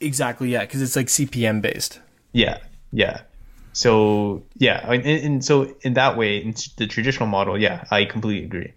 Exactly, 0.00 0.50
yeah, 0.50 0.60
because 0.60 0.82
it's 0.82 0.96
like 0.96 1.06
CPM 1.06 1.62
based. 1.62 2.00
Yeah, 2.32 2.58
yeah. 2.92 3.22
So 3.72 4.42
yeah, 4.56 4.90
and, 4.90 5.04
and 5.06 5.44
so 5.44 5.74
in 5.80 5.94
that 5.94 6.16
way, 6.18 6.38
in 6.38 6.54
the 6.76 6.86
traditional 6.86 7.28
model, 7.28 7.58
yeah, 7.58 7.84
I 7.90 8.04
completely 8.04 8.44
agree. 8.44 8.72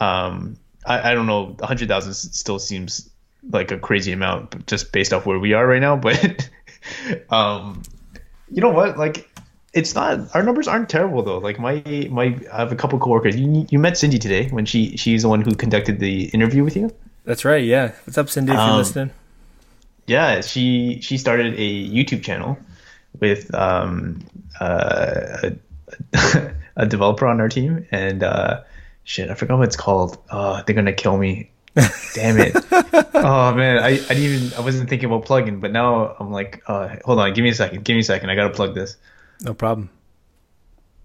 Um, 0.00 0.56
I, 0.84 1.10
I 1.10 1.14
don't 1.14 1.26
know, 1.26 1.56
a 1.60 1.66
hundred 1.66 1.88
thousand 1.88 2.14
still 2.14 2.58
seems 2.58 3.08
like 3.50 3.70
a 3.70 3.78
crazy 3.78 4.12
amount 4.12 4.66
just 4.66 4.92
based 4.92 5.12
off 5.12 5.26
where 5.26 5.38
we 5.38 5.52
are 5.52 5.66
right 5.66 5.80
now, 5.80 5.96
but 6.08 6.48
um, 7.30 7.82
you 8.50 8.60
know 8.60 8.70
what? 8.70 8.98
Like, 8.98 9.28
it's 9.72 9.94
not 9.94 10.34
our 10.34 10.42
numbers 10.42 10.68
aren't 10.68 10.88
terrible 10.88 11.22
though. 11.22 11.38
Like 11.38 11.58
my 11.58 11.82
my, 12.10 12.38
I 12.52 12.58
have 12.58 12.72
a 12.72 12.76
couple 12.76 12.98
coworkers. 12.98 13.36
You 13.36 13.66
you 13.70 13.78
met 13.78 13.98
Cindy 13.98 14.18
today 14.18 14.48
when 14.48 14.64
she 14.66 14.96
she's 14.96 15.22
the 15.22 15.28
one 15.28 15.42
who 15.42 15.54
conducted 15.54 15.98
the 16.00 16.24
interview 16.26 16.64
with 16.64 16.76
you. 16.76 16.90
That's 17.24 17.44
right, 17.44 17.64
yeah. 17.64 17.92
What's 18.04 18.16
up, 18.18 18.28
Cindy? 18.30 18.52
If 18.52 18.56
you're 18.58 18.68
Um, 18.68 18.76
listening, 18.78 19.10
yeah 20.06 20.40
she 20.40 21.00
she 21.02 21.18
started 21.18 21.54
a 21.54 21.90
youtube 21.90 22.22
channel 22.22 22.56
with 23.18 23.52
um 23.54 24.20
uh, 24.60 25.50
a, 26.14 26.52
a 26.76 26.86
developer 26.86 27.26
on 27.26 27.40
our 27.40 27.48
team 27.48 27.84
and 27.90 28.22
uh 28.22 28.60
shit 29.06 29.30
i 29.30 29.34
forgot 29.34 29.56
what 29.58 29.66
it's 29.66 29.76
called 29.76 30.18
oh 30.30 30.60
they're 30.66 30.74
gonna 30.76 30.92
kill 30.92 31.16
me 31.16 31.50
damn 32.14 32.38
it 32.38 32.54
oh 33.14 33.54
man 33.54 33.78
I, 33.78 33.88
I 33.88 33.96
didn't 33.96 34.18
even 34.22 34.52
i 34.58 34.60
wasn't 34.60 34.88
thinking 34.90 35.06
about 35.06 35.24
plugging 35.24 35.60
but 35.60 35.72
now 35.72 36.14
i'm 36.20 36.30
like 36.30 36.62
uh 36.66 36.96
hold 37.04 37.18
on 37.20 37.32
give 37.32 37.42
me 37.42 37.50
a 37.50 37.54
second 37.54 37.84
give 37.84 37.94
me 37.94 38.00
a 38.00 38.04
second 38.04 38.28
i 38.30 38.34
gotta 38.34 38.52
plug 38.54 38.74
this 38.74 38.96
no 39.42 39.54
problem. 39.54 39.88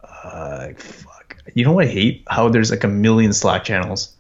uh 0.04 0.70
fuck 0.78 1.38
you 1.54 1.64
know 1.66 1.72
what 1.74 1.86
i 1.86 1.90
hate 1.90 2.24
how 2.30 2.50
there's 2.50 2.72
like 2.72 2.84
a 2.84 2.88
million 2.88 3.34
slack 3.34 3.64
channels 3.64 4.16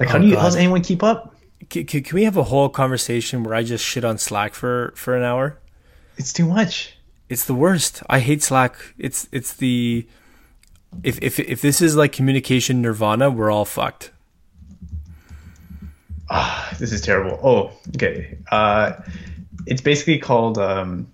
Like, 0.00 0.08
how 0.08 0.16
Oh, 0.16 0.20
do 0.22 0.26
you? 0.26 0.34
God. 0.34 0.40
How 0.40 0.46
does 0.48 0.56
anyone 0.56 0.82
keep 0.82 1.02
up? 1.02 1.34
Can, 1.70 1.84
can, 1.86 2.02
can 2.02 2.14
we 2.16 2.24
have 2.24 2.36
a 2.36 2.44
whole 2.44 2.68
conversation 2.68 3.44
where 3.44 3.54
I 3.54 3.62
just 3.62 3.84
shit 3.84 4.04
on 4.04 4.18
Slack 4.18 4.52
for 4.54 4.92
for 4.96 5.14
an 5.16 5.22
hour? 5.22 5.58
It's 6.16 6.32
too 6.32 6.46
much. 6.46 6.96
It's 7.28 7.44
the 7.44 7.54
worst. 7.54 8.02
I 8.08 8.18
hate 8.18 8.42
Slack. 8.42 8.74
It's 8.98 9.28
it's 9.32 9.52
the 9.54 10.06
if 11.02 11.18
if 11.22 11.38
if 11.38 11.60
this 11.60 11.80
is 11.80 11.96
like 11.96 12.12
communication 12.12 12.82
nirvana, 12.82 13.30
we're 13.30 13.50
all 13.50 13.64
fucked. 13.64 14.10
Ah, 16.30 16.74
this 16.78 16.92
is 16.92 17.00
terrible. 17.00 17.38
Oh, 17.42 17.72
okay. 17.94 18.38
Uh, 18.50 18.92
it's 19.66 19.82
basically 19.82 20.18
called 20.18 20.58
um, 20.58 21.08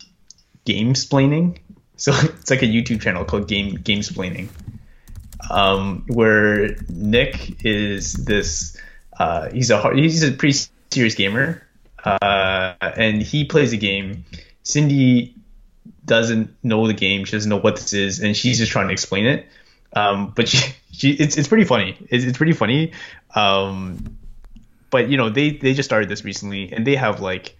game 0.64 0.94
splaining. 0.94 1.58
So 2.00 2.12
it's 2.12 2.48
like 2.48 2.62
a 2.62 2.66
YouTube 2.66 3.00
channel 3.00 3.24
called 3.24 3.48
Game 3.48 3.74
Game 3.74 4.02
Splaining, 4.02 4.46
um, 5.50 6.04
where 6.06 6.76
Nick 6.88 7.64
is 7.64 8.12
this. 8.12 8.76
Uh, 9.18 9.50
he's 9.50 9.70
a 9.70 9.78
hard, 9.78 9.98
he's 9.98 10.22
a 10.22 10.30
pretty 10.30 10.56
serious 10.92 11.16
gamer, 11.16 11.60
uh, 12.04 12.74
and 12.80 13.20
he 13.20 13.44
plays 13.44 13.72
a 13.72 13.76
game. 13.76 14.24
Cindy 14.62 15.34
doesn't 16.04 16.54
know 16.62 16.86
the 16.86 16.94
game. 16.94 17.24
She 17.24 17.32
doesn't 17.32 17.50
know 17.50 17.58
what 17.58 17.74
this 17.74 17.92
is, 17.92 18.20
and 18.20 18.36
she's 18.36 18.58
just 18.58 18.70
trying 18.70 18.86
to 18.86 18.92
explain 18.92 19.26
it. 19.26 19.48
Um, 19.92 20.32
but 20.34 20.48
she, 20.48 20.74
she 20.92 21.10
it's 21.12 21.36
it's 21.36 21.48
pretty 21.48 21.64
funny. 21.64 21.96
It's, 22.10 22.24
it's 22.24 22.38
pretty 22.38 22.52
funny. 22.52 22.92
Um, 23.34 24.18
but 24.90 25.08
you 25.08 25.16
know 25.16 25.30
they 25.30 25.50
they 25.50 25.74
just 25.74 25.88
started 25.88 26.08
this 26.08 26.24
recently 26.24 26.72
and 26.72 26.86
they 26.86 26.96
have 26.96 27.20
like 27.20 27.56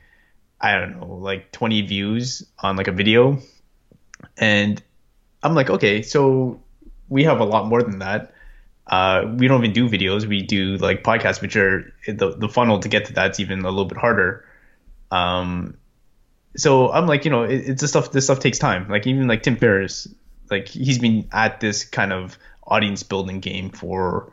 i 0.61 0.79
don't 0.79 0.99
know 0.99 1.07
like 1.17 1.53
20 1.53 1.83
views 1.83 2.43
on 2.59 2.77
like 2.77 2.89
a 2.89 2.93
video. 2.93 3.39
And 4.37 4.83
i'm 5.43 5.55
like 5.55 5.71
okay 5.71 6.03
so 6.03 6.61
we 7.09 7.25
have 7.25 7.41
a 7.41 7.45
lot 7.45 7.67
more 7.67 7.83
than 7.83 8.01
that. 8.01 8.33
Uh, 8.87 9.35
we 9.37 9.49
don't 9.49 9.63
even 9.63 9.73
do 9.75 9.89
videos. 9.89 10.27
We 10.27 10.43
do 10.43 10.77
like 10.79 11.03
podcasts 11.03 11.41
which 11.41 11.57
are 11.57 11.93
the, 12.07 12.35
the 12.37 12.49
funnel 12.49 12.81
to 12.81 12.89
get 12.89 13.07
to 13.07 13.13
that's 13.13 13.39
even 13.41 13.61
a 13.61 13.69
little 13.69 13.85
bit 13.85 13.99
harder. 13.99 14.45
Um, 15.11 15.77
so 16.57 16.91
i'm 16.91 17.07
like 17.07 17.25
you 17.25 17.31
know 17.31 17.45
it, 17.45 17.69
it's 17.69 17.81
this 17.83 17.91
stuff 17.91 18.11
this 18.13 18.25
stuff 18.25 18.41
takes 18.41 18.59
time. 18.59 18.89
Like 18.89 19.07
even 19.07 19.29
like 19.29 19.43
tim 19.43 19.57
ferriss 19.57 20.09
like 20.51 20.69
he's 20.69 20.99
been 20.99 21.29
at 21.33 21.61
this 21.61 21.85
kind 21.85 22.13
of 22.13 22.39
audience 22.67 23.03
building 23.03 23.41
game 23.41 23.71
for 23.71 24.31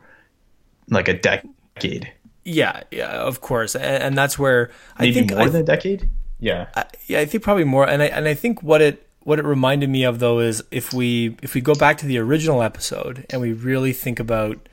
like 0.88 1.08
a 1.08 1.14
decade. 1.14 2.12
Yeah, 2.44 2.82
yeah, 2.90 3.10
of 3.10 3.40
course, 3.40 3.74
and, 3.74 4.02
and 4.02 4.18
that's 4.18 4.38
where 4.38 4.70
I 4.96 5.12
think 5.12 5.32
more 5.32 5.42
I, 5.42 5.48
than 5.48 5.62
a 5.62 5.64
decade. 5.64 6.08
Yeah, 6.38 6.68
I, 6.74 6.84
yeah, 7.06 7.20
I 7.20 7.24
think 7.24 7.42
probably 7.42 7.64
more, 7.64 7.88
and 7.88 8.02
I 8.02 8.06
and 8.06 8.28
I 8.28 8.34
think 8.34 8.62
what 8.62 8.80
it 8.80 9.06
what 9.24 9.40
it 9.40 9.44
reminded 9.44 9.90
me 9.90 10.04
of 10.04 10.20
though 10.20 10.38
is 10.38 10.62
if 10.70 10.92
we 10.92 11.36
if 11.42 11.54
we 11.54 11.60
go 11.60 11.74
back 11.74 11.98
to 11.98 12.06
the 12.06 12.18
original 12.18 12.62
episode 12.62 13.26
and 13.30 13.40
we 13.40 13.52
really 13.52 13.92
think 13.92 14.20
about 14.20 14.68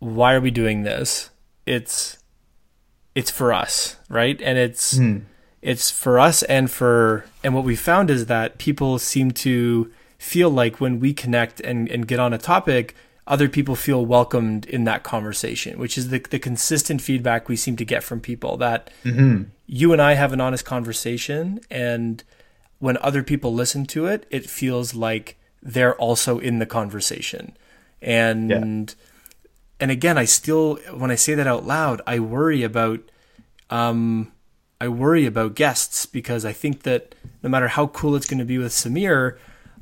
why 0.00 0.34
are 0.34 0.40
we 0.40 0.50
doing 0.50 0.82
this, 0.82 1.30
it's 1.66 2.18
it's 3.14 3.30
for 3.30 3.52
us, 3.52 3.96
right? 4.08 4.40
And 4.42 4.58
it's 4.58 4.96
hmm. 4.96 5.18
it's 5.62 5.90
for 5.90 6.18
us 6.18 6.42
and 6.44 6.68
for 6.68 7.24
and 7.44 7.54
what 7.54 7.64
we 7.64 7.76
found 7.76 8.10
is 8.10 8.26
that 8.26 8.58
people 8.58 8.98
seem 8.98 9.30
to 9.30 9.92
feel 10.20 10.50
like 10.50 10.80
when 10.80 11.00
we 11.00 11.12
connect 11.14 11.60
and, 11.60 11.88
and 11.88 12.06
get 12.06 12.20
on 12.20 12.32
a 12.32 12.38
topic 12.38 12.94
other 13.26 13.48
people 13.48 13.74
feel 13.74 14.04
welcomed 14.04 14.66
in 14.66 14.84
that 14.84 15.02
conversation 15.02 15.78
which 15.78 15.96
is 15.96 16.10
the, 16.10 16.18
the 16.30 16.38
consistent 16.38 17.00
feedback 17.00 17.48
we 17.48 17.56
seem 17.56 17.74
to 17.74 17.84
get 17.84 18.02
from 18.04 18.20
people 18.20 18.56
that 18.58 18.90
you 19.66 19.92
and 19.92 20.02
i 20.02 20.14
have 20.14 20.32
an 20.32 20.40
honest 20.40 20.64
conversation 20.64 21.58
and 21.70 22.22
when 22.80 22.96
other 22.98 23.22
people 23.22 23.54
listen 23.54 23.86
to 23.86 24.06
it 24.06 24.26
it 24.30 24.48
feels 24.48 24.94
like 24.94 25.36
they're 25.62 25.96
also 25.96 26.38
in 26.38 26.58
the 26.58 26.66
conversation. 26.66 27.56
And 28.00 28.50
and 29.78 29.90
again 29.90 30.16
i 30.18 30.24
still 30.24 30.76
when 30.94 31.10
i 31.10 31.14
say 31.14 31.34
that 31.34 31.46
out 31.46 31.66
loud 31.66 32.00
i 32.06 32.18
worry 32.18 32.62
about 32.62 33.00
um 33.68 34.32
I 34.80 34.88
worry 34.88 35.26
about 35.26 35.54
guests 35.54 36.06
because 36.06 36.46
I 36.46 36.54
think 36.54 36.84
that 36.84 37.14
no 37.42 37.50
matter 37.50 37.68
how 37.68 37.88
cool 37.88 38.16
it's 38.16 38.26
going 38.26 38.38
to 38.38 38.46
be 38.46 38.56
with 38.56 38.72
Samir, 38.72 39.36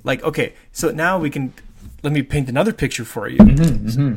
like, 0.09 0.23
okay, 0.25 0.55
so 0.73 0.91
now 0.91 1.19
we 1.19 1.31
can 1.31 1.53
let 2.03 2.13
me 2.13 2.23
paint 2.23 2.49
another 2.49 2.73
picture 2.73 3.05
for 3.05 3.29
you. 3.29 3.39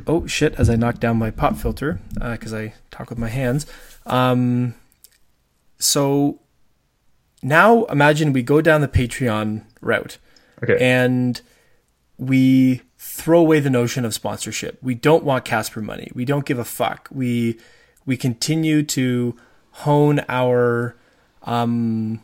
Oh 0.07 0.25
shit! 0.25 0.55
As 0.55 0.69
I 0.69 0.75
knock 0.75 0.99
down 0.99 1.17
my 1.17 1.29
pop 1.31 1.57
filter 1.57 1.99
because 2.13 2.53
I 2.53 2.73
talk 2.89 3.09
with 3.09 3.19
my 3.19 3.27
hands. 3.29 3.65
Um, 4.05 4.73
so 5.77 6.39
now 7.43 7.85
imagine 7.85 8.33
we 8.33 8.41
go 8.43 8.61
down 8.61 8.81
the 8.81 8.87
Patreon 8.87 9.63
route 9.81 10.17
Okay. 10.63 10.77
and 10.79 11.41
we 12.17 12.81
throw 12.97 13.39
away 13.39 13.59
the 13.59 13.69
notion 13.69 14.05
of 14.05 14.13
sponsorship. 14.13 14.77
We 14.81 14.93
don't 14.93 15.23
want 15.23 15.43
Casper 15.43 15.81
money. 15.81 16.11
We 16.13 16.23
don't 16.23 16.45
give 16.45 16.59
a 16.59 16.63
fuck. 16.65 17.09
We 17.11 17.59
we 18.05 18.15
continue 18.15 18.83
to 18.83 19.35
hone 19.71 20.21
our 20.29 20.95
um 21.43 22.21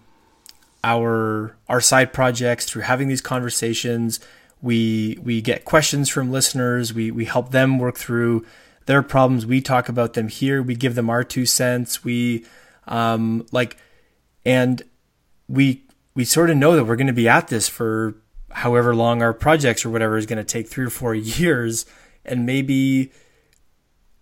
our 0.88 1.58
our 1.68 1.82
side 1.82 2.14
projects 2.14 2.66
through 2.66 2.84
having 2.84 3.10
these 3.10 3.22
conversations. 3.22 4.22
We 4.62 5.20
we 5.22 5.42
get 5.42 5.66
questions 5.66 6.08
from 6.08 6.32
listeners. 6.32 6.94
We 6.94 7.12
we 7.12 7.26
help 7.26 7.52
them 7.52 7.78
work 7.78 7.98
through 7.98 8.46
their 8.86 9.04
problems. 9.04 9.46
We 9.46 9.60
talk 9.60 9.90
about 9.90 10.14
them 10.14 10.30
here. 10.30 10.64
We 10.64 10.76
give 10.76 10.96
them 10.96 11.10
our 11.10 11.26
two 11.26 11.46
cents. 11.46 12.06
We 12.06 12.46
um 12.88 13.46
like 13.52 13.76
and 14.46 14.82
we 15.50 15.84
we 16.16 16.24
sort 16.24 16.50
of 16.50 16.56
know 16.56 16.76
that 16.78 16.86
we're 16.86 16.96
going 16.96 17.08
to 17.08 17.14
be 17.14 17.28
at 17.28 17.50
this 17.50 17.68
for 17.68 18.16
however 18.52 18.96
long 18.96 19.22
our 19.22 19.34
projects 19.34 19.86
or 19.86 19.90
whatever 19.90 20.18
is 20.18 20.26
going 20.26 20.38
to 20.38 20.44
take 20.44 20.70
three 20.70 20.86
or 20.86 20.90
four 20.90 21.14
years 21.40 21.86
and 22.24 22.46
maybe 22.46 23.12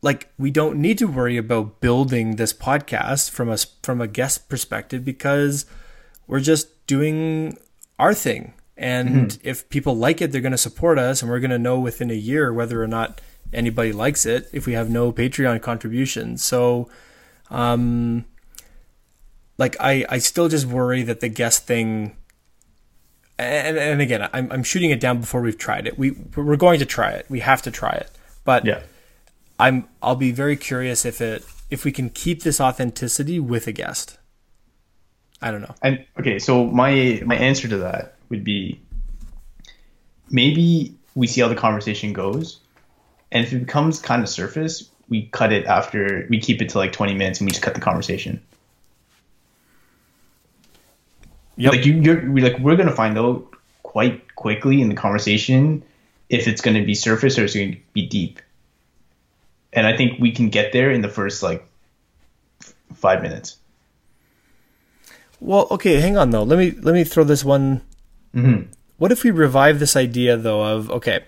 like 0.01 0.29
we 0.37 0.49
don't 0.49 0.81
need 0.81 0.97
to 0.97 1.05
worry 1.05 1.37
about 1.37 1.79
building 1.79 2.35
this 2.35 2.53
podcast 2.53 3.29
from 3.29 3.49
a 3.49 3.57
from 3.83 4.01
a 4.01 4.07
guest 4.07 4.49
perspective 4.49 5.05
because 5.05 5.65
we're 6.27 6.39
just 6.39 6.85
doing 6.87 7.57
our 7.99 8.13
thing. 8.13 8.53
And 8.77 9.37
if 9.43 9.69
people 9.69 9.95
like 9.95 10.21
it 10.21 10.31
they're 10.31 10.41
going 10.41 10.51
to 10.51 10.57
support 10.57 10.99
us 10.99 11.21
and 11.21 11.31
we're 11.31 11.39
going 11.39 11.51
to 11.51 11.59
know 11.59 11.79
within 11.79 12.11
a 12.11 12.15
year 12.15 12.53
whether 12.53 12.81
or 12.81 12.87
not 12.87 13.21
anybody 13.53 13.93
likes 13.93 14.25
it 14.25 14.49
if 14.51 14.65
we 14.65 14.73
have 14.73 14.89
no 14.89 15.11
patreon 15.11 15.61
contributions. 15.61 16.43
So 16.43 16.89
um 17.49 18.25
like 19.57 19.77
I, 19.79 20.05
I 20.09 20.17
still 20.17 20.49
just 20.49 20.65
worry 20.65 21.03
that 21.03 21.21
the 21.21 21.29
guest 21.29 21.65
thing 21.65 22.17
and, 23.39 23.77
and 23.77 24.01
again 24.01 24.27
I'm, 24.33 24.51
I'm 24.51 24.63
shooting 24.63 24.91
it 24.91 24.99
down 24.99 25.21
before 25.21 25.41
we've 25.41 25.57
tried 25.57 25.87
it. 25.87 25.97
We 25.97 26.11
we're 26.35 26.57
going 26.57 26.79
to 26.79 26.85
try 26.85 27.11
it. 27.11 27.27
We 27.29 27.39
have 27.41 27.61
to 27.63 27.71
try 27.71 27.91
it. 27.91 28.11
But 28.43 28.65
yeah. 28.65 28.81
i'm 29.57 29.87
i'll 30.03 30.15
be 30.15 30.31
very 30.31 30.57
curious 30.57 31.05
if 31.05 31.21
it 31.21 31.45
if 31.69 31.85
we 31.85 31.91
can 31.91 32.09
keep 32.09 32.43
this 32.43 32.59
authenticity 32.59 33.39
with 33.39 33.67
a 33.67 33.71
guest 33.71 34.17
i 35.41 35.51
don't 35.51 35.61
know 35.61 35.75
And 35.81 36.05
okay, 36.19 36.39
so 36.39 36.65
my 36.65 37.21
my 37.25 37.35
answer 37.35 37.67
to 37.67 37.77
that 37.77 38.15
would 38.29 38.43
be 38.43 38.79
maybe 40.29 40.95
we 41.13 41.27
see 41.27 41.41
how 41.41 41.47
the 41.47 41.55
conversation 41.55 42.13
goes, 42.13 42.59
and 43.31 43.45
if 43.45 43.53
it 43.53 43.59
becomes 43.59 43.99
kind 43.99 44.21
of 44.23 44.29
surface, 44.29 44.89
we 45.07 45.27
cut 45.31 45.53
it 45.53 45.65
after 45.65 46.25
we 46.29 46.39
keep 46.39 46.61
it 46.61 46.69
to 46.69 46.77
like 46.77 46.91
twenty 46.91 47.13
minutes, 47.13 47.39
and 47.39 47.47
we 47.47 47.51
just 47.51 47.63
cut 47.63 47.73
the 47.75 47.81
conversation. 47.81 48.41
Yep. 51.57 51.71
Like 51.71 51.85
you, 51.85 51.93
you're 52.01 52.31
we 52.31 52.41
like 52.41 52.59
we're 52.59 52.75
gonna 52.75 52.91
find 52.95 53.17
out 53.17 53.47
quite 53.83 54.35
quickly 54.35 54.81
in 54.81 54.89
the 54.89 54.95
conversation 54.95 55.83
if 56.29 56.47
it's 56.47 56.61
gonna 56.61 56.83
be 56.83 56.95
surface 56.95 57.37
or 57.37 57.45
it's 57.45 57.53
gonna 57.55 57.77
be 57.93 58.05
deep. 58.07 58.41
And 59.71 59.85
I 59.87 59.95
think 59.95 60.19
we 60.19 60.31
can 60.31 60.49
get 60.49 60.73
there 60.73 60.91
in 60.91 61.01
the 61.01 61.09
first 61.09 61.43
like 61.43 61.65
f- 62.61 62.73
five 62.95 63.21
minutes. 63.21 63.57
Well 65.45 65.67
okay 65.71 66.01
hang 66.01 66.17
on 66.17 66.31
though. 66.31 66.43
Let 66.43 66.57
me 66.57 66.71
let 66.71 66.93
me 66.93 67.03
throw 67.03 67.23
this 67.23 67.45
one. 67.45 67.81
Mm-hmm. 68.33 68.71
What 68.97 69.11
if 69.11 69.23
we 69.23 69.29
revive 69.29 69.79
this 69.79 69.95
idea 69.95 70.37
though 70.37 70.63
of 70.63 70.89
okay 70.89 71.23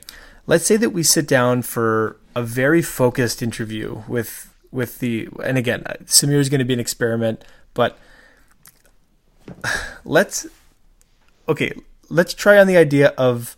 let's 0.48 0.66
say 0.66 0.78
that 0.78 0.90
we 0.90 1.04
sit 1.04 1.28
down 1.28 1.62
for 1.62 2.18
a 2.36 2.42
very 2.42 2.82
focused 2.82 3.44
interview 3.44 4.02
with 4.08 4.54
with 4.72 5.00
the 5.00 5.30
and 5.44 5.58
again 5.58 5.84
uh, 5.86 5.94
samir 6.06 6.40
is 6.40 6.50
going 6.50 6.60
to 6.60 6.66
be 6.66 6.74
an 6.74 6.80
experiment 6.80 7.44
but 7.74 8.00
let's 10.06 10.48
okay 11.48 11.72
let's 12.10 12.34
try 12.34 12.58
on 12.58 12.66
the 12.66 12.78
idea 12.78 13.10
of 13.18 13.56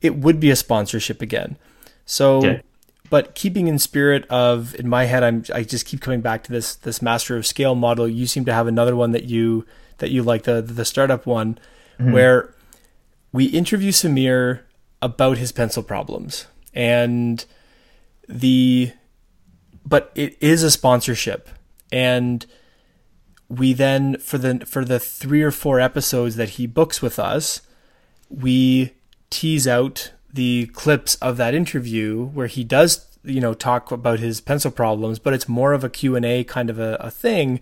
it 0.00 0.16
would 0.16 0.40
be 0.40 0.50
a 0.50 0.56
sponsorship 0.56 1.22
again. 1.22 1.56
So 2.04 2.38
Okay. 2.38 2.62
but 3.08 3.34
keeping 3.34 3.66
in 3.68 3.78
spirit 3.78 4.26
of 4.28 4.74
in 4.74 4.88
my 4.88 5.04
head 5.04 5.22
i'm 5.22 5.44
i 5.54 5.62
just 5.62 5.86
keep 5.86 6.00
coming 6.00 6.20
back 6.20 6.42
to 6.44 6.52
this 6.52 6.74
this 6.74 7.00
Masters 7.00 7.38
of 7.38 7.46
Scale 7.46 7.74
model. 7.74 8.06
You 8.08 8.26
seem 8.26 8.44
to 8.44 8.52
have 8.52 8.66
another 8.66 8.94
one 8.94 9.12
that 9.12 9.24
you 9.24 9.64
that 9.98 10.10
you 10.10 10.22
like 10.22 10.44
the 10.44 10.62
the 10.62 10.84
startup 10.84 11.26
one 11.26 11.58
mm-hmm. 11.98 12.12
where 12.12 12.54
we 13.32 13.46
interview 13.46 13.90
samir 13.90 14.60
about 15.00 15.38
his 15.38 15.52
pencil 15.52 15.82
problems. 15.82 16.46
And 16.74 17.44
the 18.28 18.92
but 19.84 20.12
it 20.14 20.36
is 20.40 20.62
a 20.62 20.70
sponsorship. 20.70 21.48
And 21.90 22.46
we 23.48 23.72
then 23.72 24.16
for 24.18 24.38
the 24.38 24.64
for 24.66 24.84
the 24.84 24.98
3 24.98 25.42
or 25.42 25.50
4 25.50 25.80
episodes 25.80 26.36
that 26.36 26.50
he 26.50 26.66
books 26.66 27.02
with 27.02 27.18
us 27.18 27.60
we 28.30 28.94
tease 29.28 29.68
out 29.68 30.12
the 30.32 30.66
clips 30.72 31.16
of 31.16 31.36
that 31.36 31.54
interview 31.54 32.24
where 32.28 32.46
he 32.46 32.64
does 32.64 33.06
you 33.24 33.40
know 33.40 33.54
talk 33.54 33.90
about 33.90 34.18
his 34.18 34.40
pencil 34.40 34.70
problems, 34.70 35.18
but 35.18 35.32
it's 35.32 35.48
more 35.48 35.72
of 35.72 35.84
a 35.84 35.90
Q 35.90 36.16
and 36.16 36.24
A 36.24 36.44
kind 36.44 36.70
of 36.70 36.78
a, 36.78 36.96
a 37.00 37.10
thing. 37.10 37.60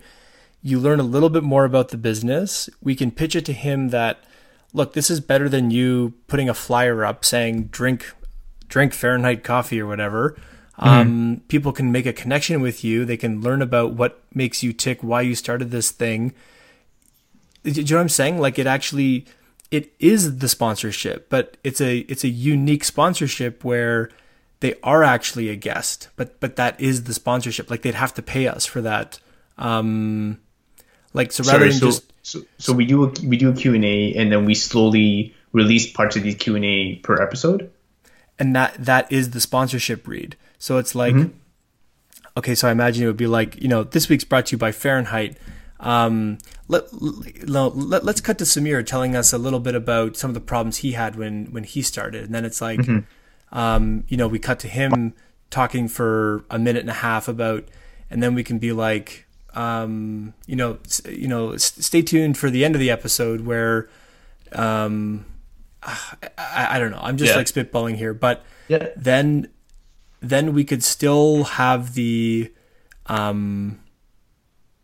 You 0.63 0.79
learn 0.79 0.99
a 0.99 1.03
little 1.03 1.29
bit 1.29 1.43
more 1.43 1.65
about 1.65 1.89
the 1.89 1.97
business. 1.97 2.69
We 2.81 2.95
can 2.95 3.11
pitch 3.11 3.35
it 3.35 3.45
to 3.45 3.53
him 3.53 3.89
that 3.89 4.23
look, 4.73 4.93
this 4.93 5.09
is 5.09 5.19
better 5.19 5.49
than 5.49 5.71
you 5.71 6.13
putting 6.27 6.49
a 6.49 6.53
flyer 6.53 7.03
up 7.03 7.25
saying 7.25 7.65
drink 7.65 8.13
drink 8.67 8.93
Fahrenheit 8.93 9.43
coffee 9.43 9.81
or 9.81 9.87
whatever. 9.87 10.37
Mm-hmm. 10.79 10.87
Um, 10.87 11.41
people 11.47 11.71
can 11.73 11.91
make 11.91 12.05
a 12.05 12.13
connection 12.13 12.61
with 12.61 12.83
you. 12.83 13.05
They 13.05 13.17
can 13.17 13.41
learn 13.41 13.61
about 13.61 13.93
what 13.93 14.23
makes 14.33 14.63
you 14.63 14.73
tick, 14.73 15.03
why 15.03 15.21
you 15.21 15.35
started 15.35 15.71
this 15.71 15.91
thing. 15.91 16.33
Do 17.63 17.71
you 17.71 17.83
know 17.83 17.97
what 17.97 18.01
I'm 18.01 18.09
saying? 18.09 18.39
Like 18.39 18.57
it 18.57 18.65
actually, 18.65 19.25
it 19.69 19.93
is 19.99 20.39
the 20.39 20.49
sponsorship, 20.49 21.29
but 21.29 21.57
it's 21.63 21.79
a 21.81 21.99
it's 21.99 22.23
a 22.23 22.29
unique 22.29 22.83
sponsorship 22.83 23.63
where 23.63 24.09
they 24.61 24.75
are 24.81 25.03
actually 25.03 25.49
a 25.49 25.55
guest, 25.55 26.09
but 26.15 26.39
but 26.39 26.55
that 26.55 26.79
is 26.79 27.03
the 27.03 27.13
sponsorship. 27.13 27.69
Like 27.69 27.83
they'd 27.83 27.93
have 27.93 28.13
to 28.15 28.23
pay 28.23 28.47
us 28.47 28.65
for 28.65 28.81
that. 28.81 29.19
Um, 29.59 30.39
like 31.13 31.31
so 31.31 31.43
rather 31.43 31.59
Sorry, 31.59 31.69
than 31.69 31.79
so, 31.79 31.85
just 31.85 32.13
so, 32.23 32.41
so 32.57 32.73
we 32.73 32.85
do 32.85 33.05
a, 33.05 33.13
we 33.23 33.37
do 33.37 33.49
a 33.49 33.53
Q 33.53 33.73
and 33.75 33.85
A, 33.85 34.13
and 34.13 34.31
then 34.31 34.45
we 34.45 34.55
slowly 34.55 35.35
release 35.51 35.91
parts 35.91 36.15
of 36.15 36.23
these 36.23 36.35
Q 36.35 36.55
and 36.55 36.65
A 36.65 36.95
per 36.97 37.21
episode. 37.21 37.71
And 38.39 38.55
that 38.55 38.75
that 38.85 39.11
is 39.11 39.31
the 39.31 39.41
sponsorship 39.41 40.07
read. 40.07 40.35
So 40.57 40.77
it's 40.77 40.95
like, 40.95 41.13
mm-hmm. 41.13 41.37
okay, 42.37 42.55
so 42.55 42.67
I 42.67 42.71
imagine 42.71 43.03
it 43.03 43.07
would 43.07 43.17
be 43.17 43.27
like, 43.27 43.61
you 43.61 43.67
know, 43.67 43.83
this 43.83 44.09
week's 44.09 44.23
brought 44.23 44.47
to 44.47 44.51
you 44.53 44.57
by 44.57 44.71
Fahrenheit. 44.71 45.37
Um, 45.79 46.37
let, 46.67 46.85
let, 46.93 48.07
us 48.07 48.21
cut 48.21 48.37
to 48.37 48.43
Samir 48.43 48.85
telling 48.85 49.15
us 49.15 49.33
a 49.33 49.39
little 49.39 49.59
bit 49.59 49.73
about 49.73 50.15
some 50.15 50.29
of 50.29 50.35
the 50.35 50.39
problems 50.39 50.77
he 50.77 50.91
had 50.91 51.15
when, 51.15 51.47
when 51.47 51.63
he 51.63 51.81
started. 51.81 52.25
And 52.25 52.35
then 52.35 52.45
it's 52.45 52.61
like, 52.61 52.79
mm-hmm. 52.79 53.57
um, 53.57 54.03
you 54.07 54.15
know, 54.15 54.27
we 54.27 54.37
cut 54.37 54.59
to 54.59 54.67
him 54.67 55.13
talking 55.49 55.87
for 55.87 56.45
a 56.51 56.59
minute 56.59 56.81
and 56.81 56.89
a 56.91 56.93
half 56.93 57.27
about, 57.27 57.67
and 58.11 58.21
then 58.21 58.35
we 58.35 58.43
can 58.43 58.59
be 58.59 58.71
like, 58.71 59.25
um, 59.53 60.33
you 60.45 60.55
know, 60.55 60.77
you 61.07 61.27
know, 61.27 61.57
stay 61.57 62.01
tuned 62.01 62.37
for 62.37 62.49
the 62.49 62.63
end 62.63 62.75
of 62.75 62.79
the 62.79 62.89
episode 62.89 63.41
where, 63.41 63.89
um, 64.53 65.25
I, 65.83 66.67
I, 66.71 66.79
don't 66.79 66.91
know. 66.91 66.99
I'm 67.01 67.17
just 67.17 67.31
yeah. 67.31 67.37
like 67.37 67.47
spitballing 67.47 67.95
here, 67.95 68.13
but 68.13 68.43
yeah. 68.67 68.89
then, 68.95 69.49
then 70.19 70.53
we 70.53 70.63
could 70.63 70.83
still 70.83 71.43
have 71.43 71.95
the, 71.95 72.51
um, 73.07 73.79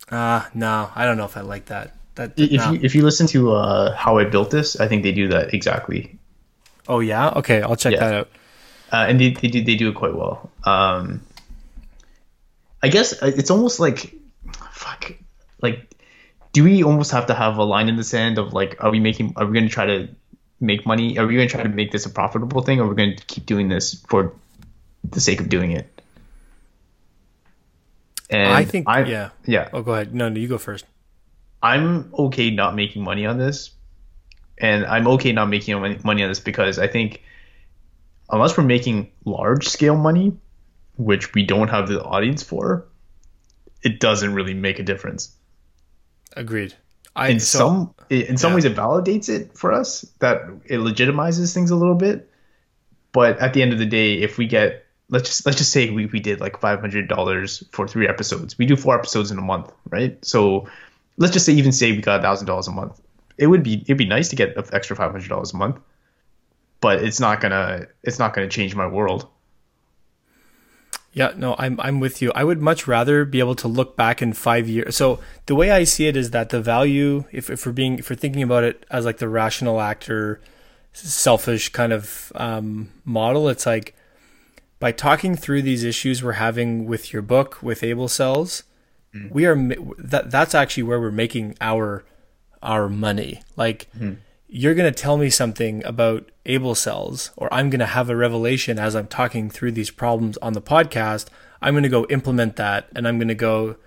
uh, 0.09 0.45
no, 0.53 0.89
I 0.95 1.05
don't 1.05 1.17
know 1.17 1.25
if 1.25 1.37
I 1.37 1.41
like 1.41 1.65
that. 1.65 1.93
That 2.15 2.33
if 2.35 2.51
no. 2.51 2.71
you 2.71 2.79
if 2.81 2.95
you 2.95 3.03
listen 3.03 3.27
to 3.27 3.53
uh, 3.53 3.95
how 3.95 4.17
I 4.17 4.25
built 4.25 4.49
this, 4.49 4.79
I 4.79 4.87
think 4.87 5.03
they 5.03 5.11
do 5.11 5.27
that 5.27 5.53
exactly. 5.53 6.17
Oh 6.87 6.99
yeah, 6.99 7.29
okay, 7.29 7.61
I'll 7.61 7.75
check 7.75 7.93
yeah. 7.93 7.99
that 7.99 8.13
out. 8.13 8.29
Uh, 8.91 9.05
and 9.07 9.19
they 9.19 9.29
they 9.31 9.47
do 9.47 9.63
they 9.63 9.75
do 9.75 9.89
it 9.89 9.95
quite 9.95 10.15
well. 10.15 10.49
Um, 10.63 11.21
I 12.81 12.87
guess 12.87 13.21
uh, 13.21 13.31
it's 13.35 13.51
almost 13.51 13.79
like 13.79 14.15
fuck, 14.87 15.13
like, 15.61 15.95
do 16.53 16.63
we 16.63 16.83
almost 16.83 17.11
have 17.11 17.25
to 17.27 17.33
have 17.33 17.57
a 17.57 17.63
line 17.63 17.89
in 17.89 17.95
the 17.95 18.03
sand 18.03 18.37
of 18.37 18.53
like, 18.53 18.83
are 18.83 18.89
we 18.89 18.99
making, 18.99 19.33
are 19.35 19.45
we 19.45 19.53
going 19.53 19.67
to 19.67 19.73
try 19.73 19.85
to 19.85 20.07
make 20.59 20.85
money? 20.85 21.17
Are 21.17 21.27
we 21.27 21.35
going 21.35 21.47
to 21.47 21.53
try 21.53 21.63
to 21.63 21.69
make 21.69 21.91
this 21.91 22.05
a 22.05 22.09
profitable 22.09 22.61
thing, 22.61 22.79
or 22.79 22.85
are 22.85 22.89
we 22.89 22.95
going 22.95 23.15
to 23.15 23.25
keep 23.25 23.45
doing 23.45 23.69
this 23.69 24.01
for 24.07 24.33
the 25.09 25.21
sake 25.21 25.39
of 25.39 25.49
doing 25.49 25.71
it? 25.71 26.01
And 28.29 28.53
I 28.53 28.65
think, 28.65 28.89
I, 28.89 29.03
yeah, 29.05 29.29
yeah. 29.45 29.69
Oh, 29.71 29.81
go 29.81 29.93
ahead. 29.93 30.13
No, 30.13 30.29
no, 30.29 30.39
you 30.39 30.47
go 30.47 30.57
first. 30.57 30.85
I'm 31.63 32.13
okay 32.13 32.49
not 32.49 32.75
making 32.75 33.03
money 33.03 33.25
on 33.25 33.37
this, 33.37 33.71
and 34.57 34.85
I'm 34.85 35.07
okay 35.07 35.31
not 35.31 35.45
making 35.45 35.79
money 36.03 36.23
on 36.23 36.29
this 36.29 36.39
because 36.39 36.77
I 36.77 36.87
think 36.87 37.23
unless 38.29 38.57
we're 38.57 38.65
making 38.65 39.11
large 39.23 39.67
scale 39.67 39.95
money, 39.95 40.33
which 40.97 41.33
we 41.33 41.43
don't 41.43 41.69
have 41.69 41.87
the 41.87 42.03
audience 42.03 42.43
for, 42.43 42.86
it 43.83 43.99
doesn't 43.99 44.33
really 44.33 44.53
make 44.53 44.79
a 44.79 44.83
difference. 44.83 45.35
Agreed. 46.35 46.73
I, 47.15 47.29
in 47.29 47.39
so, 47.39 47.57
some 47.57 47.95
in 48.09 48.37
some 48.37 48.51
yeah. 48.51 48.55
ways, 48.55 48.65
it 48.65 48.75
validates 48.75 49.27
it 49.27 49.57
for 49.57 49.73
us 49.73 50.01
that 50.19 50.43
it 50.65 50.79
legitimizes 50.79 51.53
things 51.53 51.71
a 51.71 51.75
little 51.75 51.95
bit. 51.95 52.29
But 53.11 53.39
at 53.39 53.53
the 53.53 53.61
end 53.63 53.73
of 53.73 53.79
the 53.79 53.85
day, 53.85 54.15
if 54.15 54.37
we 54.37 54.45
get 54.45 54.85
let's 55.09 55.29
just 55.29 55.45
let's 55.45 55.57
just 55.57 55.71
say 55.71 55.89
we, 55.89 56.05
we 56.07 56.19
did 56.19 56.39
like 56.39 56.59
five 56.59 56.79
hundred 56.79 57.07
dollars 57.07 57.63
for 57.71 57.87
three 57.87 58.07
episodes. 58.07 58.57
We 58.57 58.65
do 58.65 58.75
four 58.75 58.95
episodes 58.97 59.31
in 59.31 59.37
a 59.37 59.41
month, 59.41 59.71
right? 59.89 60.23
So 60.23 60.67
let's 61.17 61.33
just 61.33 61.45
say 61.45 61.53
even 61.53 61.71
say 61.71 61.91
we 61.91 62.01
got 62.01 62.19
a 62.19 62.23
thousand 62.23 62.47
dollars 62.47 62.67
a 62.67 62.71
month. 62.71 63.01
It 63.37 63.47
would 63.47 63.63
be 63.63 63.81
it'd 63.81 63.97
be 63.97 64.05
nice 64.05 64.29
to 64.29 64.35
get 64.35 64.55
an 64.55 64.63
extra 64.71 64.95
five 64.95 65.11
hundred 65.11 65.29
dollars 65.29 65.53
a 65.53 65.57
month, 65.57 65.79
but 66.81 67.03
it's 67.03 67.19
not 67.19 67.41
gonna 67.41 67.87
it's 68.03 68.19
not 68.19 68.33
gonna 68.33 68.49
change 68.49 68.75
my 68.75 68.87
world. 68.87 69.27
Yeah, 71.17 71.33
no, 71.35 71.55
I'm 71.57 71.79
I'm 71.79 71.99
with 71.99 72.21
you. 72.21 72.31
I 72.35 72.43
would 72.43 72.61
much 72.61 72.87
rather 72.87 73.25
be 73.25 73.39
able 73.39 73.55
to 73.55 73.67
look 73.67 73.95
back 73.95 74.21
in 74.21 74.33
five 74.33 74.69
years. 74.69 74.95
So 74.95 75.19
the 75.47 75.55
way 75.55 75.71
I 75.71 75.83
see 75.83 76.05
it 76.05 76.15
is 76.15 76.29
that 76.29 76.49
the 76.49 76.61
value, 76.61 77.23
if, 77.31 77.49
if 77.49 77.65
we're 77.65 77.71
being 77.71 77.97
if 77.97 78.11
we're 78.11 78.15
thinking 78.15 78.43
about 78.43 78.63
it 78.63 78.85
as 78.91 79.03
like 79.03 79.17
the 79.17 79.27
rational 79.27 79.81
actor, 79.81 80.39
selfish 80.93 81.69
kind 81.69 81.91
of 81.91 82.31
um, 82.35 82.91
model, 83.03 83.49
it's 83.49 83.65
like 83.65 83.95
by 84.77 84.91
talking 84.91 85.35
through 85.35 85.63
these 85.63 85.83
issues 85.83 86.23
we're 86.23 86.33
having 86.33 86.85
with 86.85 87.11
your 87.11 87.23
book 87.23 87.63
with 87.63 87.81
Able 87.81 88.09
Cells, 88.09 88.61
mm-hmm. 89.11 89.33
we 89.33 89.47
are 89.47 89.55
that 89.97 90.29
that's 90.29 90.53
actually 90.53 90.83
where 90.83 91.01
we're 91.01 91.09
making 91.09 91.57
our 91.59 92.05
our 92.61 92.87
money. 92.87 93.41
Like. 93.55 93.89
Mm-hmm 93.97 94.21
you're 94.49 94.75
going 94.75 94.91
to 94.91 94.97
tell 94.97 95.17
me 95.17 95.29
something 95.29 95.83
about 95.85 96.29
able 96.45 96.75
cells 96.75 97.31
or 97.35 97.53
i'm 97.53 97.69
going 97.69 97.79
to 97.79 97.85
have 97.85 98.09
a 98.09 98.15
revelation 98.15 98.79
as 98.79 98.95
i'm 98.95 99.07
talking 99.07 99.49
through 99.49 99.71
these 99.71 99.91
problems 99.91 100.37
on 100.37 100.53
the 100.53 100.61
podcast. 100.61 101.27
I'm 101.61 101.73
going 101.73 101.83
to 101.83 101.89
go 101.89 102.05
implement 102.09 102.55
that 102.55 102.87
and 102.95 103.07
i'm 103.07 103.17
going 103.17 103.27
to 103.27 103.35
go 103.35 103.77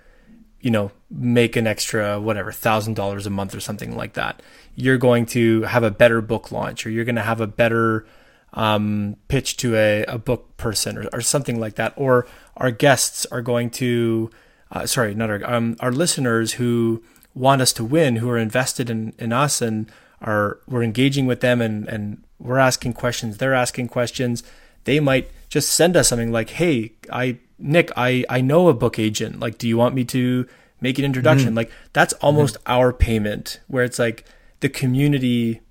you 0.61 0.71
know 0.71 0.91
make 1.09 1.55
an 1.55 1.67
extra 1.67 2.19
whatever 2.19 2.51
thousand 2.51 2.93
dollars 2.93 3.25
a 3.25 3.29
month 3.29 3.53
or 3.53 3.59
something 3.59 3.95
like 3.97 4.13
that. 4.13 4.41
You're 4.75 4.97
going 4.97 5.25
to 5.27 5.63
have 5.63 5.83
a 5.83 5.91
better 5.91 6.21
book 6.21 6.51
launch 6.51 6.85
or 6.85 6.89
you're 6.89 7.05
going 7.05 7.15
to 7.15 7.21
have 7.21 7.41
a 7.41 7.47
better 7.47 8.05
um, 8.53 9.17
pitch 9.27 9.57
to 9.57 9.75
a, 9.75 10.03
a 10.05 10.17
book 10.17 10.55
person 10.57 10.97
or, 10.97 11.09
or 11.13 11.21
something 11.21 11.59
like 11.59 11.75
that. 11.75 11.93
Or 11.97 12.27
our 12.55 12.71
guests 12.71 13.25
are 13.27 13.41
going 13.41 13.71
to 13.71 14.29
uh, 14.71 14.85
sorry 14.85 15.13
not 15.13 15.29
our 15.29 15.53
um, 15.53 15.75
our 15.79 15.91
listeners 15.91 16.53
who 16.53 17.03
want 17.33 17.61
us 17.61 17.73
to 17.73 17.83
win 17.83 18.17
who 18.17 18.29
are 18.29 18.37
invested 18.37 18.89
in, 18.89 19.13
in 19.17 19.33
us 19.33 19.61
and 19.61 19.91
are 20.21 20.59
we're 20.67 20.83
engaging 20.83 21.25
with 21.25 21.41
them 21.41 21.61
and 21.61 21.87
and 21.87 22.23
we're 22.39 22.57
asking 22.57 22.93
questions 22.93 23.37
they're 23.37 23.53
asking 23.53 23.87
questions 23.87 24.43
they 24.83 24.99
might 24.99 25.29
just 25.49 25.71
send 25.71 25.95
us 25.95 26.09
something 26.09 26.31
like 26.31 26.51
hey 26.51 26.91
i 27.11 27.37
nick 27.57 27.91
i 27.95 28.23
i 28.29 28.41
know 28.41 28.67
a 28.67 28.73
book 28.73 28.97
agent 28.97 29.39
like 29.39 29.57
do 29.57 29.67
you 29.67 29.77
want 29.77 29.95
me 29.95 30.03
to 30.03 30.47
make 30.79 30.97
an 30.97 31.05
introduction 31.05 31.49
mm-hmm. 31.49 31.57
like 31.57 31.71
that's 31.93 32.13
almost 32.13 32.55
mm-hmm. 32.55 32.71
our 32.71 32.93
payment 32.93 33.59
where 33.67 33.83
it's 33.83 33.99
like 33.99 34.25
the 34.59 34.69
community 34.69 35.61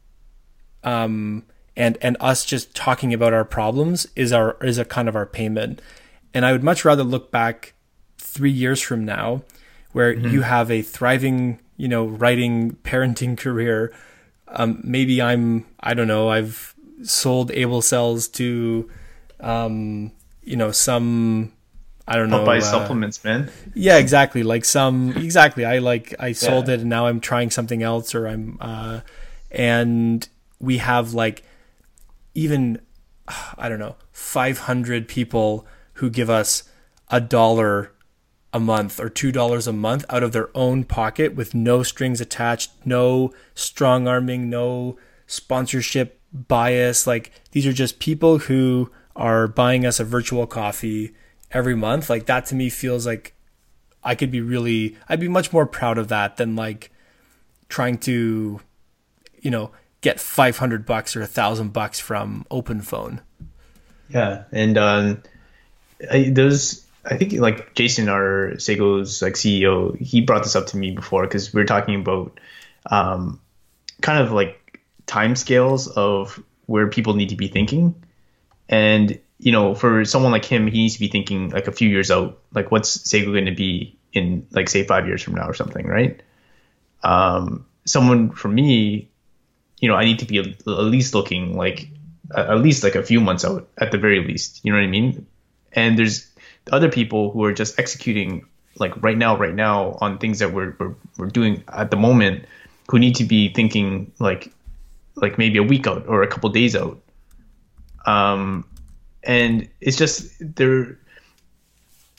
um 0.85 1.45
and 1.77 1.99
and 2.01 2.17
us 2.21 2.45
just 2.45 2.75
talking 2.75 3.15
about 3.15 3.33
our 3.33 3.45
problems 3.45 4.07
is 4.17 4.33
our 4.33 4.57
is 4.63 4.79
a 4.79 4.85
kind 4.85 5.09
of 5.09 5.17
our 5.17 5.27
payment 5.27 5.81
and 6.35 6.45
i 6.45 6.53
would 6.53 6.63
much 6.63 6.85
rather 6.85 7.05
look 7.05 7.31
back 7.31 7.75
3 8.19 8.51
years 8.51 8.81
from 8.81 9.05
now 9.05 9.43
where 9.93 10.15
mm-hmm. 10.15 10.29
you 10.29 10.43
have 10.43 10.71
a 10.71 10.83
thriving 10.83 11.61
you 11.77 11.89
know 11.89 12.07
writing 12.07 12.77
parenting 12.85 13.37
career 13.45 13.93
um, 14.51 14.81
maybe 14.83 15.23
I'm 15.23 15.67
I 15.81 15.95
don't 15.95 16.09
know 16.09 16.29
I've 16.29 16.75
sold 17.03 17.51
able 17.51 17.83
cells 17.83 18.29
to 18.29 18.91
um, 19.41 20.13
you 20.43 20.57
know 20.57 20.73
some 20.73 21.53
I 22.07 22.17
don't 22.17 22.31
know 22.31 22.45
buy 22.45 22.59
uh, 22.59 22.61
supplements 22.61 23.23
man 23.25 23.51
yeah 23.75 23.97
exactly 23.97 24.43
like 24.43 24.65
some 24.65 25.13
exactly 25.17 25.65
I 25.65 25.79
like 25.79 26.15
I 26.19 26.33
sold 26.33 26.69
yeah. 26.69 26.75
it 26.75 26.81
and 26.81 26.91
now 26.91 27.07
I'm 27.07 27.21
trying 27.21 27.51
something 27.51 27.83
else 27.83 28.15
or 28.15 28.27
I'm 28.27 28.59
uh, 28.61 29.01
and 29.51 30.29
we 30.59 30.79
have 30.79 31.15
like 31.15 31.45
even 32.35 32.81
I 33.59 33.69
don't 33.69 33.79
know 33.79 33.97
500 34.13 35.09
people 35.09 35.67
who 35.95 36.11
give 36.11 36.31
us 36.31 36.65
a 37.09 37.21
dollar 37.21 37.93
a 38.53 38.61
month 38.61 38.99
or 38.99 39.09
two 39.09 39.31
dollars 39.31 39.67
a 39.67 39.73
month 39.73 40.05
out 40.09 40.23
of 40.23 40.33
their 40.33 40.49
own 40.57 40.85
pocket 40.85 41.35
with 41.35 41.55
no 41.55 41.83
strings 41.83 42.21
attached, 42.21 42.73
no 42.85 43.33
strong 43.55 44.09
arming, 44.09 44.51
no 44.51 44.97
sponsorship 45.27 46.21
bias. 46.33 47.07
Like 47.07 47.31
these 47.53 47.67
are 47.67 47.73
just 47.73 48.01
people 48.01 48.39
who 48.39 48.91
are 49.15 49.47
buying 49.47 49.87
us 49.87 50.01
a 50.01 50.05
virtual 50.05 50.47
coffee 50.47 51.15
every 51.53 51.77
month. 51.77 52.11
Like 52.11 52.27
that 52.27 52.47
to 52.47 52.55
me 52.55 52.71
feels 52.71 53.07
like 53.07 53.35
I 54.03 54.15
could 54.15 54.31
be 54.31 54.41
really 54.41 54.97
I'd 55.09 55.21
be 55.21 55.29
much 55.29 55.53
more 55.53 55.67
proud 55.67 55.99
of 55.99 56.09
that 56.09 56.37
than 56.37 56.57
like 56.57 56.91
trying 57.69 57.99
to 57.99 58.61
you 59.41 59.51
know 59.51 59.71
get 60.01 60.19
500 60.21 60.87
bucks 60.87 61.15
or 61.15 61.23
a 61.23 61.27
thousand 61.27 61.73
bucks 61.73 62.01
from 62.01 62.47
open 62.51 62.81
phone 62.81 63.21
yeah 64.09 64.45
and 64.51 64.79
um 64.79 65.23
I, 66.11 66.31
those 66.31 66.85
I 67.05 67.17
think 67.17 67.33
like 67.35 67.75
Jason, 67.75 68.09
our 68.09 68.53
Sego's 68.57 69.23
like 69.23 69.35
CEO, 69.35 69.97
he 69.99 70.21
brought 70.21 70.43
this 70.43 70.57
up 70.57 70.67
to 70.69 70.77
me 70.77 70.91
before 70.91 71.23
because 71.23 71.53
we 71.53 71.61
are 71.63 71.67
talking 71.67 71.95
about 71.95 72.39
um, 72.91 73.41
kind 74.01 74.23
of 74.23 74.33
like 74.33 74.81
time 75.07 75.35
scales 75.37 75.89
of 75.89 76.43
where 76.67 76.89
people 76.89 77.15
need 77.15 77.31
to 77.31 77.37
be 77.37 77.49
thinking, 77.49 77.95
and 78.69 79.19
you 79.39 79.53
know, 79.53 79.75
for 79.75 80.05
someone 80.05 80.33
like 80.33 80.45
him, 80.45 80.67
he 80.67 80.79
needs 80.79 80.95
to 80.95 81.01
be 81.01 81.09
thinking 81.09 81.49
like 81.51 81.67
a 81.67 81.73
few 81.73 81.89
years 81.89 82.11
out, 82.11 82.39
like 82.53 82.71
what's 82.71 82.99
Sega 82.99 83.25
going 83.25 83.47
to 83.47 83.55
be 83.55 83.99
in 84.13 84.47
like 84.51 84.69
say 84.69 84.85
five 84.85 85.07
years 85.07 85.23
from 85.23 85.35
now 85.35 85.49
or 85.49 85.55
something, 85.55 85.87
right? 85.87 86.23
Um, 87.03 87.67
someone 87.87 88.31
for 88.31 88.49
me, 88.49 89.09
you 89.79 89.89
know, 89.89 89.95
I 89.95 90.05
need 90.05 90.19
to 90.19 90.27
be 90.27 90.39
at 90.39 90.67
least 90.67 91.15
looking 91.15 91.57
like 91.57 91.89
at 92.35 92.59
least 92.59 92.85
like 92.85 92.95
a 92.95 93.03
few 93.03 93.21
months 93.21 93.45
out 93.45 93.69
at 93.79 93.91
the 93.91 93.99
very 93.99 94.25
least. 94.25 94.61
You 94.63 94.73
know 94.73 94.79
what 94.79 94.85
I 94.85 94.89
mean? 94.89 95.27
And 95.73 95.99
there's 95.99 96.30
other 96.73 96.89
people 96.89 97.31
who 97.31 97.45
are 97.45 97.53
just 97.53 97.79
executing 97.79 98.47
like 98.79 99.01
right 99.03 99.19
now, 99.19 99.37
right 99.37 99.55
now 99.55 99.99
on 100.01 100.19
things 100.19 100.39
that 100.39 100.53
we're 100.53 100.75
we're, 100.79 100.95
we're 101.19 101.27
doing 101.27 101.63
at 101.69 101.91
the 101.91 101.97
moment, 101.97 102.45
who 102.89 102.99
need 102.99 103.15
to 103.17 103.25
be 103.25 103.53
thinking 103.53 104.13
like 104.19 104.53
like 105.17 105.39
maybe 105.39 105.59
a 105.59 105.63
week 105.63 105.87
out 105.87 106.07
or 106.07 106.23
a 106.23 106.27
couple 106.27 106.49
days 106.51 106.75
out. 106.77 107.01
Um, 108.07 108.65
and 109.23 109.69
it's 109.81 109.97
just 109.97 110.33
there 110.41 110.99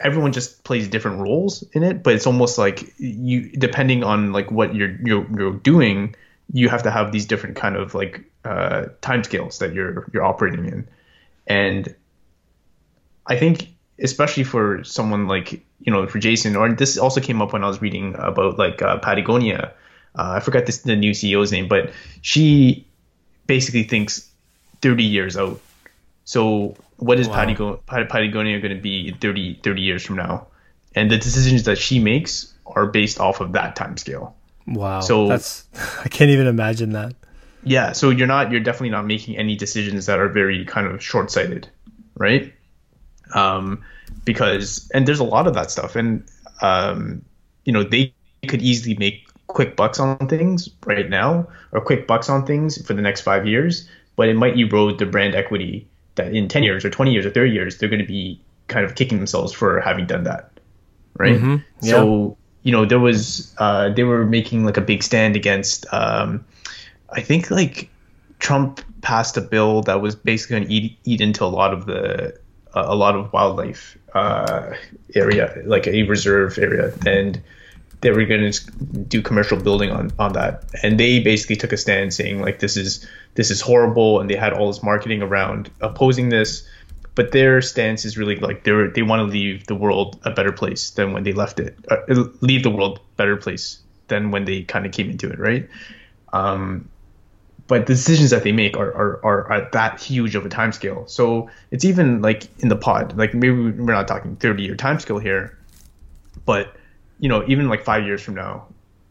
everyone 0.04 0.32
just 0.32 0.64
plays 0.64 0.88
different 0.88 1.20
roles 1.20 1.64
in 1.74 1.84
it 1.84 2.04
but 2.04 2.14
it's 2.14 2.26
almost 2.26 2.58
like 2.58 2.93
you 2.97 3.49
depending 3.52 4.04
on 4.04 4.32
like 4.32 4.52
what 4.52 4.76
you're 4.76 4.97
you're, 5.04 5.26
you're 5.38 5.54
doing 5.54 6.16
you 6.54 6.70
have 6.70 6.84
to 6.84 6.91
have 6.91 7.12
these 7.12 7.26
different 7.26 7.56
kind 7.56 7.76
of 7.76 7.93
like 7.95 8.24
uh, 8.43 8.86
time 9.02 9.24
scales 9.24 9.60
that 9.60 9.74
you're 9.74 10.10
you're 10.14 10.24
operating 10.24 10.66
in 10.66 10.88
and 11.47 11.95
i 13.28 13.38
think 13.38 13.70
especially 14.02 14.43
for 14.43 14.84
someone 14.84 15.28
like 15.28 15.54
you 15.80 15.91
know 15.91 16.08
for 16.08 16.20
jason 16.20 16.56
or 16.56 16.72
this 16.74 16.97
also 16.97 17.22
came 17.22 17.41
up 17.41 17.54
when 17.54 17.64
i 17.64 17.68
was 17.68 17.82
reading 17.82 18.16
about 18.18 18.58
like 18.58 18.82
uh, 18.82 18.97
patagonia 18.99 19.74
uh, 20.16 20.32
i 20.32 20.39
forgot 20.39 20.66
this 20.66 20.80
the 20.80 20.95
new 20.95 21.14
ceo's 21.14 21.52
name 21.52 21.68
but 21.68 21.91
she 22.22 22.86
basically 23.47 23.84
thinks 23.84 24.30
30 24.82 25.04
years 25.04 25.38
out 25.38 25.60
so 26.26 26.76
what 27.02 27.20
is 27.20 27.28
wow. 27.28 27.80
Patagonia 27.88 28.60
going 28.60 28.76
to 28.76 28.82
be 28.82 29.12
30, 29.12 29.60
30 29.64 29.82
years 29.82 30.06
from 30.06 30.18
now? 30.18 30.47
And 30.93 31.10
the 31.10 31.18
decisions 31.18 31.64
that 31.64 31.78
she 31.78 31.99
makes 31.99 32.54
are 32.68 32.86
based 32.86 33.20
off 33.20 33.41
of 33.41 33.54
that 33.54 33.76
time 33.76 33.97
scale. 33.97 34.36
Wow. 34.68 34.99
So 34.99 35.28
that's 35.28 35.68
I 36.06 36.10
can't 36.10 36.30
even 36.30 36.47
imagine 36.47 36.91
that. 36.91 37.16
Yeah, 37.64 37.91
so 37.91 38.10
you're 38.10 38.28
not 38.28 38.52
you're 38.52 38.62
definitely 38.62 38.89
not 38.89 39.06
making 39.06 39.38
any 39.38 39.56
decisions 39.56 40.06
that 40.06 40.20
are 40.20 40.30
very 40.30 40.66
kind 40.66 40.88
of 40.88 41.04
short-sighted, 41.04 41.68
right? 42.16 42.54
Um 43.34 43.84
because 44.25 44.89
and 44.93 45.07
there's 45.07 45.19
a 45.19 45.23
lot 45.23 45.47
of 45.47 45.53
that 45.53 45.71
stuff 45.71 45.95
and 45.95 46.23
um 46.61 47.23
you 47.65 47.73
know, 47.73 47.84
they 47.84 48.13
could 48.47 48.61
easily 48.61 48.95
make 48.97 49.27
quick 49.47 49.75
bucks 49.75 49.99
on 49.99 50.17
things 50.27 50.69
right 50.86 51.09
now 51.09 51.47
or 51.71 51.82
quick 51.82 52.07
bucks 52.07 52.29
on 52.29 52.45
things 52.45 52.84
for 52.86 52.93
the 52.93 53.01
next 53.01 53.21
5 53.21 53.45
years, 53.45 53.88
but 54.15 54.29
it 54.29 54.36
might 54.36 54.57
erode 54.57 54.97
the 54.97 55.05
brand 55.05 55.36
equity 55.36 55.88
that 56.15 56.34
in 56.34 56.47
10 56.47 56.63
years 56.63 56.84
or 56.86 56.89
20 56.89 57.11
years 57.11 57.25
or 57.25 57.29
30 57.29 57.51
years 57.51 57.77
they're 57.77 57.89
going 57.89 58.01
to 58.01 58.07
be 58.07 58.39
kind 58.67 58.86
of 58.86 58.95
kicking 58.95 59.17
themselves 59.17 59.51
for 59.53 59.79
having 59.82 60.05
done 60.05 60.23
that 60.23 60.51
right 61.17 61.36
mm-hmm. 61.36 61.57
yeah. 61.82 61.91
so 61.91 62.38
you 62.63 62.71
know 62.71 62.86
there 62.86 62.99
was 62.99 63.53
uh, 63.57 63.89
they 63.89 64.03
were 64.03 64.25
making 64.25 64.65
like 64.65 64.77
a 64.77 64.82
big 64.82 65.03
stand 65.03 65.36
against 65.36 65.86
um, 65.93 66.43
i 67.11 67.21
think 67.21 67.51
like 67.51 67.89
trump 68.39 68.82
passed 69.01 69.38
a 69.38 69.41
bill 69.41 69.82
that 69.82 70.01
was 70.01 70.15
basically 70.15 70.57
going 70.57 70.67
to 70.67 70.73
eat, 70.73 70.99
eat 71.05 71.21
into 71.21 71.43
a 71.43 71.47
lot 71.47 71.73
of 71.73 71.86
the 71.86 72.38
a 72.74 72.95
lot 72.95 73.15
of 73.15 73.32
wildlife 73.34 73.97
uh, 74.13 74.74
area 75.15 75.61
like 75.65 75.88
a 75.88 76.03
reserve 76.03 76.57
area. 76.57 76.93
And 77.05 77.41
they 78.01 78.11
were 78.11 78.26
going 78.26 78.51
to 78.51 78.72
do 79.07 79.22
commercial 79.22 79.59
building 79.59 79.91
on 79.91 80.11
on 80.19 80.34
that. 80.34 80.65
And 80.84 80.99
they 80.99 81.19
basically 81.19 81.55
took 81.55 81.72
a 81.72 81.78
stand 81.78 82.13
saying 82.13 82.41
like 82.41 82.59
this 82.59 82.78
is 82.78 83.07
this 83.36 83.51
is 83.51 83.61
horrible. 83.61 84.19
And 84.19 84.30
they 84.30 84.36
had 84.36 84.53
all 84.53 84.67
this 84.67 84.84
marketing 84.84 85.22
around 85.22 85.69
opposing 85.82 86.30
this. 86.30 86.67
But 87.13 87.34
their 87.34 87.61
stance 87.61 88.05
is 88.05 88.17
really 88.17 88.38
like 88.38 88.63
they 88.63 88.88
they 88.95 89.01
want 89.01 89.19
to 89.19 89.26
leave 89.26 89.67
the 89.67 89.76
world 89.76 90.19
a 90.24 90.32
better 90.32 90.51
place 90.51 90.91
than 90.91 91.11
when 91.11 91.24
they 91.24 91.34
left 91.34 91.59
it 91.59 91.78
uh, 91.89 91.97
leave 92.39 92.63
the 92.63 92.69
world 92.69 93.01
better 93.17 93.36
place 93.36 93.80
than 94.07 94.32
when 94.32 94.45
they 94.45 94.63
kind 94.63 94.86
of 94.86 94.93
came 94.93 95.09
into 95.09 95.30
it 95.30 95.38
right? 95.38 95.67
Um, 96.32 96.89
but 97.68 97.86
the 97.86 97.93
decisions 97.93 98.32
that 98.32 98.43
they 98.43 98.51
make 98.51 98.76
are, 98.76 98.93
are, 98.93 99.26
are 99.26 99.51
at 99.51 99.72
that 99.72 100.01
huge 100.01 100.36
of 100.36 100.45
a 100.45 100.49
time 100.49 100.72
scale 100.72 101.05
so 101.07 101.49
it's 101.72 101.86
even 101.86 102.22
like 102.22 102.47
in 102.59 102.70
the 102.70 102.76
pod 102.76 103.18
like 103.18 103.34
maybe 103.34 103.51
we're 103.51 103.93
not 103.93 104.07
talking 104.07 104.36
30 104.36 104.64
year 104.64 104.76
time 104.76 104.99
scale 104.99 105.20
here 105.20 105.57
but 106.45 106.76
you 107.22 107.30
know, 107.30 107.45
even 107.47 107.70
like 107.70 107.86
five 107.86 108.05
years 108.05 108.22
from 108.22 108.36
now, 108.36 108.66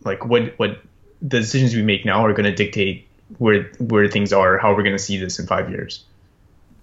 like 0.05 0.27
what 0.27 0.59
what 0.59 0.83
the 1.23 1.41
decisions 1.41 1.75
we 1.75 1.83
make 1.83 2.05
now 2.05 2.27
are 2.27 2.33
going 2.33 2.45
to 2.45 2.55
dictate 2.55 3.07
where 3.39 3.71
where 3.79 4.09
things 4.09 4.33
are, 4.33 4.59
how 4.59 4.75
we're 4.75 4.83
going 4.83 4.97
to 4.97 5.03
see 5.03 5.17
this 5.17 5.39
in 5.39 5.47
five 5.47 5.71
years, 5.71 6.05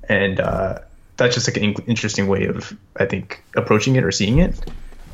and 0.07 0.39
uh, 0.39 0.79
that's 1.17 1.35
just 1.35 1.47
like 1.47 1.57
an 1.57 1.75
interesting 1.85 2.27
way 2.27 2.45
of 2.45 2.75
I 2.95 3.05
think 3.05 3.43
approaching 3.55 3.97
it 3.97 4.05
or 4.05 4.11
seeing 4.11 4.39
it. 4.39 4.57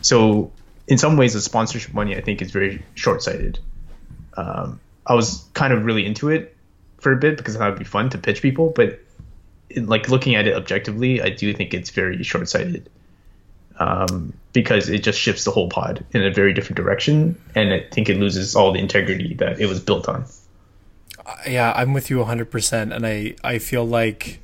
So 0.02 0.52
in 0.88 1.00
some 1.00 1.18
ways, 1.18 1.34
the 1.34 1.42
sponsorship 1.42 1.94
money 1.94 2.16
I 2.16 2.22
think 2.22 2.42
is 2.42 2.52
very 2.52 2.86
short 2.94 3.24
sighted. 3.24 3.60
Um, 4.38 4.80
I 5.06 5.14
was 5.14 5.46
kind 5.54 5.74
of 5.74 5.86
really 5.86 6.06
into 6.06 6.30
it 6.30 6.56
for 7.00 7.12
a 7.12 7.18
bit 7.18 7.38
because 7.38 7.58
that 7.58 7.68
would 7.70 7.80
be 7.80 7.86
fun 7.86 8.10
to 8.12 8.18
pitch 8.18 8.42
people, 8.42 8.72
but 8.76 9.00
in, 9.70 9.88
like 9.88 10.10
looking 10.10 10.36
at 10.36 10.48
it 10.48 10.56
objectively, 10.56 11.22
I 11.22 11.30
do 11.30 11.54
think 11.54 11.74
it's 11.74 11.90
very 11.90 12.22
short 12.24 12.48
sighted 12.50 12.90
um, 13.80 14.34
because 14.54 14.90
it 14.90 15.04
just 15.04 15.20
shifts 15.20 15.44
the 15.44 15.52
whole 15.52 15.70
pod 15.70 16.06
in 16.12 16.24
a 16.24 16.32
very 16.32 16.54
different 16.54 16.78
direction, 16.78 17.40
and 17.56 17.74
I 17.74 17.86
think 17.92 18.10
it 18.10 18.18
loses 18.18 18.56
all 18.56 18.72
the 18.72 18.80
integrity 18.80 19.34
that 19.36 19.60
it 19.60 19.68
was 19.68 19.80
built 19.80 20.08
on. 20.08 20.26
Uh, 21.26 21.36
yeah, 21.48 21.74
I'm 21.76 21.94
with 21.94 22.10
you 22.10 22.18
100%, 22.18 22.96
and 22.96 23.06
I 23.06 23.36
I 23.44 23.60
feel 23.60 23.86
like 23.86 24.40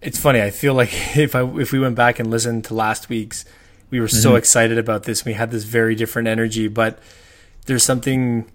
it's 0.00 0.18
funny. 0.18 0.40
I 0.40 0.50
feel 0.50 0.74
like 0.74 0.90
if 1.16 1.34
I 1.34 1.42
if 1.58 1.72
we 1.72 1.78
went 1.78 1.96
back 1.96 2.18
and 2.18 2.30
listened 2.30 2.64
to 2.66 2.74
last 2.74 3.08
week's, 3.08 3.44
we 3.90 4.00
were 4.00 4.06
mm-hmm. 4.06 4.16
so 4.16 4.36
excited 4.36 4.78
about 4.78 5.04
this. 5.04 5.24
We 5.24 5.34
had 5.34 5.50
this 5.50 5.64
very 5.64 5.94
different 5.94 6.28
energy, 6.28 6.68
but 6.68 6.98
there's 7.66 7.82
something, 7.82 8.50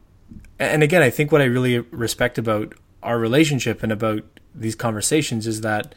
and 0.62 0.84
again, 0.84 1.02
I 1.02 1.10
think 1.10 1.32
what 1.32 1.42
I 1.42 1.46
really 1.46 1.80
respect 1.80 2.38
about 2.38 2.74
our 3.02 3.18
relationship 3.18 3.82
and 3.82 3.92
about 3.92 4.24
these 4.54 4.76
conversations 4.76 5.48
is 5.48 5.62
that 5.62 5.96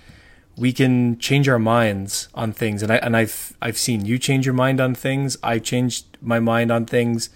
we 0.56 0.72
can 0.72 1.18
change 1.18 1.48
our 1.48 1.58
minds 1.58 2.28
on 2.34 2.52
things 2.52 2.82
and 2.82 2.92
I 2.92 2.96
and 2.96 3.16
I've 3.16 3.54
I've 3.60 3.76
seen 3.76 4.04
you 4.04 4.18
change 4.18 4.46
your 4.46 4.54
mind 4.54 4.80
on 4.80 4.94
things. 4.94 5.36
I 5.42 5.58
changed 5.58 6.16
my 6.22 6.40
mind 6.40 6.70
on 6.70 6.86
things 6.86 7.30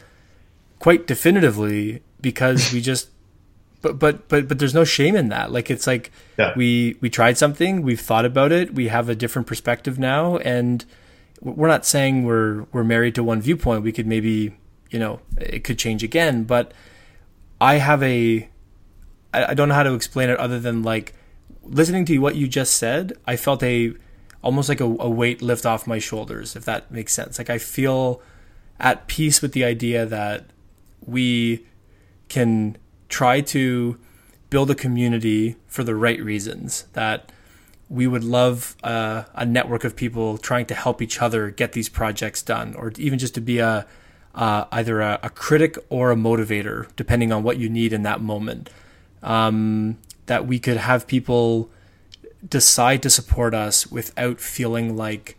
quite 0.79 1.07
definitively 1.07 2.03
because 2.21 2.73
we 2.73 2.81
just 2.81 3.11
but 3.83 3.99
but 3.99 4.29
but 4.29 4.49
but 4.49 4.59
there's 4.59 4.75
no 4.75 4.85
shame 4.85 5.17
in 5.17 5.29
that. 5.29 5.53
Like 5.53 5.71
it's 5.71 5.87
like 5.87 6.13
yeah. 6.39 6.53
we 6.57 6.97
we 7.01 7.11
tried 7.11 7.37
something, 7.37 7.83
we've 7.83 8.01
thought 8.01 8.25
about 8.25 8.53
it, 8.53 8.75
we 8.75 8.89
have 8.89 9.09
a 9.09 9.15
different 9.15 9.47
perspective 9.47 9.99
now 9.99 10.39
and 10.39 10.85
we're 11.41 11.69
not 11.69 11.85
saying 11.85 12.25
we're 12.25 12.65
we're 12.73 12.85
married 12.85 13.15
to 13.17 13.25
one 13.25 13.41
viewpoint. 13.41 13.83
We 13.83 13.93
could 13.93 14.07
maybe, 14.07 14.57
you 14.91 14.99
know, 14.99 15.21
it 15.37 15.65
could 15.65 15.79
change 15.79 16.03
again, 16.03 16.45
but 16.45 16.73
I 17.61 17.75
have 17.75 18.03
a 18.03 18.49
I, 19.33 19.47
I 19.47 19.55
don't 19.55 19.69
know 19.69 19.75
how 19.75 19.83
to 19.83 19.95
explain 19.95 20.31
it 20.31 20.39
other 20.39 20.61
than 20.61 20.83
like 20.83 21.15
listening 21.63 22.05
to 22.07 22.19
what 22.19 22.37
you 22.37 22.49
just 22.49 22.75
said, 22.75 23.13
I 23.27 23.37
felt 23.37 23.63
a 23.63 23.95
almost 24.43 24.69
like 24.69 24.81
a, 24.81 24.85
a, 24.85 25.11
weight 25.11 25.43
lift 25.43 25.67
off 25.67 25.87
my 25.87 25.99
shoulders, 25.99 26.55
if 26.55 26.65
that 26.65 26.91
makes 26.91 27.13
sense. 27.13 27.39
Like 27.39 27.51
I 27.51 27.59
feel 27.59 28.23
at 28.79 29.09
peace 29.09 29.43
with 29.43 29.53
the 29.53 29.65
idea 29.65 30.07
that 30.07 30.47
we 31.05 31.67
can 32.29 32.77
try 33.09 33.41
to 33.41 33.99
build 34.49 34.71
a 34.71 34.75
community 34.75 35.57
for 35.67 35.83
the 35.83 35.95
right 35.95 36.23
reasons. 36.23 36.85
That 36.93 37.33
we 37.89 38.07
would 38.07 38.25
love 38.25 38.77
uh, 38.85 39.25
a 39.35 39.45
network 39.45 39.83
of 39.83 39.97
people 39.97 40.39
trying 40.39 40.67
to 40.67 40.75
help 40.75 41.03
each 41.03 41.21
other 41.21 41.51
get 41.51 41.73
these 41.73 41.89
projects 41.89 42.43
done, 42.43 42.75
or 42.75 42.93
even 42.97 43.19
just 43.19 43.35
to 43.35 43.41
be 43.41 43.59
a 43.59 43.87
uh, 44.39 44.67
either 44.71 45.01
a, 45.01 45.19
a, 45.25 45.31
critic 45.31 45.77
or 45.89 46.13
a 46.13 46.15
motivator, 46.15 46.87
depending 46.95 47.33
on 47.33 47.43
what 47.43 47.59
you 47.59 47.69
need 47.69 47.93
in 47.93 48.05
that 48.05 48.21
moment. 48.21 48.71
Um, 49.21 49.99
that 50.27 50.47
we 50.47 50.61
could 50.61 50.77
have 50.77 51.09
people 51.09 51.71
decide 52.49 53.03
to 53.03 53.11
support 53.11 53.53
us 53.53 53.89
without 53.89 54.39
feeling 54.39 54.97
like 54.97 55.37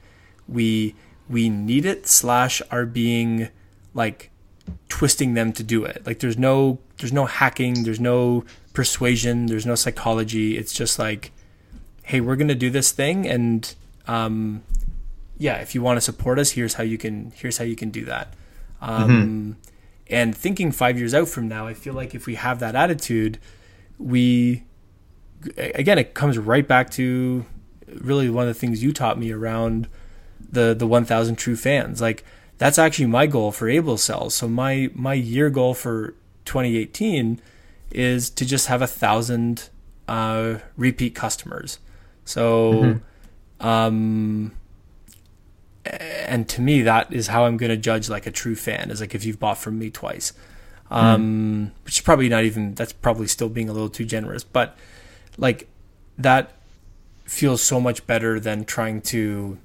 we 0.50 0.96
we 1.30 1.48
need 1.48 1.86
it 1.86 2.08
slash 2.08 2.62
are 2.72 2.86
being 2.86 3.48
like 3.94 4.32
twisting 4.90 5.34
them 5.34 5.54
to 5.54 5.64
do 5.64 5.86
it. 5.86 6.06
Like 6.06 6.20
there's 6.20 6.38
no 6.38 6.80
there's 6.98 7.14
no 7.14 7.26
hacking 7.26 7.84
there's 7.84 8.02
no 8.02 8.44
persuasion 8.74 9.46
there's 9.46 9.66
no 9.66 9.76
psychology. 9.76 10.58
It's 10.58 10.74
just 10.74 11.00
like 11.00 11.32
hey 12.04 12.20
we're 12.20 12.36
gonna 12.36 12.54
do 12.54 12.70
this 12.70 12.92
thing 12.92 13.26
and 13.26 13.74
um 14.08 14.62
yeah 15.38 15.58
if 15.60 15.74
you 15.74 15.82
want 15.82 15.96
to 15.96 16.02
support 16.02 16.38
us 16.38 16.52
here's 16.52 16.74
how 16.74 16.84
you 16.84 16.98
can 16.98 17.32
here's 17.36 17.60
how 17.60 17.64
you 17.64 17.78
can 17.78 17.92
do 17.92 18.04
that 18.04 18.34
um 18.82 19.10
mm-hmm. 19.10 19.52
and 20.08 20.36
thinking 20.36 20.72
five 20.72 20.98
years 20.98 21.14
out 21.14 21.28
from 21.28 21.48
now 21.48 21.68
i 21.68 21.74
feel 21.74 21.94
like 21.94 22.16
if 22.16 22.26
we 22.26 22.36
have 22.36 22.60
that 22.60 22.76
attitude 22.76 23.40
we 23.98 24.64
again, 25.58 25.98
it 25.98 26.14
comes 26.14 26.38
right 26.38 26.68
back 26.68 26.90
to 26.92 27.46
really 27.88 28.30
one 28.30 28.48
of 28.48 28.54
the 28.54 28.60
things 28.60 28.84
you 28.84 28.94
taught 28.94 29.18
me 29.18 29.32
around 29.32 29.88
the 30.52 30.74
the 30.74 30.88
1,000 30.88 31.36
true 31.36 31.56
fans. 31.56 32.02
Like 32.02 32.24
that's 32.58 32.78
actually 32.78 33.06
my 33.06 33.28
goal 33.28 33.52
for 33.52 33.70
Able 33.70 33.98
Cells. 33.98 34.36
So 34.36 34.48
my 34.48 34.90
my 34.94 35.14
year 35.14 35.50
goal 35.50 35.74
for 35.74 36.16
2018 36.46 37.40
is 37.92 38.30
to 38.32 38.46
just 38.46 38.68
have 38.68 38.82
a 38.82 38.88
thousand 38.88 39.70
uh, 40.08 40.56
repeat 40.78 41.16
customers. 41.16 41.80
So, 42.26 43.00
um, 43.60 44.52
and 45.90 46.48
to 46.50 46.62
me, 46.62 46.84
that 46.84 47.12
is 47.12 47.28
how 47.28 47.46
I'm 47.46 47.58
going 47.58 47.72
to 47.72 47.78
judge 47.78 48.10
like 48.10 48.28
a 48.28 48.32
true 48.32 48.56
fan 48.56 48.92
is 48.92 49.02
like 49.02 49.16
if 49.16 49.26
you've 49.26 49.40
bought 49.40 49.58
from 49.58 49.80
me 49.80 49.90
twice, 49.90 50.34
um, 50.92 51.72
which 51.86 51.98
is 51.98 52.02
probably 52.02 52.30
not 52.30 52.44
even 52.44 52.76
that's 52.76 52.94
probably 52.94 53.28
still 53.28 53.50
being 53.50 53.70
a 53.70 53.74
little 53.74 53.90
too 53.90 54.06
generous, 54.06 54.44
but 54.44 54.78
like 55.38 55.68
that 56.18 56.54
feels 57.26 57.62
so 57.62 57.80
much 57.80 58.06
better 58.06 58.40
than 58.40 58.66
trying 58.66 59.02
to. 59.02 59.58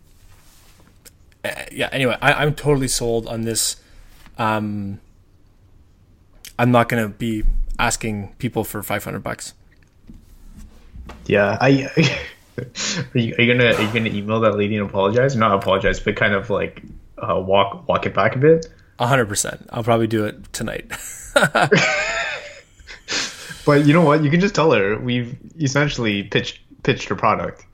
Uh, 1.45 1.51
yeah. 1.71 1.89
Anyway, 1.93 2.17
I, 2.21 2.33
I'm 2.33 2.55
totally 2.55 2.89
sold 2.89 3.27
on 3.27 3.43
this. 3.43 3.77
Um, 4.39 5.01
I'm 6.59 6.71
not 6.71 6.89
going 6.89 7.03
to 7.03 7.09
be 7.09 7.45
asking 7.79 8.35
people 8.39 8.65
for 8.65 8.83
500 8.83 9.21
bucks. 9.21 9.55
Yeah, 11.27 11.59
I. 11.61 11.91
are, 12.59 13.19
you, 13.19 13.35
are 13.37 13.43
you 13.43 13.53
gonna 13.53 13.73
are 13.73 13.83
you 13.83 13.93
gonna 13.93 14.11
email 14.11 14.41
that 14.41 14.57
lady 14.57 14.77
and 14.77 14.89
apologize? 14.89 15.37
Not 15.37 15.55
apologize, 15.55 16.01
but 16.01 16.17
kind 16.17 16.35
of 16.35 16.51
like 16.51 16.83
uh, 17.19 17.41
walk 17.41 17.89
walk 17.89 18.07
it 18.07 18.15
back 18.15 18.37
a 18.37 18.39
bit. 18.39 18.67
hundred 18.99 19.27
percent. 19.27 19.67
I'll 19.71 19.85
probably 19.85 20.07
do 20.07 20.25
it 20.25 20.53
tonight. 20.53 20.91
But 23.65 23.87
you 23.87 23.95
know 23.95 24.03
what? 24.03 24.23
You 24.23 24.31
can 24.31 24.41
just 24.41 24.55
tell 24.55 24.71
her 24.73 24.99
we've 24.99 25.37
essentially 25.61 26.23
pitched 26.25 26.61
pitched 26.83 27.09
her 27.09 27.15
product 27.15 27.65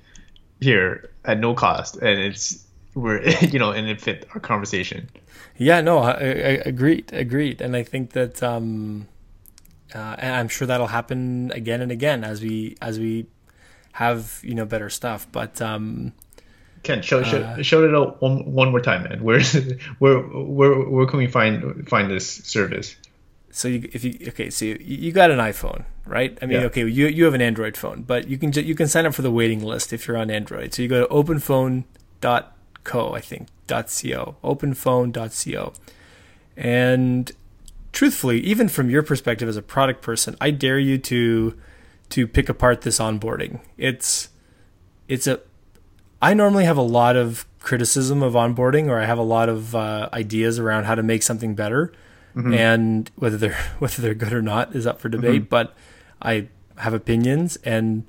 here 0.61 1.11
at 1.25 1.39
no 1.39 1.55
cost, 1.55 1.97
and 1.97 2.21
it's 2.21 2.65
we're 2.95 3.23
you 3.41 3.59
know, 3.59 3.73
and 3.73 3.89
it 3.89 4.01
fit 4.01 4.29
our 4.35 4.41
conversation. 4.41 5.09
yeah, 5.57 5.81
no, 5.81 5.99
I, 5.99 6.13
I, 6.13 6.63
agreed, 6.65 7.13
agreed, 7.13 7.61
and 7.61 7.77
I 7.77 7.83
think 7.83 8.13
that 8.13 8.43
um, 8.43 9.09
uh, 9.95 10.17
I'm 10.19 10.49
sure 10.49 10.67
that'll 10.67 10.87
happen 10.87 11.51
again 11.53 11.81
and 11.81 11.91
again 11.91 12.25
as 12.25 12.41
we 12.41 12.77
as 12.81 12.99
we 12.99 13.27
have 13.93 14.41
you 14.43 14.55
know 14.55 14.65
better 14.65 14.91
stuff. 14.91 15.27
But 15.31 15.61
um, 15.61 16.13
Ken, 16.83 17.03
show 17.03 17.23
show, 17.23 17.61
show 17.63 17.85
it 17.85 17.95
out 17.95 18.21
one 18.23 18.53
one 18.53 18.71
more 18.71 18.81
time, 18.81 19.05
man. 19.05 19.23
Where 19.23 19.43
where 19.99 20.19
where 20.21 20.75
where 20.81 21.07
can 21.07 21.19
we 21.19 21.27
find 21.27 21.87
find 21.89 22.11
this 22.11 22.29
service? 22.29 22.97
so 23.53 23.67
you, 23.67 23.89
if 23.93 24.05
you 24.05 24.17
okay, 24.29 24.49
so 24.49 24.65
you, 24.65 24.79
you 24.81 25.11
got 25.13 25.31
an 25.33 25.39
iPhone, 25.41 25.83
right? 26.07 26.39
I 26.41 26.47
mean, 26.47 26.61
Yeah. 26.61 26.67
okay, 26.67 26.87
you 26.87 27.09
you 27.09 27.25
have 27.25 27.35
an 27.35 27.43
Android 27.43 27.77
phone, 27.77 28.03
but 28.03 28.29
you 28.29 28.39
can 28.39 28.53
ju- 28.53 28.63
you 28.63 28.77
can 28.77 28.87
sign 28.87 29.07
up 29.07 29.15
for 29.15 29.23
the 29.23 29.31
waiting 29.31 29.61
list 29.63 29.93
if 29.93 30.07
you're 30.07 30.17
on 30.17 30.31
Android. 30.31 30.73
So 30.73 30.83
you 30.83 30.89
go 30.89 31.05
to 31.07 31.13
openphone.co, 31.13 33.13
I 33.13 33.21
think 33.21 33.49
.co, 33.67 34.37
openphone.co, 34.45 35.73
and 36.57 37.33
truthfully, 37.93 38.41
even 38.41 38.69
from 38.69 38.89
your 38.89 39.03
perspective 39.03 39.49
as 39.49 39.57
a 39.57 39.63
product 39.63 40.01
person, 40.03 40.37
I 40.41 40.53
dare 40.53 40.79
you 40.79 40.97
to 40.99 41.55
to 42.11 42.27
pick 42.27 42.49
apart 42.49 42.83
this 42.83 42.99
onboarding. 42.99 43.61
It's 43.77 44.29
it's 45.09 45.27
a 45.27 45.41
I 46.23 46.35
normally 46.35 46.65
have 46.65 46.77
a 46.77 46.83
lot 46.83 47.17
of 47.17 47.47
criticism 47.61 48.23
of 48.23 48.35
onboarding, 48.35 48.89
or 48.89 48.99
I 49.01 49.05
have 49.07 49.19
a 49.19 49.23
lot 49.23 49.49
of 49.49 49.75
uh, 49.75 50.09
ideas 50.13 50.59
around 50.59 50.85
how 50.85 50.95
to 50.95 51.03
make 51.03 51.23
something 51.23 51.55
better, 51.55 51.93
and 52.55 53.11
whether 53.17 53.37
they're 53.37 53.59
whether 53.79 54.03
they're 54.03 54.15
good 54.15 54.33
or 54.33 54.43
not 54.43 54.75
is 54.77 54.87
up 54.87 55.01
for 55.01 55.09
debate. 55.09 55.49
But 55.49 55.75
I 56.23 56.49
have 56.79 56.95
opinions, 56.95 57.57
and 57.65 58.05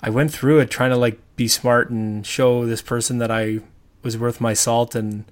I 0.00 0.10
went 0.10 0.32
through 0.32 0.60
it 0.60 0.70
trying 0.70 0.90
to 0.90 0.96
like 0.96 1.18
be 1.36 1.48
smart 1.48 1.90
and 1.90 2.26
show 2.26 2.64
this 2.66 2.82
person 2.82 3.18
that 3.18 3.30
I 3.30 3.60
was 4.02 4.16
worth 4.16 4.40
my 4.40 4.54
salt, 4.54 4.94
and 4.94 5.24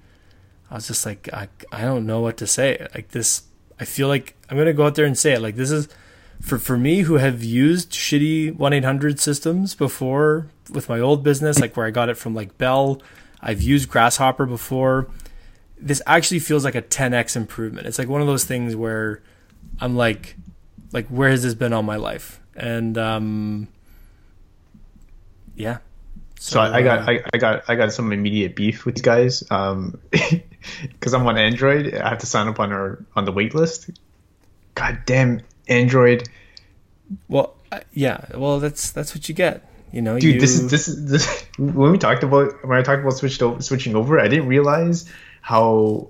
I 0.69 0.75
was 0.75 0.87
just 0.87 1.05
like, 1.05 1.29
I 1.33 1.47
I 1.71 1.81
don't 1.81 2.05
know 2.05 2.21
what 2.21 2.37
to 2.37 2.47
say. 2.47 2.85
Like 2.93 3.09
this, 3.09 3.43
I 3.79 3.85
feel 3.85 4.07
like 4.07 4.35
I'm 4.49 4.57
gonna 4.57 4.73
go 4.73 4.85
out 4.85 4.95
there 4.95 5.05
and 5.05 5.17
say 5.17 5.33
it. 5.33 5.41
Like 5.41 5.55
this 5.55 5.71
is 5.71 5.87
for 6.43 6.59
for 6.59 6.77
me 6.77 7.01
who 7.01 7.15
have 7.15 7.41
used 7.41 7.91
shitty 7.91 8.53
1-800 8.57 9.17
systems 9.17 9.73
before 9.73 10.47
with 10.71 10.89
my 10.89 10.99
old 10.99 11.23
business 11.23 11.59
like 11.59 11.77
where 11.77 11.85
I 11.85 11.89
got 11.89 12.09
it 12.09 12.17
from 12.17 12.35
like 12.35 12.57
Bell 12.57 13.01
I've 13.41 13.61
used 13.61 13.89
Grasshopper 13.89 14.45
before 14.45 15.07
this 15.79 16.01
actually 16.05 16.39
feels 16.39 16.65
like 16.65 16.75
a 16.75 16.81
10x 16.81 17.37
improvement 17.37 17.87
it's 17.87 17.97
like 17.97 18.09
one 18.09 18.19
of 18.19 18.27
those 18.27 18.43
things 18.43 18.75
where 18.75 19.21
I'm 19.79 19.95
like 19.95 20.35
like 20.91 21.07
where 21.07 21.29
has 21.29 21.43
this 21.43 21.53
been 21.53 21.71
all 21.71 21.81
my 21.81 21.95
life 21.95 22.41
and 22.55 22.97
um 22.97 23.69
yeah 25.55 25.77
So 26.39 26.59
I, 26.59 26.79
I 26.79 26.81
got 26.81 27.07
uh, 27.07 27.11
I, 27.11 27.23
I 27.33 27.37
got 27.37 27.63
I 27.69 27.75
got 27.75 27.93
some 27.93 28.11
immediate 28.11 28.53
beef 28.53 28.85
with 28.85 28.95
these 28.95 29.01
guys 29.01 29.49
um 29.49 29.97
because 30.11 31.13
I'm 31.13 31.25
on 31.25 31.37
Android. 31.37 31.93
I 31.93 32.09
have 32.09 32.17
to 32.19 32.25
sign 32.25 32.49
up 32.49 32.59
on 32.59 32.73
our 32.73 33.03
on 33.15 33.23
the 33.23 33.31
wait 33.31 33.55
list. 33.55 33.89
God 34.75 34.99
damn 35.05 35.39
Android, 35.67 36.27
well 37.27 37.55
uh, 37.71 37.79
yeah 37.93 38.25
well 38.35 38.59
that's 38.59 38.91
that's 38.91 39.13
what 39.15 39.27
you 39.29 39.35
get 39.35 39.69
you 39.91 40.01
know 40.01 40.19
dude! 40.19 40.35
you, 40.35 40.39
This 40.41 40.55
is 40.59 40.69
this 40.71 40.87
is 40.87 41.09
this. 41.09 41.45
When 41.57 41.91
we 41.91 41.97
talked 41.99 42.23
about 42.23 42.65
when 42.67 42.77
I 42.79 42.81
talked 42.81 43.01
about 43.01 43.13
switched 43.13 43.41
over, 43.43 43.61
switching 43.61 43.95
over, 43.95 44.19
I 44.19 44.27
didn't 44.27 44.47
realize 44.47 45.05
how 45.41 46.09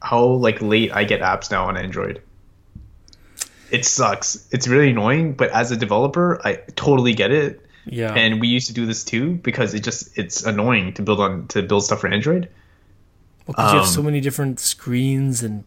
how 0.00 0.24
like 0.24 0.60
late 0.62 0.90
I 0.92 1.04
get 1.04 1.20
apps 1.20 1.50
now 1.50 1.66
on 1.66 1.76
Android. 1.76 2.22
It 3.70 3.84
sucks. 3.84 4.48
It's 4.52 4.68
really 4.68 4.90
annoying, 4.90 5.34
but 5.34 5.50
as 5.50 5.70
a 5.70 5.76
developer, 5.76 6.40
I 6.46 6.56
totally 6.76 7.12
get 7.14 7.30
it. 7.30 7.60
yeah 7.86 8.14
and 8.14 8.40
we 8.40 8.48
used 8.48 8.68
to 8.68 8.72
do 8.74 8.86
this 8.86 9.04
too 9.04 9.34
because 9.44 9.74
it 9.74 9.80
just 9.84 10.16
it's 10.16 10.42
annoying 10.44 10.94
to 10.94 11.02
build 11.02 11.20
on 11.20 11.46
to 11.48 11.60
build 11.62 11.84
stuff 11.84 12.00
for 12.00 12.08
android 12.08 12.48
Well, 13.46 13.54
'cause 13.54 13.72
you 13.72 13.78
have 13.80 13.88
Um, 13.88 13.92
so 13.92 14.02
many 14.02 14.20
different 14.22 14.58
screens 14.58 15.42
and 15.42 15.64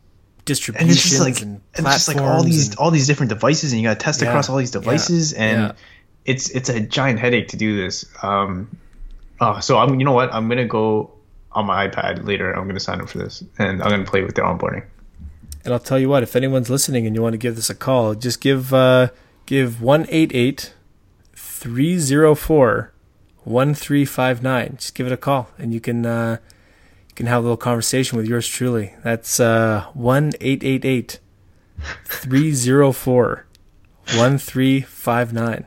and 0.49 0.89
it's 0.89 1.03
just 1.03 1.19
like 1.21 1.41
and 1.41 1.61
and 1.75 1.85
it's 1.85 1.95
just 1.95 2.07
like 2.07 2.17
all 2.17 2.43
these 2.43 2.69
and- 2.69 2.77
all 2.77 2.91
these 2.91 3.07
different 3.07 3.29
devices 3.29 3.71
and 3.73 3.81
you 3.81 3.87
got 3.87 3.99
to 3.99 4.03
test 4.03 4.21
Yeah, 4.21 4.29
across 4.29 4.49
all 4.49 4.57
these 4.57 4.73
yeah, 4.73 4.79
devices 4.81 5.33
and 5.33 5.61
yeah. 5.61 5.71
it's 6.25 6.49
it's 6.51 6.69
a 6.69 6.79
giant 6.79 7.19
headache 7.19 7.49
to 7.49 7.57
do 7.57 7.75
this. 7.77 8.05
Um 8.23 8.69
oh, 9.41 9.59
so 9.59 9.77
i'm 9.77 9.99
you 9.99 10.05
know 10.05 10.13
what? 10.13 10.33
I'm 10.33 10.47
gonna 10.49 10.65
go 10.65 11.11
on 11.51 11.65
my 11.65 11.87
ipad 11.87 12.25
later. 12.25 12.51
I'm 12.53 12.67
gonna 12.67 12.79
sign 12.79 13.01
up 13.01 13.09
for 13.09 13.17
this 13.19 13.43
and 13.57 13.81
i'm 13.83 13.89
gonna 13.89 14.05
play 14.05 14.23
with 14.23 14.35
the 14.35 14.41
onboarding. 14.41 14.83
And 15.65 15.73
I'll 15.73 15.79
tell 15.81 15.99
you 15.99 16.07
what, 16.07 16.23
if 16.23 16.35
anyone's 16.35 16.69
listening 16.69 17.05
and 17.05 17.13
you 17.15 17.21
want 17.21 17.33
to 17.33 17.37
give 17.37 17.55
this 17.57 17.69
a 17.69 17.75
call, 17.75 18.15
just 18.15 18.39
give 18.39 18.73
uh, 18.73 19.09
give 19.45 19.81
188 19.81 20.73
304 21.35 22.93
1359. 23.43 24.75
Just 24.77 24.95
give 24.95 25.07
it 25.07 25.11
a 25.13 25.17
call 25.17 25.49
and 25.57 25.73
you 25.73 25.79
can 25.81 26.05
uh, 26.05 26.37
can 27.17 27.25
have 27.25 27.39
a 27.39 27.41
little 27.41 27.57
conversation 27.57 28.15
with 28.15 28.27
yours 28.27 28.47
truly. 28.47 28.93
That's 29.03 29.39
uh 29.39 29.85
1888 29.93 31.19
304 32.05 33.45
1359. 34.15 35.65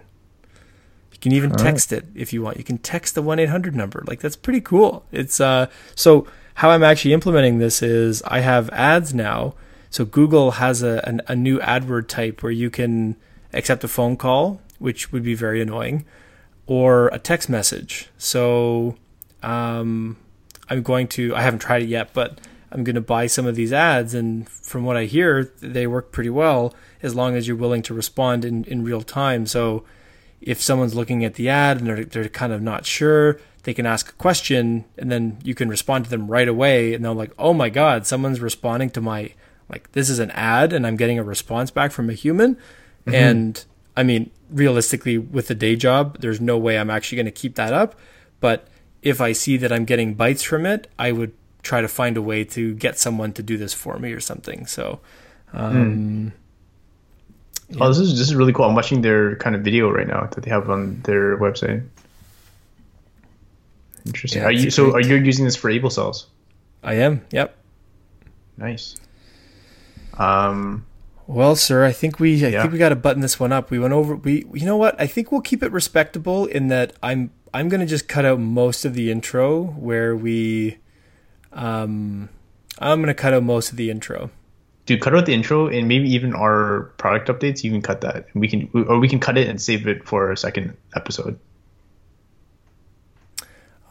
You 1.13 1.19
can 1.21 1.33
even 1.33 1.51
text 1.51 1.93
it 1.93 2.07
if 2.15 2.33
you 2.33 2.41
want. 2.41 2.57
You 2.57 2.65
can 2.65 2.79
text 2.79 3.15
the 3.15 3.23
1-800 3.23 3.75
number. 3.75 4.03
Like 4.07 4.21
that's 4.21 4.37
pretty 4.37 4.61
cool. 4.61 5.05
It's 5.11 5.41
uh 5.41 5.67
so 5.97 6.27
how 6.55 6.71
I'm 6.71 6.85
actually 6.85 7.13
implementing 7.13 7.59
this 7.59 7.83
is 7.83 8.23
I 8.23 8.41
have 8.41 8.71
ads 8.71 9.13
now. 9.13 9.55
So 9.91 10.05
Google 10.05 10.53
has 10.53 10.85
a 10.85 11.03
an, 11.07 11.21
a 11.27 11.35
new 11.35 11.59
AdWord 11.59 12.07
type 12.07 12.45
where 12.45 12.53
you 12.53 12.71
can 12.71 13.17
accept 13.53 13.83
a 13.83 13.89
phone 13.89 14.17
call, 14.17 14.63
which 14.79 15.11
would 15.11 15.25
be 15.25 15.35
very 15.35 15.61
annoying, 15.61 16.05
or 16.69 17.09
a 17.09 17.19
text 17.19 17.49
message. 17.49 18.09
So 18.19 18.95
um, 19.43 20.17
I'm 20.71 20.83
going 20.83 21.09
to 21.09 21.35
I 21.35 21.43
haven't 21.43 21.59
tried 21.61 21.83
it 21.83 21.89
yet, 21.89 22.15
but 22.15 22.41
I'm 22.73 22.85
going 22.85 22.95
to 22.95 23.01
buy 23.01 23.27
some 23.27 23.47
of 23.47 23.57
these 23.57 23.73
ads, 23.73 24.15
and 24.15 24.49
from 24.49 24.85
what 24.85 24.97
I 24.97 25.05
hear, 25.05 25.53
they 25.61 25.89
work 25.89 26.13
pretty 26.13 26.31
well 26.31 26.73
as 27.03 27.15
long 27.15 27.35
as 27.35 27.49
you're 27.49 27.57
willing 27.57 27.83
to 27.83 27.95
respond 27.95 28.45
in, 28.45 28.65
in 28.65 28.85
real 28.85 29.03
time. 29.03 29.47
So 29.47 29.85
if 30.41 30.61
someone's 30.61 30.95
looking 30.95 31.25
at 31.25 31.35
the 31.35 31.49
ad 31.49 31.79
and 31.79 31.87
they're, 31.87 32.05
they're 32.05 32.29
kind 32.29 32.53
of 32.53 32.63
not 32.63 32.87
sure, 32.87 33.41
they 33.65 33.75
can 33.75 33.87
ask 33.87 34.11
a 34.11 34.13
question 34.13 34.85
and 34.97 35.11
then 35.11 35.39
you 35.43 35.55
can 35.55 35.69
respond 35.69 36.05
to 36.05 36.11
them 36.11 36.29
right 36.29 36.49
away. 36.49 36.95
And 36.95 37.05
they're 37.05 37.13
like, 37.13 37.33
oh 37.39 37.53
my 37.53 37.69
God, 37.69 38.07
someone's 38.07 38.41
responding 38.41 38.91
to 38.91 39.01
my, 39.01 39.35
like, 39.69 39.93
this 39.93 40.09
is 40.09 40.19
an 40.19 40.31
ad 40.31 40.73
and 40.73 40.87
I'm 40.87 40.97
getting 40.97 41.19
a 41.19 41.25
response 41.25 41.71
back 41.71 41.93
from 41.93 42.09
a 42.09 42.15
human. 42.15 42.55
Mm-hmm. 42.55 43.15
And 43.15 43.65
I 43.97 44.03
mean, 44.03 44.31
realistically, 44.51 45.19
with 45.19 45.49
the 45.49 45.55
day 45.55 45.77
job, 45.77 46.19
there's 46.21 46.41
no 46.41 46.57
way 46.57 46.79
I'm 46.79 46.91
actually 46.91 47.17
going 47.17 47.27
to 47.27 47.33
keep 47.33 47.57
that 47.57 47.73
up. 47.73 47.99
But 48.41 48.69
if 49.03 49.21
I 49.21 49.33
see 49.33 49.57
that 49.59 49.73
I'm 49.73 49.85
getting 49.85 50.15
bites 50.15 50.43
from 50.43 50.67
it, 50.67 50.89
I 50.99 51.13
would 51.13 51.33
try 51.63 51.81
to 51.81 51.89
find 51.89 52.17
a 52.17 52.23
way 52.23 52.45
to 52.45 52.75
get 52.75 52.99
someone 52.99 53.33
to 53.35 53.43
do 53.43 53.57
this 53.57 53.75
for 53.75 53.99
me 53.99 54.13
or 54.13 54.21
something. 54.21 54.67
So, 54.67 55.01
um, 55.53 56.33
oh 57.81 57.89
this 57.89 57.99
is 57.99 58.19
this 58.19 58.29
is 58.29 58.35
really 58.35 58.53
cool 58.53 58.65
i'm 58.65 58.75
watching 58.75 59.01
their 59.01 59.37
kind 59.37 59.55
of 59.55 59.63
video 59.63 59.89
right 59.91 60.09
now 60.09 60.27
that 60.33 60.43
they 60.43 60.51
have 60.51 60.69
on 60.69 61.01
their 61.03 61.37
website 61.39 61.87
interesting 64.07 64.43
Yeah, 64.43 64.49
are 64.49 64.53
you 64.53 64.71
so 64.71 64.91
great. 64.91 65.07
are 65.07 65.09
you 65.09 65.17
using 65.23 65.45
this 65.45 65.57
for 65.57 65.71
able 65.71 65.91
cells 65.91 66.27
I 66.83 66.95
am. 66.95 67.21
Yep. 67.31 67.55
nice 68.57 68.97
um 70.19 70.85
Well, 71.27 71.55
sir, 71.55 71.85
I 71.85 71.93
think 71.93 72.19
we 72.19 72.45
I 72.45 72.49
Yeah. 72.49 72.63
think 72.63 72.73
we 72.73 72.79
got 72.79 72.89
to 72.89 72.97
button 72.97 73.21
this 73.23 73.39
one 73.39 73.53
up. 73.53 73.71
We 73.71 73.79
went 73.79 73.93
over 73.93 74.17
we 74.17 74.47
you 74.53 74.67
know 74.67 74.77
what? 74.77 75.01
I 75.01 75.07
think 75.07 75.31
we'll 75.31 75.41
keep 75.43 75.63
it 75.63 75.71
respectable 75.71 76.47
in 76.47 76.69
that 76.69 76.95
I'm 77.03 77.31
I'm 77.53 77.69
going 77.69 77.81
to 77.81 77.87
just 77.87 78.09
cut 78.09 78.25
out 78.25 78.39
most 78.39 78.85
of 78.85 78.95
the 78.95 79.11
intro 79.11 79.65
where 79.65 80.15
we 80.17 80.79
um 81.53 82.29
I'm 82.79 82.99
going 83.01 83.09
to 83.09 83.15
cut 83.15 83.35
out 83.35 83.43
most 83.43 83.71
of 83.71 83.77
the 83.77 83.91
intro. 83.91 84.31
Dude, 84.87 85.01
cut 85.01 85.15
out 85.15 85.27
the 85.27 85.35
intro 85.35 85.69
and 85.69 85.87
maybe 85.87 86.09
even 86.11 86.35
our 86.35 86.93
product 86.97 87.29
updates. 87.29 87.63
You 87.63 87.71
can 87.71 87.83
cut 87.83 88.01
that. 88.01 88.27
We 88.35 88.49
can, 88.49 88.71
or 88.89 88.99
we 88.99 89.09
can 89.09 89.21
cut 89.21 89.37
it 89.37 89.49
and 89.49 89.61
save 89.61 89.87
it 89.87 90.07
for 90.09 90.33
a 90.33 90.37
second 90.37 90.77
episode. 90.97 91.39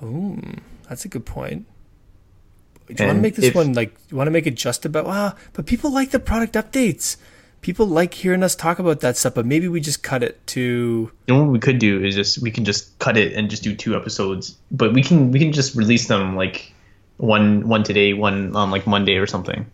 Ooh, 0.03 0.41
that's 0.87 1.05
a 1.05 1.07
good 1.07 1.25
point. 1.25 1.67
Do 2.87 3.03
you 3.03 3.07
want 3.07 3.17
to 3.17 3.21
make 3.21 3.35
this 3.35 3.45
if- 3.45 3.55
one 3.55 3.73
like? 3.73 3.95
You 4.09 4.17
want 4.17 4.27
to 4.27 4.31
make 4.31 4.47
it 4.47 4.55
just 4.55 4.85
about? 4.85 5.05
Wow, 5.05 5.35
but 5.53 5.65
people 5.65 5.91
like 5.91 6.11
the 6.11 6.19
product 6.19 6.53
updates. 6.55 7.17
People 7.61 7.87
like 7.87 8.13
hearing 8.13 8.41
us 8.43 8.55
talk 8.55 8.79
about 8.79 9.01
that 9.01 9.17
stuff. 9.17 9.33
But 9.35 9.45
maybe 9.45 9.67
we 9.67 9.81
just 9.81 10.01
cut 10.01 10.23
it 10.23 10.45
to. 10.47 11.11
You 11.27 11.33
know 11.33 11.43
what 11.43 11.51
we 11.51 11.59
could 11.59 11.79
do 11.79 12.03
is 12.03 12.15
just 12.15 12.41
we 12.41 12.51
can 12.51 12.63
just 12.65 12.97
cut 12.99 13.17
it 13.17 13.33
and 13.33 13.49
just 13.49 13.63
do 13.63 13.75
two 13.75 13.95
episodes, 13.95 14.57
but 14.71 14.93
we 14.93 15.03
can 15.03 15.31
we 15.31 15.39
can 15.39 15.51
just 15.51 15.75
release 15.75 16.07
them 16.07 16.35
like 16.35 16.73
one 17.17 17.67
one 17.67 17.83
today, 17.83 18.13
one 18.13 18.55
on 18.55 18.71
like 18.71 18.87
Monday 18.87 19.15
or 19.17 19.27
something. 19.27 19.65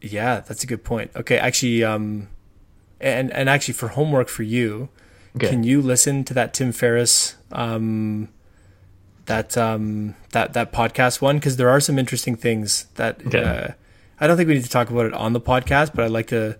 Yeah, 0.00 0.40
that's 0.40 0.62
a 0.62 0.66
good 0.66 0.84
point. 0.84 1.10
Okay, 1.16 1.38
actually, 1.38 1.82
um, 1.82 2.28
and 3.00 3.32
and 3.32 3.48
actually 3.48 3.74
for 3.74 3.88
homework 3.88 4.28
for 4.28 4.42
you, 4.44 4.90
Okay. 5.36 5.48
can 5.48 5.64
you 5.64 5.80
listen 5.82 6.22
to 6.24 6.34
that 6.34 6.54
Tim 6.54 6.70
Ferriss, 6.72 7.34
um, 7.50 8.28
that 9.26 9.56
um 9.56 10.14
that 10.32 10.52
that 10.52 10.72
podcast 10.72 11.20
one 11.20 11.36
because 11.38 11.56
there 11.56 11.68
are 11.68 11.80
some 11.80 11.98
interesting 11.98 12.36
things 12.36 12.86
that 12.94 13.20
Okay. 13.26 13.42
uh, 13.42 13.68
I 14.20 14.26
don't 14.26 14.36
think 14.36 14.48
we 14.48 14.54
need 14.54 14.64
to 14.64 14.70
talk 14.70 14.90
about 14.90 15.06
it 15.06 15.14
on 15.14 15.32
the 15.32 15.40
podcast, 15.40 15.94
but 15.94 16.04
I'd 16.04 16.10
like 16.10 16.26
to 16.28 16.56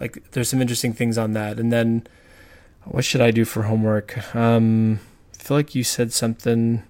like 0.00 0.30
there's 0.32 0.48
some 0.48 0.60
interesting 0.60 0.92
things 0.92 1.16
on 1.18 1.32
that. 1.32 1.58
And 1.58 1.72
then 1.72 2.06
what 2.84 3.04
should 3.04 3.20
I 3.20 3.30
do 3.30 3.44
for 3.44 3.62
homework? 3.62 4.34
Um, 4.34 5.00
I 5.38 5.42
feel 5.42 5.56
like 5.56 5.74
you 5.74 5.84
said 5.84 6.12
something. 6.12 6.82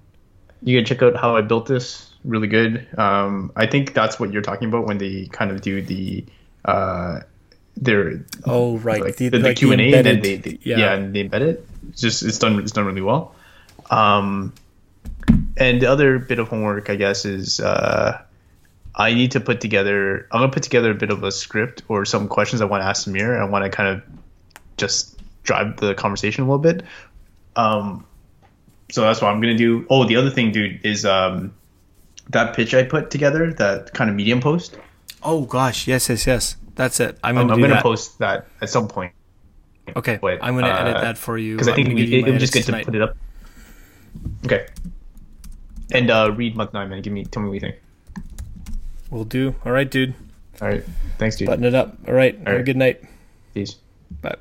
You 0.63 0.79
can 0.79 0.85
check 0.85 1.03
out 1.03 1.17
how 1.17 1.37
I 1.37 1.43
built 1.43 1.67
this. 1.67 2.11
Really 2.25 2.49
good. 2.49 2.87
Um, 2.99 3.53
I 3.55 3.67
think 3.67 3.95
that's 3.95 4.19
what 4.19 4.33
you're 4.33 4.43
talking 4.43 4.69
about 4.69 4.87
when 4.87 4.99
they 4.99 5.27
kind 5.27 5.51
of 5.51 5.61
do 5.61 5.81
the 5.83 6.25
uh, 6.65 7.21
their 7.77 8.25
Oh, 8.45 8.79
right, 8.79 9.01
like 9.03 9.17
the- 9.17 9.29
the, 9.29 9.39
like 9.39 9.55
the 9.57 9.61
Q 9.61 9.73
and 9.73 9.81
A, 9.81 9.93
and 9.95 10.07
then 10.07 10.21
they, 10.23 10.37
they 10.37 10.59
yeah. 10.63 10.79
yeah. 10.79 10.95
and 10.95 11.15
they 11.15 11.23
embed 11.29 11.43
it. 11.43 11.69
It's 11.91 12.01
just 12.01 12.23
it's 12.23 12.39
done 12.39 12.59
it's 12.59 12.73
done 12.73 12.87
really 12.87 13.03
well. 13.03 13.35
Um, 13.91 14.55
and 15.57 15.81
the 15.81 15.87
other 15.87 16.19
bit 16.19 16.39
of 16.39 16.49
homework, 16.49 16.91
I 16.91 16.97
guess, 16.97 17.25
is 17.25 17.61
uh, 17.61 18.21
I 18.97 19.13
need 19.13 19.31
to 19.33 19.41
put 19.41 19.61
together. 19.61 20.27
I'm 20.33 20.41
gonna 20.41 20.53
put 20.53 20.63
together 20.63 20.91
a 20.91 20.95
bit 20.95 21.11
of 21.11 21.23
a 21.23 21.31
script 21.31 21.83
or 21.89 22.05
some 22.05 22.29
questions 22.29 22.63
I 22.63 22.65
want 22.65 22.83
to 22.83 22.87
ask 22.87 23.07
Samir. 23.07 23.39
I 23.39 23.45
want 23.45 23.65
to 23.65 23.71
kind 23.71 23.89
of 23.89 24.03
just 24.77 25.21
drive 25.43 25.77
the 25.77 25.95
conversation 25.95 26.45
a 26.45 26.47
little 26.47 26.59
bit. 26.59 26.83
Um, 27.57 28.07
so 28.91 29.03
that's 29.03 29.21
what 29.21 29.29
I'm 29.29 29.41
gonna 29.41 29.57
do. 29.57 29.87
Oh, 29.91 30.05
the 30.05 30.17
other 30.17 30.31
thing, 30.31 30.51
dude, 30.51 30.81
is 30.85 31.05
um, 31.05 31.55
that 32.31 32.57
pitch 32.57 32.75
I 32.75 32.85
put 32.85 33.11
together, 33.11 33.53
that 33.55 33.93
kind 33.93 34.09
of 34.09 34.17
medium 34.17 34.41
post. 34.41 34.79
Oh 35.23 35.43
gosh, 35.43 35.87
yes, 35.87 36.09
yes, 36.09 36.27
yes. 36.27 36.57
That's 36.75 37.01
it. 37.01 37.19
I'm 37.23 37.37
I'm, 37.37 37.47
gonna 37.47 37.53
I'm 37.53 37.59
do 37.59 37.63
gonna 37.65 37.75
that. 37.75 37.83
post 37.83 38.19
that 38.19 38.47
at 38.61 38.71
some 38.71 38.89
point. 38.89 39.13
Okay, 39.95 40.19
but, 40.21 40.39
I'm 40.43 40.55
gonna 40.55 40.69
edit 40.69 40.97
uh, 40.97 41.01
that 41.03 41.19
for 41.19 41.39
you 41.39 41.55
because 41.55 41.69
I 41.69 41.75
think 41.75 41.91
I'm 41.91 41.99
it, 41.99 42.13
it, 42.13 42.39
just 42.39 42.53
good 42.53 42.65
to 42.65 42.85
put 42.85 42.95
it 42.95 43.03
up. 43.03 43.17
Okay. 44.45 44.67
And 45.93 46.11
uh, 46.11 46.33
read 46.35 46.57
month 46.57 46.73
nine, 46.73 46.89
man. 46.89 47.03
Give 47.03 47.13
me, 47.13 47.25
tell 47.25 47.43
me 47.43 47.49
what 47.49 47.55
you 47.55 47.61
think. 47.61 47.77
We'll 49.11 49.25
do. 49.25 49.55
All 49.65 49.73
right, 49.73 49.91
dude. 49.91 50.15
All 50.61 50.69
right. 50.69 50.85
Thanks, 51.19 51.37
dude. 51.37 51.47
Button 51.47 51.65
it 51.65 51.75
up. 51.75 51.97
All 52.09 52.15
right. 52.15 52.37
Have 52.47 52.61
a 52.61 52.63
good 52.63 52.77
night. 52.77 53.03
Peace. 53.55 53.77
Bye. 54.21 54.37